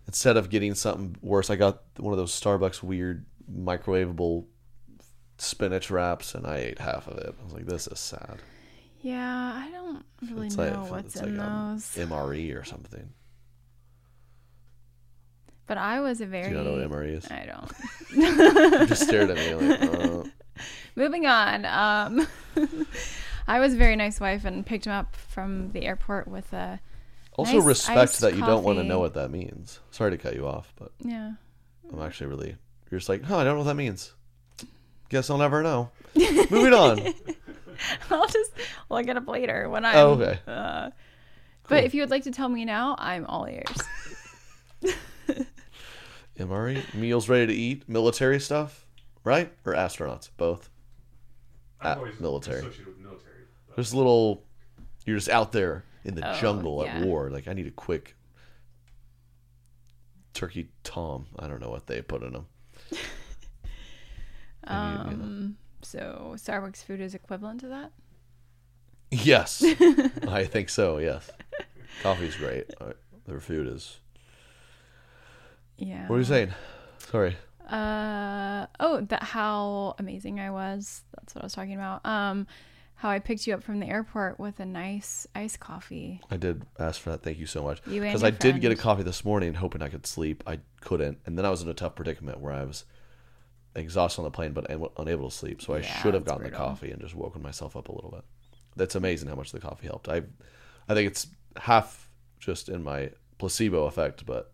instead 0.07 0.37
of 0.37 0.51
getting 0.51 0.75
something 0.75 1.17
worse, 1.21 1.51
I 1.51 1.57
got 1.57 1.83
one 1.97 2.13
of 2.13 2.19
those 2.19 2.39
Starbucks 2.39 2.83
weird 2.83 3.27
microwavable 3.53 4.45
spinach 5.39 5.91
wraps, 5.91 6.35
and 6.35 6.47
I 6.47 6.59
ate 6.59 6.79
half 6.79 7.07
of 7.09 7.19
it. 7.19 7.35
I 7.39 7.45
was 7.45 7.53
like, 7.53 7.67
"This 7.67 7.87
is 7.87 7.99
sad." 7.99 8.39
Yeah, 9.01 9.53
I 9.55 9.71
don't 9.71 10.05
really 10.33 10.47
it's 10.49 10.57
know 10.57 10.65
like 10.65 10.91
what's 10.91 11.15
it's 11.15 11.23
in 11.25 11.37
like 11.37 11.47
um, 11.47 11.75
those. 11.75 11.85
MRE 11.97 12.61
or 12.61 12.65
something. 12.65 13.11
But 15.67 15.79
I 15.79 16.01
was 16.01 16.21
a 16.21 16.27
very. 16.27 16.51
Do 16.51 16.57
you 16.57 16.63
know 16.63 16.73
what 16.73 16.91
MRE 16.91 17.17
is? 17.17 17.31
I 17.31 17.47
don't. 17.47 17.73
You 18.17 18.87
just 18.87 19.03
stared 19.03 19.31
at 19.31 19.37
me 19.37 19.55
like, 19.55 19.83
uh. 19.83 20.25
Moving 20.95 21.27
on. 21.27 21.65
Um, 21.67 22.27
I 23.49 23.61
was 23.61 23.75
a 23.75 23.77
very 23.77 23.97
nice 23.97 24.21
wife 24.21 24.45
and 24.45 24.65
picked 24.65 24.87
him 24.87 24.93
up 24.93 25.15
from 25.15 25.73
the 25.73 25.83
airport 25.85 26.29
with 26.29 26.53
a. 26.53 26.81
Also, 27.37 27.59
nice 27.59 27.65
respect 27.65 28.21
that 28.21 28.35
you 28.35 28.41
don't 28.41 28.65
want 28.65 28.79
to 28.79 28.85
know 28.85 28.99
what 28.99 29.15
that 29.15 29.31
means. 29.31 29.81
Sorry 29.91 30.11
to 30.11 30.17
cut 30.19 30.35
you 30.35 30.47
off, 30.47 30.73
but 30.77 30.93
Yeah. 31.05 31.33
I'm 31.93 32.01
actually 32.03 32.29
really. 32.29 32.57
You're 32.91 32.99
just 32.99 33.09
like, 33.09 33.23
huh? 33.23 33.39
I 33.39 33.45
don't 33.45 33.55
know 33.55 33.59
what 33.59 33.67
that 33.69 33.75
means. 33.75 34.13
Guess 35.11 35.29
I'll 35.31 35.39
never 35.39 35.63
know. 35.63 35.91
Moving 36.17 36.73
on. 36.75 37.01
I'll 38.11 38.27
just 38.29 38.53
look 38.89 39.07
it 39.07 39.17
up 39.17 39.29
later 39.29 39.69
when 39.69 39.85
I'm. 39.85 39.97
Oh, 39.97 40.11
okay. 40.13 40.39
Uh, 40.47 40.91
Cool. 41.65 41.79
But 41.79 41.85
if 41.85 41.95
you 41.95 42.03
would 42.03 42.11
like 42.11 42.23
to 42.23 42.31
tell 42.31 42.49
me 42.49 42.65
now, 42.65 42.95
I'm 42.97 43.27
all 43.27 43.45
ears. 43.49 43.67
MRE 46.39 46.95
meals 46.95 47.29
ready 47.29 47.47
to 47.47 47.53
eat, 47.53 47.89
military 47.89 48.39
stuff, 48.39 48.87
right? 49.25 49.53
Or 49.65 49.73
astronauts, 49.75 50.29
both. 50.37 50.71
I'm 51.81 51.91
At 51.93 51.99
always 51.99 52.21
military. 52.21 52.61
associated 52.61 52.87
with 52.87 52.99
military, 52.99 53.33
but- 53.67 53.77
There's 53.77 53.93
a 53.93 53.97
little. 53.97 54.45
You're 55.07 55.17
just 55.17 55.29
out 55.29 55.53
there 55.53 55.85
in 56.07 56.15
the 56.15 56.27
Oh, 56.37 56.41
jungle 56.41 56.83
at 56.83 56.87
yeah. 57.01 57.05
war. 57.05 57.29
Like 57.31 57.47
I 57.49 57.53
need 57.53 57.67
a 57.67 57.71
quick 57.71 58.17
turkey 60.33 60.69
tom. 60.83 61.27
I 61.39 61.47
don't 61.49 61.61
know 61.61 61.71
what 61.71 61.87
they 61.87 62.01
put 62.03 62.23
in 62.23 62.33
them. 62.33 62.47
And 64.65 65.11
you- 65.11 65.17
know. 65.17 65.23
Um, 65.25 65.57
so 65.83 66.33
Starbucks 66.37 66.83
food 66.85 67.01
is 67.01 67.15
equivalent 67.15 67.61
to 67.61 67.69
that. 67.69 67.93
Yes, 69.11 69.63
I 70.29 70.45
think 70.45 70.69
so. 70.69 70.99
Yes, 70.99 71.31
coffee's 72.03 72.37
great. 72.37 72.67
Uh, 72.81 72.93
Their 73.27 73.39
food 73.39 73.69
is. 73.69 73.99
Yeah. 75.79 76.03
What 76.03 76.11
were 76.11 76.19
you 76.19 76.25
saying? 76.25 76.51
Sorry. 76.99 77.37
Uh 77.69 78.67
oh, 78.81 79.01
that 79.09 79.23
how 79.23 79.95
amazing 79.99 80.41
I 80.41 80.51
was. 80.51 81.03
That's 81.17 81.35
what 81.35 81.43
I 81.43 81.47
was 81.47 81.53
talking 81.55 81.75
about. 81.75 82.05
Um, 82.05 82.47
how 82.97 83.11
I 83.11 83.19
picked 83.19 83.47
you 83.47 83.55
up 83.55 83.63
from 83.63 83.81
the 83.81 83.87
airport 83.87 84.41
with 84.41 84.59
a 84.59 84.65
nice 84.65 85.27
iced 85.35 85.61
coffee. 85.61 86.21
I 86.31 86.37
did 86.39 86.65
ask 86.79 87.01
for 87.01 87.11
that. 87.11 87.23
Thank 87.23 87.39
you 87.39 87.47
so 87.47 87.63
much. 87.63 87.81
You 87.87 88.01
Because 88.01 88.25
I 88.25 88.31
did 88.31 88.61
get 88.61 88.73
a 88.73 88.77
coffee 88.77 89.03
this 89.03 89.25
morning, 89.25 89.55
hoping 89.55 89.83
I 89.83 89.89
could 89.89 90.07
sleep. 90.07 90.43
I 90.47 90.61
couldn't, 90.81 91.19
and 91.27 91.37
then 91.37 91.45
I 91.45 91.51
was 91.51 91.63
in 91.63 91.69
a 91.69 91.75
tough 91.75 91.95
predicament 91.95 92.41
where 92.41 92.53
I 92.53 92.65
was 92.65 92.85
exhausted 93.75 94.23
on 94.23 94.25
the 94.25 94.31
plane, 94.31 94.53
but 94.53 94.67
unable 94.99 95.29
to 95.29 95.37
sleep. 95.37 95.61
So 95.61 95.75
I 95.75 95.79
Yeah, 95.81 96.03
should 96.03 96.15
have 96.15 96.25
gotten 96.25 96.45
the 96.45 96.51
coffee 96.51 96.91
and 96.91 97.01
just 97.01 97.15
woken 97.15 97.43
myself 97.43 97.77
up 97.77 97.89
a 97.89 97.93
little 97.93 98.11
bit. 98.11 98.25
That's 98.77 98.95
amazing 98.95 99.29
how 99.29 99.35
much 99.35 99.53
the 99.53 99.61
coffee 99.61 99.87
helped. 99.87 100.09
I, 100.09 100.23
I 100.89 100.95
think 100.95 101.11
it's 101.11 101.27
half 101.57 102.09
just 102.41 102.69
in 102.71 102.83
my 102.83 103.11
placebo 103.39 103.85
effect, 103.85 104.25
but 104.25 104.53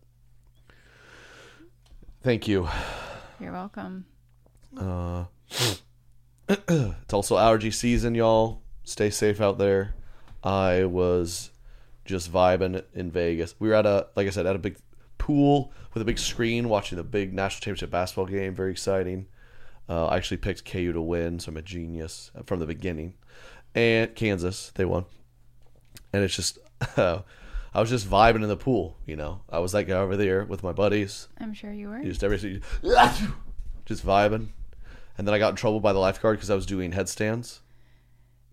thank 2.22 2.49
you. 2.49 2.68
You're 3.40 3.53
welcome. 3.53 4.07
Uh, 4.76 5.24
it's 6.49 7.12
also 7.12 7.38
allergy 7.38 7.70
season, 7.70 8.14
y'all. 8.14 8.62
Stay 8.84 9.11
safe 9.11 9.40
out 9.40 9.59
there. 9.59 9.95
I 10.43 10.84
was 10.84 11.51
just 12.05 12.32
vibing 12.32 12.82
in 12.95 13.11
Vegas. 13.11 13.55
We 13.59 13.68
were 13.68 13.74
at 13.74 13.86
a, 13.86 14.09
like 14.16 14.26
I 14.26 14.30
said, 14.30 14.47
at 14.47 14.57
a 14.57 14.59
big 14.59 14.76
pool 15.18 15.72
with 15.95 16.03
a 16.03 16.05
big 16.05 16.18
screen 16.18 16.68
watching 16.68 16.97
the 16.97 17.05
big 17.05 17.32
national 17.32 17.61
championship 17.61 17.90
basketball 17.90 18.26
game. 18.26 18.55
Very 18.55 18.72
exciting. 18.72 19.26
Uh, 19.88 20.07
I 20.07 20.16
actually 20.16 20.38
picked 20.38 20.64
KU 20.64 20.93
to 20.93 21.01
win, 21.01 21.38
so 21.38 21.51
I'm 21.51 21.57
a 21.57 21.62
genius 21.62 22.30
from 22.47 22.61
the 22.61 22.66
beginning. 22.66 23.14
And 23.74 24.14
Kansas, 24.14 24.72
they 24.74 24.84
won. 24.84 25.05
And 26.12 26.24
it's 26.24 26.34
just, 26.34 26.59
I 26.97 27.22
was 27.74 27.88
just 27.88 28.09
vibing 28.09 28.43
in 28.43 28.49
the 28.49 28.57
pool, 28.57 28.97
you 29.07 29.16
know. 29.16 29.43
I 29.49 29.61
was 29.61 29.72
that 29.72 29.84
guy 29.84 29.97
over 29.97 30.16
there 30.16 30.45
with 30.45 30.62
my 30.62 30.72
buddies. 30.72 31.28
I'm 31.38 31.55
sure 31.55 31.72
you 31.72 31.88
were. 31.88 32.03
Just 32.03 32.24
every 32.24 32.38
just 33.86 34.07
vibing. 34.07 34.49
And 35.18 35.26
then 35.26 35.34
I 35.34 35.38
got 35.38 35.50
in 35.50 35.56
trouble 35.56 35.80
by 35.80 35.92
the 35.92 35.98
lifeguard 35.98 36.36
because 36.36 36.50
I 36.50 36.54
was 36.54 36.66
doing 36.66 36.92
headstands. 36.92 37.60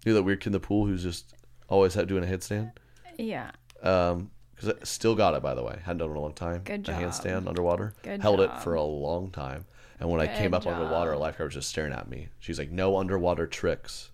You 0.06 0.12
know 0.12 0.18
that 0.18 0.24
weird 0.24 0.40
kid 0.42 0.48
in 0.48 0.54
the 0.54 0.60
pool 0.60 0.86
who's 0.86 1.04
just 1.04 1.34
always 1.68 1.94
had 1.94 2.08
doing 2.08 2.24
a 2.24 2.28
headstand. 2.28 2.72
Yeah. 3.18 3.52
Um, 3.82 4.32
because 4.56 4.70
I 4.82 4.84
still 4.84 5.16
got 5.16 5.36
it 5.36 5.42
by 5.42 5.54
the 5.54 5.64
way. 5.64 5.80
Hadn't 5.84 6.00
done 6.00 6.10
it 6.10 6.12
in 6.12 6.18
a 6.18 6.22
long 6.22 6.34
time. 6.34 6.62
Good 6.64 6.88
A 6.90 6.94
handstand 6.94 7.48
underwater. 7.48 7.94
Good 8.04 8.22
Held 8.22 8.40
job. 8.40 8.58
it 8.58 8.64
for 8.64 8.74
a 8.74 8.84
long 8.84 9.32
time. 9.32 9.66
And 10.02 10.10
when 10.10 10.20
I 10.20 10.28
came 10.28 10.52
Good 10.52 10.58
up 10.58 10.68
underwater, 10.68 11.14
a 11.14 11.18
lifeguard 11.18 11.50
was 11.50 11.54
just 11.56 11.70
staring 11.70 11.94
at 11.94 12.10
me. 12.10 12.28
She's 12.40 12.58
like, 12.60 12.72
"No 12.72 12.98
underwater 12.98 13.48
tricks." 13.48 14.12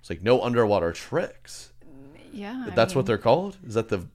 It's 0.00 0.10
like 0.10 0.22
no 0.22 0.42
underwater 0.42 0.92
tricks. 0.92 1.72
Yeah. 2.32 2.64
I 2.66 2.70
That's 2.70 2.94
what 2.94 3.06
they're 3.06 3.18
called. 3.18 3.56
Is 3.66 3.74
that 3.74 3.88
the 3.88 4.06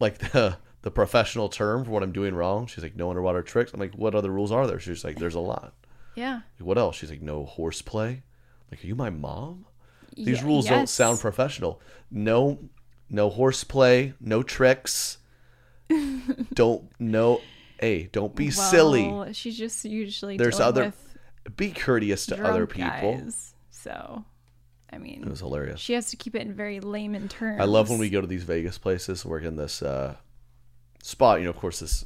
like 0.00 0.18
the 0.32 0.58
the 0.82 0.90
professional 0.90 1.48
term 1.48 1.84
for 1.84 1.90
what 1.90 2.02
I'm 2.02 2.12
doing 2.12 2.34
wrong? 2.34 2.66
She's 2.66 2.82
like, 2.84 2.96
"No 2.96 3.08
underwater 3.10 3.42
tricks." 3.42 3.72
I'm 3.72 3.80
like, 3.80 3.94
"What 3.94 4.14
other 4.14 4.30
rules 4.30 4.52
are 4.52 4.66
there?" 4.66 4.80
She's 4.80 5.04
like, 5.04 5.18
"There's 5.18 5.34
a 5.34 5.40
lot." 5.40 5.74
Yeah. 6.18 6.40
Like, 6.58 6.66
what 6.66 6.78
else? 6.78 6.96
She's 6.96 7.10
like, 7.10 7.22
no 7.22 7.44
horseplay. 7.44 8.22
Like, 8.70 8.84
are 8.84 8.86
you 8.86 8.94
my 8.94 9.10
mom? 9.10 9.64
These 10.14 10.40
Ye- 10.40 10.44
rules 10.44 10.66
don't 10.66 10.80
yes. 10.80 10.90
sound 10.90 11.20
professional. 11.20 11.80
No, 12.10 12.58
no 13.08 13.30
horseplay, 13.30 14.14
no 14.20 14.42
tricks. 14.42 15.18
don't 16.54 16.88
no. 16.98 17.40
Hey, 17.80 18.08
don't 18.12 18.34
be 18.34 18.50
silly. 18.50 19.06
Well, 19.08 19.32
She's 19.32 19.56
just 19.56 19.84
usually 19.84 20.36
There's 20.36 20.56
dealing 20.56 20.68
other. 20.68 20.84
with 20.86 21.56
Be 21.56 21.70
courteous 21.70 22.26
to 22.26 22.44
other 22.44 22.66
people. 22.66 23.18
guys, 23.18 23.54
so, 23.70 24.24
I 24.92 24.98
mean, 24.98 25.22
It 25.22 25.28
was 25.30 25.38
hilarious. 25.40 25.78
she 25.80 25.92
has 25.92 26.10
to 26.10 26.16
keep 26.16 26.34
it 26.34 26.42
in 26.42 26.52
very 26.52 26.80
layman 26.80 27.28
terms. 27.28 27.60
I 27.60 27.64
love 27.64 27.88
when 27.88 28.00
we 28.00 28.10
go 28.10 28.20
to 28.20 28.26
these 28.26 28.42
Vegas 28.42 28.76
places, 28.78 29.24
We're 29.24 29.38
in 29.38 29.54
this 29.56 29.80
uh, 29.82 30.16
spot. 31.02 31.38
You 31.38 31.44
know, 31.44 31.50
of 31.50 31.56
course, 31.56 31.78
this 31.78 32.04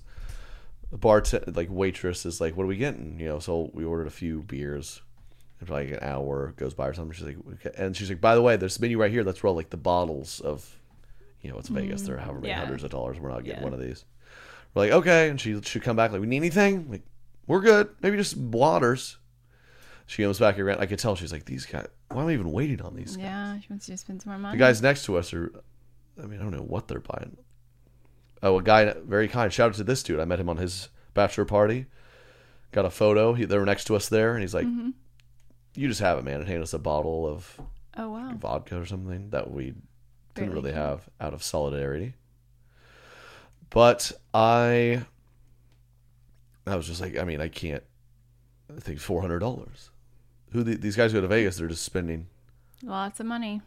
bar 0.98 1.22
like 1.46 1.68
waitress 1.70 2.26
is 2.26 2.40
like, 2.40 2.56
"What 2.56 2.64
are 2.64 2.68
we 2.68 2.76
getting?" 2.76 3.18
You 3.18 3.26
know, 3.28 3.38
so 3.38 3.70
we 3.72 3.84
ordered 3.84 4.06
a 4.06 4.10
few 4.10 4.42
beers. 4.42 5.00
After 5.60 5.74
like 5.74 5.90
an 5.90 5.98
hour 6.02 6.54
goes 6.56 6.74
by 6.74 6.88
or 6.88 6.92
something, 6.94 7.12
she's 7.12 7.24
like, 7.26 7.36
okay. 7.54 7.70
and 7.78 7.96
she's 7.96 8.08
like, 8.08 8.20
"By 8.20 8.34
the 8.34 8.42
way, 8.42 8.56
there's 8.56 8.78
a 8.78 8.80
menu 8.80 8.98
right 9.00 9.10
here. 9.12 9.22
Let's 9.22 9.44
roll 9.44 9.54
like 9.54 9.70
the 9.70 9.76
bottles 9.76 10.40
of, 10.40 10.76
you 11.40 11.50
know, 11.50 11.58
it's 11.58 11.68
Vegas. 11.68 12.02
Mm, 12.02 12.06
they're 12.06 12.16
however 12.18 12.40
many 12.40 12.48
yeah. 12.48 12.60
hundreds 12.60 12.82
of 12.82 12.90
dollars. 12.90 13.20
We're 13.20 13.28
not 13.30 13.44
getting 13.44 13.60
Yeah. 13.60 13.64
one 13.64 13.72
of 13.74 13.80
these." 13.80 14.04
We're 14.74 14.82
like, 14.82 14.92
"Okay," 14.92 15.28
and 15.30 15.40
she 15.40 15.60
should 15.62 15.82
come 15.82 15.96
back 15.96 16.10
like, 16.12 16.20
"We 16.20 16.26
need 16.26 16.38
anything?" 16.38 16.90
Like, 16.90 17.02
"We're 17.46 17.60
good. 17.60 17.90
Maybe 18.00 18.16
just 18.16 18.36
waters." 18.36 19.18
She 20.06 20.22
comes 20.24 20.38
back 20.40 20.58
around. 20.58 20.80
I 20.80 20.86
could 20.86 20.98
tell 20.98 21.14
she's 21.14 21.32
like, 21.32 21.44
"These 21.44 21.64
guys. 21.66 21.86
Why 22.08 22.22
am 22.22 22.28
I 22.28 22.32
even 22.32 22.50
waiting 22.50 22.82
on 22.82 22.96
these?" 22.96 23.16
guys? 23.16 23.24
Yeah, 23.24 23.60
she 23.60 23.66
wants 23.70 23.88
you 23.88 23.94
to 23.94 23.98
spend 23.98 24.20
some 24.22 24.32
more 24.32 24.38
money. 24.40 24.58
The 24.58 24.64
guys 24.64 24.82
next 24.82 25.04
to 25.04 25.16
us 25.16 25.32
are, 25.32 25.52
I 26.22 26.26
mean, 26.26 26.40
I 26.40 26.42
don't 26.42 26.52
know 26.52 26.62
what 26.62 26.88
they're 26.88 27.00
buying. 27.00 27.36
Oh, 28.42 28.58
a 28.58 28.62
guy, 28.62 28.92
very 29.04 29.28
kind. 29.28 29.52
Shout 29.52 29.70
out 29.70 29.74
to 29.76 29.84
this 29.84 30.02
dude. 30.02 30.18
I 30.20 30.24
met 30.24 30.40
him 30.40 30.48
on 30.48 30.56
his 30.56 30.88
bachelor 31.14 31.44
party. 31.44 31.86
Got 32.72 32.84
a 32.86 32.90
photo. 32.90 33.34
He, 33.34 33.44
they 33.44 33.56
were 33.58 33.64
next 33.66 33.84
to 33.84 33.94
us 33.96 34.08
there, 34.08 34.32
and 34.32 34.40
he's 34.40 34.54
like, 34.54 34.66
Mm-hmm. 34.66 34.90
"You 35.76 35.88
just 35.88 36.00
have 36.00 36.18
it, 36.18 36.24
man." 36.24 36.40
And 36.40 36.46
handed 36.48 36.62
us 36.64 36.72
a 36.74 36.78
bottle 36.78 37.26
of 37.26 37.60
Oh 37.96 38.10
wow. 38.10 38.34
vodka 38.38 38.80
or 38.80 38.86
something 38.86 39.30
that 39.30 39.50
we 39.50 39.74
didn't 40.34 40.48
Very 40.48 40.48
really 40.50 40.72
have 40.72 41.08
out 41.20 41.34
of 41.34 41.42
solidarity. 41.42 42.14
But 43.70 44.12
I, 44.34 45.02
I 46.66 46.76
was 46.76 46.86
just 46.86 47.00
like, 47.00 47.16
I 47.18 47.24
mean, 47.24 47.40
I 47.40 47.48
can't. 47.48 47.82
I 48.74 48.80
think 48.80 48.98
four 49.00 49.20
hundred 49.20 49.38
dollars. 49.40 49.90
Who 50.52 50.62
the, 50.62 50.74
these 50.76 50.96
guys 50.96 51.12
go 51.12 51.20
to 51.20 51.28
Vegas? 51.28 51.56
They're 51.58 51.68
just 51.68 51.84
spending. 51.84 52.26
Lots 52.82 53.20
of 53.20 53.26
money. 53.26 53.62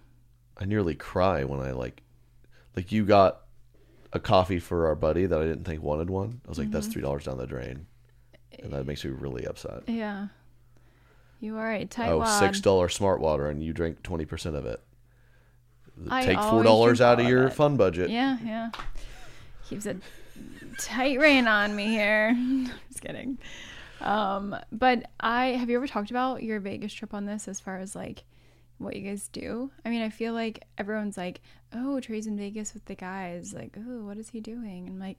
I 0.57 0.65
nearly 0.65 0.95
cry 0.95 1.43
when 1.43 1.59
I 1.59 1.71
like, 1.71 2.01
like 2.75 2.91
you 2.91 3.05
got 3.05 3.41
a 4.15 4.19
coffee 4.19 4.59
for 4.59 4.87
our 4.87 4.95
buddy 4.95 5.25
that 5.27 5.39
I 5.39 5.43
didn't 5.43 5.65
think 5.65 5.83
wanted 5.83 6.09
one. 6.09 6.41
I 6.45 6.49
was 6.49 6.57
like, 6.57 6.67
Mm-hmm. 6.67 6.73
that's 6.73 6.87
three 6.87 7.01
dollars 7.01 7.25
down 7.25 7.37
the 7.37 7.45
drain, 7.45 7.85
and 8.59 8.71
that 8.73 8.85
makes 8.87 9.03
me 9.05 9.11
really 9.11 9.45
upset. 9.45 9.83
Yeah. 9.87 10.27
You 11.41 11.57
are 11.57 11.71
a 11.71 11.85
tight 11.85 12.09
Oh, 12.09 12.19
wad. 12.19 12.39
six 12.39 12.59
dollar 12.61 12.89
smart 12.89 13.19
water, 13.19 13.49
and 13.49 13.61
you 13.61 13.73
drink 13.73 14.01
twenty 14.01 14.25
percent 14.25 14.55
of 14.55 14.65
it. 14.65 14.81
I 16.09 16.25
Take 16.25 16.39
four 16.41 16.63
dollars 16.63 17.01
out 17.01 17.19
of 17.19 17.27
your 17.27 17.47
it. 17.47 17.53
fun 17.53 17.77
budget. 17.77 18.09
Yeah, 18.09 18.37
yeah. 18.43 18.69
Keeps 19.69 19.85
a 19.85 19.97
tight 20.79 21.19
rein 21.19 21.47
on 21.47 21.75
me 21.75 21.87
here. 21.87 22.33
Just 22.89 23.01
kidding. 23.01 23.37
Um, 24.01 24.55
but 24.71 25.09
I 25.19 25.47
have 25.47 25.69
you 25.69 25.77
ever 25.77 25.87
talked 25.87 26.09
about 26.11 26.43
your 26.43 26.59
Vegas 26.59 26.93
trip 26.93 27.13
on 27.13 27.25
this 27.25 27.47
as 27.47 27.59
far 27.59 27.77
as 27.79 27.95
like 27.95 28.23
what 28.77 28.95
you 28.95 29.01
guys 29.09 29.27
do? 29.29 29.71
I 29.85 29.89
mean, 29.89 30.01
I 30.01 30.09
feel 30.09 30.33
like 30.33 30.63
everyone's 30.77 31.17
like, 31.17 31.41
"Oh, 31.73 31.99
Trey's 31.99 32.27
in 32.27 32.37
Vegas 32.37 32.73
with 32.73 32.85
the 32.85 32.95
guys." 32.95 33.53
Like, 33.53 33.77
"Oh, 33.77 34.03
what 34.05 34.17
is 34.17 34.29
he 34.29 34.39
doing?" 34.41 34.87
And 34.87 34.95
I'm 34.95 34.99
like, 34.99 35.17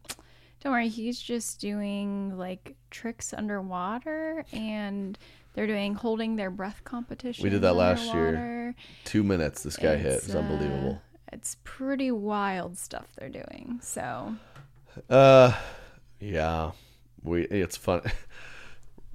"Don't 0.60 0.72
worry, 0.72 0.88
he's 0.88 1.20
just 1.20 1.60
doing 1.60 2.36
like 2.36 2.74
tricks 2.90 3.32
underwater 3.32 4.44
and 4.52 5.18
they're 5.54 5.66
doing 5.66 5.94
holding 5.94 6.36
their 6.36 6.50
breath 6.50 6.82
competition. 6.84 7.42
We 7.42 7.48
did 7.50 7.62
that 7.62 7.74
last 7.74 8.12
year. 8.12 8.74
Two 9.04 9.22
minutes, 9.24 9.62
this 9.62 9.76
guy 9.78 9.96
hit. 9.96 10.12
It's, 10.12 10.26
It's 10.26 10.34
unbelievable. 10.34 11.00
uh, 11.02 11.16
it's 11.32 11.56
pretty 11.64 12.10
wild 12.10 12.76
stuff 12.76 13.06
they're 13.18 13.28
doing. 13.30 13.78
So 13.82 14.36
Uh, 15.08 15.52
yeah, 16.20 16.72
we. 17.22 17.42
It's 17.44 17.76
fun. 17.76 18.02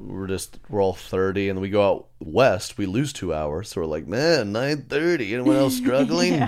We're 0.08 0.28
just 0.28 0.58
we're 0.70 0.82
all 0.82 0.94
thirty, 0.94 1.50
and 1.50 1.62
we 1.62 1.70
go 1.70 1.88
out 1.88 2.08
west. 2.20 2.78
We 2.78 2.86
lose 2.86 3.14
two 3.14 3.34
hours, 3.34 3.70
so 3.70 3.82
we're 3.82 3.88
like, 3.88 4.08
man, 4.08 4.52
nine 4.52 4.84
thirty. 4.84 5.34
Anyone 5.34 5.56
else 5.56 5.76
struggling? 5.78 6.42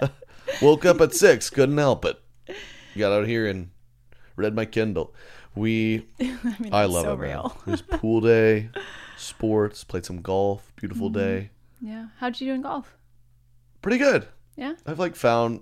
Woke 0.62 0.84
up 0.84 1.00
at 1.00 1.14
six, 1.14 1.50
couldn't 1.50 1.78
help 1.78 2.04
it. 2.04 2.20
Got 2.96 3.12
out 3.12 3.26
here 3.26 3.46
and 3.46 3.70
read 4.36 4.54
my 4.54 4.64
Kindle. 4.64 5.14
We, 5.54 6.06
I 6.20 6.24
mean, 6.58 6.72
I 6.72 6.84
love 6.86 7.04
so 7.04 7.12
it. 7.14 7.18
Real. 7.18 7.56
It 7.66 7.70
was 7.70 7.82
pool 7.82 8.20
day, 8.20 8.70
sports, 9.16 9.84
played 9.84 10.04
some 10.04 10.20
golf. 10.22 10.72
Beautiful 10.76 11.08
Mm-hmm. 11.10 11.18
day. 11.18 11.50
Yeah. 11.80 12.06
How'd 12.18 12.40
you 12.40 12.48
do 12.48 12.54
in 12.54 12.62
golf? 12.62 12.96
Pretty 13.82 13.98
good. 13.98 14.26
Yeah. 14.56 14.74
I've 14.86 14.98
like 14.98 15.16
found 15.16 15.60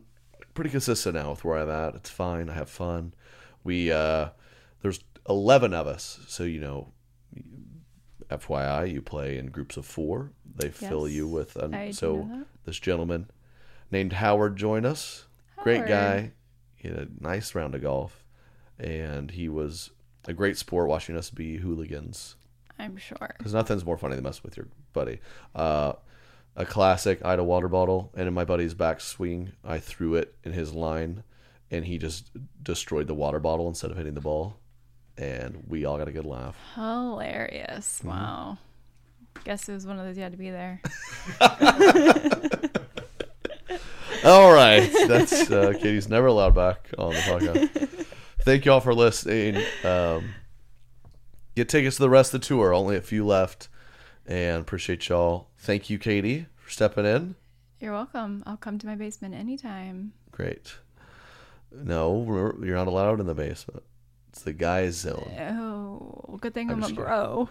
pretty 0.55 0.71
consistent 0.71 1.15
now 1.15 1.31
with 1.31 1.45
where 1.45 1.59
I'm 1.59 1.71
at. 1.71 1.95
It's 1.95 2.11
fine. 2.11 2.49
I 2.51 2.55
have 2.55 2.69
fun. 2.71 3.15
We 3.65 3.93
uh 3.93 4.31
there's 4.83 5.01
11 5.29 5.75
of 5.75 5.87
us, 5.87 6.19
so 6.27 6.43
you 6.45 6.61
know 6.61 6.89
FYI, 8.31 8.93
you 8.93 9.03
play 9.03 9.39
in 9.39 9.47
groups 9.47 9.77
of 9.77 9.87
4. 9.87 10.33
They 10.57 10.71
fill 10.71 11.09
you 11.09 11.27
with 11.27 11.57
I 11.57 11.87
um, 11.87 11.93
so 11.93 12.45
this 12.65 12.79
gentleman 12.79 13.31
named 13.91 14.15
Howard 14.15 14.57
joined 14.57 14.87
us. 14.87 15.27
Great 15.63 15.87
guy. 15.87 16.33
He 16.77 16.89
had 16.89 16.99
a 16.99 17.09
nice 17.21 17.55
round 17.55 17.75
of 17.75 17.83
golf 17.83 18.25
and 18.79 19.31
he 19.31 19.49
was 19.49 19.91
a 20.27 20.33
great 20.33 20.57
sport 20.57 20.89
watching 20.89 21.17
us 21.17 21.31
be 21.31 21.57
hooligans 21.57 22.37
I'm 22.79 22.97
sure. 22.97 23.35
because 23.37 23.55
nothing's 23.55 23.85
more 23.85 23.99
funny 23.99 24.15
than 24.15 24.25
messing 24.25 24.43
with 24.45 24.57
your 24.57 24.69
buddy. 24.93 25.21
Uh, 25.55 25.95
a 26.55 26.65
classic, 26.65 27.21
I 27.25 27.31
had 27.31 27.39
a 27.39 27.45
water 27.45 27.69
bottle, 27.69 28.11
and 28.15 28.27
in 28.27 28.35
my 28.35 28.45
buddy's 28.45 28.75
back 28.75 29.01
swing, 29.01 29.53
I 29.65 29.79
threw 29.79 30.15
it 30.15 30.35
in 30.45 30.53
his 30.53 30.73
line, 30.73 31.23
and 31.71 31.85
he 31.85 31.99
just 31.99 32.31
destroyed 32.63 33.07
the 33.07 33.15
water 33.15 33.39
bottle 33.39 33.69
instead 33.69 33.91
of 33.91 33.97
hitting 33.97 34.15
the 34.15 34.21
ball. 34.21 34.57
And 35.19 35.65
we 35.67 35.85
all 35.85 35.99
got 35.99 36.09
a 36.09 36.13
good 36.13 36.25
laugh. 36.25 36.57
Hilarious. 36.75 37.99
Mm-hmm. 37.99 38.09
Wow. 38.09 38.59
Guess 39.45 39.69
it 39.69 39.73
was 39.75 39.87
one 39.87 39.99
of 39.99 40.07
those 40.07 40.17
you 40.17 40.23
had 40.23 40.33
to 40.33 40.39
be 40.39 40.51
there. 40.51 40.81
All 44.25 44.53
right, 44.53 44.91
that's 45.07 45.49
uh, 45.51 45.73
Katie's 45.75 46.09
never 46.09 46.27
allowed 46.27 46.55
back 46.55 46.91
on 46.99 47.11
the 47.11 47.21
podcast. 47.21 48.07
Thank 48.41 48.65
you 48.65 48.73
all 48.73 48.81
for 48.81 48.93
listening. 48.93 49.63
Um, 49.85 50.35
get 51.55 51.69
tickets 51.69 51.97
to 51.97 52.03
the 52.03 52.11
rest 52.11 52.35
of 52.35 52.41
the 52.41 52.47
tour. 52.47 52.75
Only 52.75 52.97
a 52.97 53.01
few 53.01 53.25
left, 53.25 53.69
and 54.27 54.61
appreciate 54.61 55.09
y'all. 55.09 55.49
Thank 55.59 55.89
you, 55.89 55.99
Katie, 55.99 56.47
for 56.57 56.69
stepping 56.71 57.07
in. 57.07 57.37
You're 57.79 57.93
welcome. 57.93 58.43
I'll 58.45 58.57
come 58.57 58.79
to 58.79 58.87
my 58.87 58.97
basement 58.97 59.35
anytime. 59.35 60.13
Great. 60.33 60.75
No, 61.71 62.25
you're 62.61 62.75
not 62.75 62.89
allowed 62.89 63.21
in 63.21 63.27
the 63.27 63.35
basement. 63.35 63.85
It's 64.39 64.45
the 64.45 64.53
guys 64.53 64.95
zone. 64.95 65.33
Oh, 65.37 66.39
good 66.41 66.55
thing 66.55 66.71
I'm 66.71 66.85
I'm, 66.85 66.93
a 66.93 66.95
bro. 66.95 67.49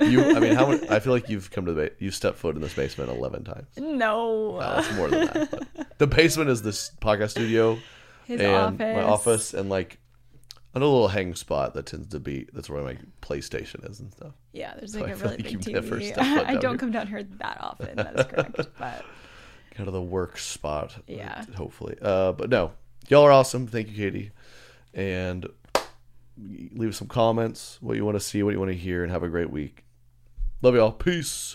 You, 0.00 0.34
I 0.34 0.40
mean, 0.40 0.54
how 0.54 0.70
many? 0.70 0.88
I 0.90 1.00
feel 1.00 1.12
like 1.12 1.28
you've 1.28 1.50
come 1.50 1.66
to 1.66 1.74
the 1.74 1.82
ba- 1.82 1.90
you've 1.98 2.14
stepped 2.14 2.38
foot 2.38 2.56
in 2.56 2.62
this 2.62 2.72
basement 2.72 3.10
eleven 3.10 3.44
times. 3.44 3.66
No. 3.76 4.56
Well, 4.58 4.78
it's 4.78 4.92
more 4.94 5.08
than 5.08 5.26
that. 5.26 5.50
but 5.76 5.98
the 5.98 6.06
basement 6.06 6.48
is 6.48 6.62
this 6.62 6.92
podcast 7.02 7.32
studio 7.32 7.76
His 8.24 8.40
and 8.40 8.56
office. 8.56 8.78
my 8.96 9.02
office, 9.02 9.52
and 9.52 9.68
like 9.68 9.98
a 10.74 10.78
little 10.78 11.08
hang 11.08 11.34
spot 11.34 11.74
that 11.74 11.84
tends 11.84 12.08
to 12.08 12.20
be 12.20 12.46
that's 12.54 12.70
where 12.70 12.82
my 12.82 12.96
PlayStation 13.20 13.86
is 13.90 14.00
and 14.00 14.10
stuff. 14.10 14.32
Yeah, 14.54 14.72
there's 14.78 14.94
So 14.94 15.00
like 15.00 15.10
I 15.10 15.12
a 15.12 15.16
really 15.16 15.36
like 15.36 15.44
big 15.44 15.60
TV. 15.60 16.18
I 16.46 16.54
don't 16.54 16.70
here. 16.72 16.78
come 16.78 16.90
down 16.90 17.06
here 17.06 17.22
that 17.22 17.58
often. 17.60 17.96
That 17.96 18.18
is 18.18 18.24
correct. 18.24 18.56
But 18.78 19.04
kind 19.74 19.88
of 19.88 19.92
the 19.92 20.00
work 20.00 20.38
spot. 20.38 21.02
Yeah. 21.06 21.44
Hopefully. 21.54 21.96
Uh, 22.00 22.32
but 22.32 22.48
no, 22.48 22.72
y'all 23.08 23.24
are 23.24 23.32
awesome. 23.32 23.66
Thank 23.66 23.88
you, 23.90 23.94
Katie. 23.96 24.30
And 24.94 25.46
leave 26.38 26.94
some 26.94 27.08
comments, 27.08 27.78
what 27.80 27.96
you 27.96 28.04
want 28.04 28.16
to 28.16 28.20
see, 28.20 28.42
what 28.42 28.52
you 28.52 28.58
want 28.58 28.70
to 28.70 28.76
hear, 28.76 29.02
and 29.02 29.12
have 29.12 29.22
a 29.22 29.28
great 29.28 29.50
week. 29.50 29.84
Love 30.62 30.74
y'all. 30.74 30.92
Peace. 30.92 31.54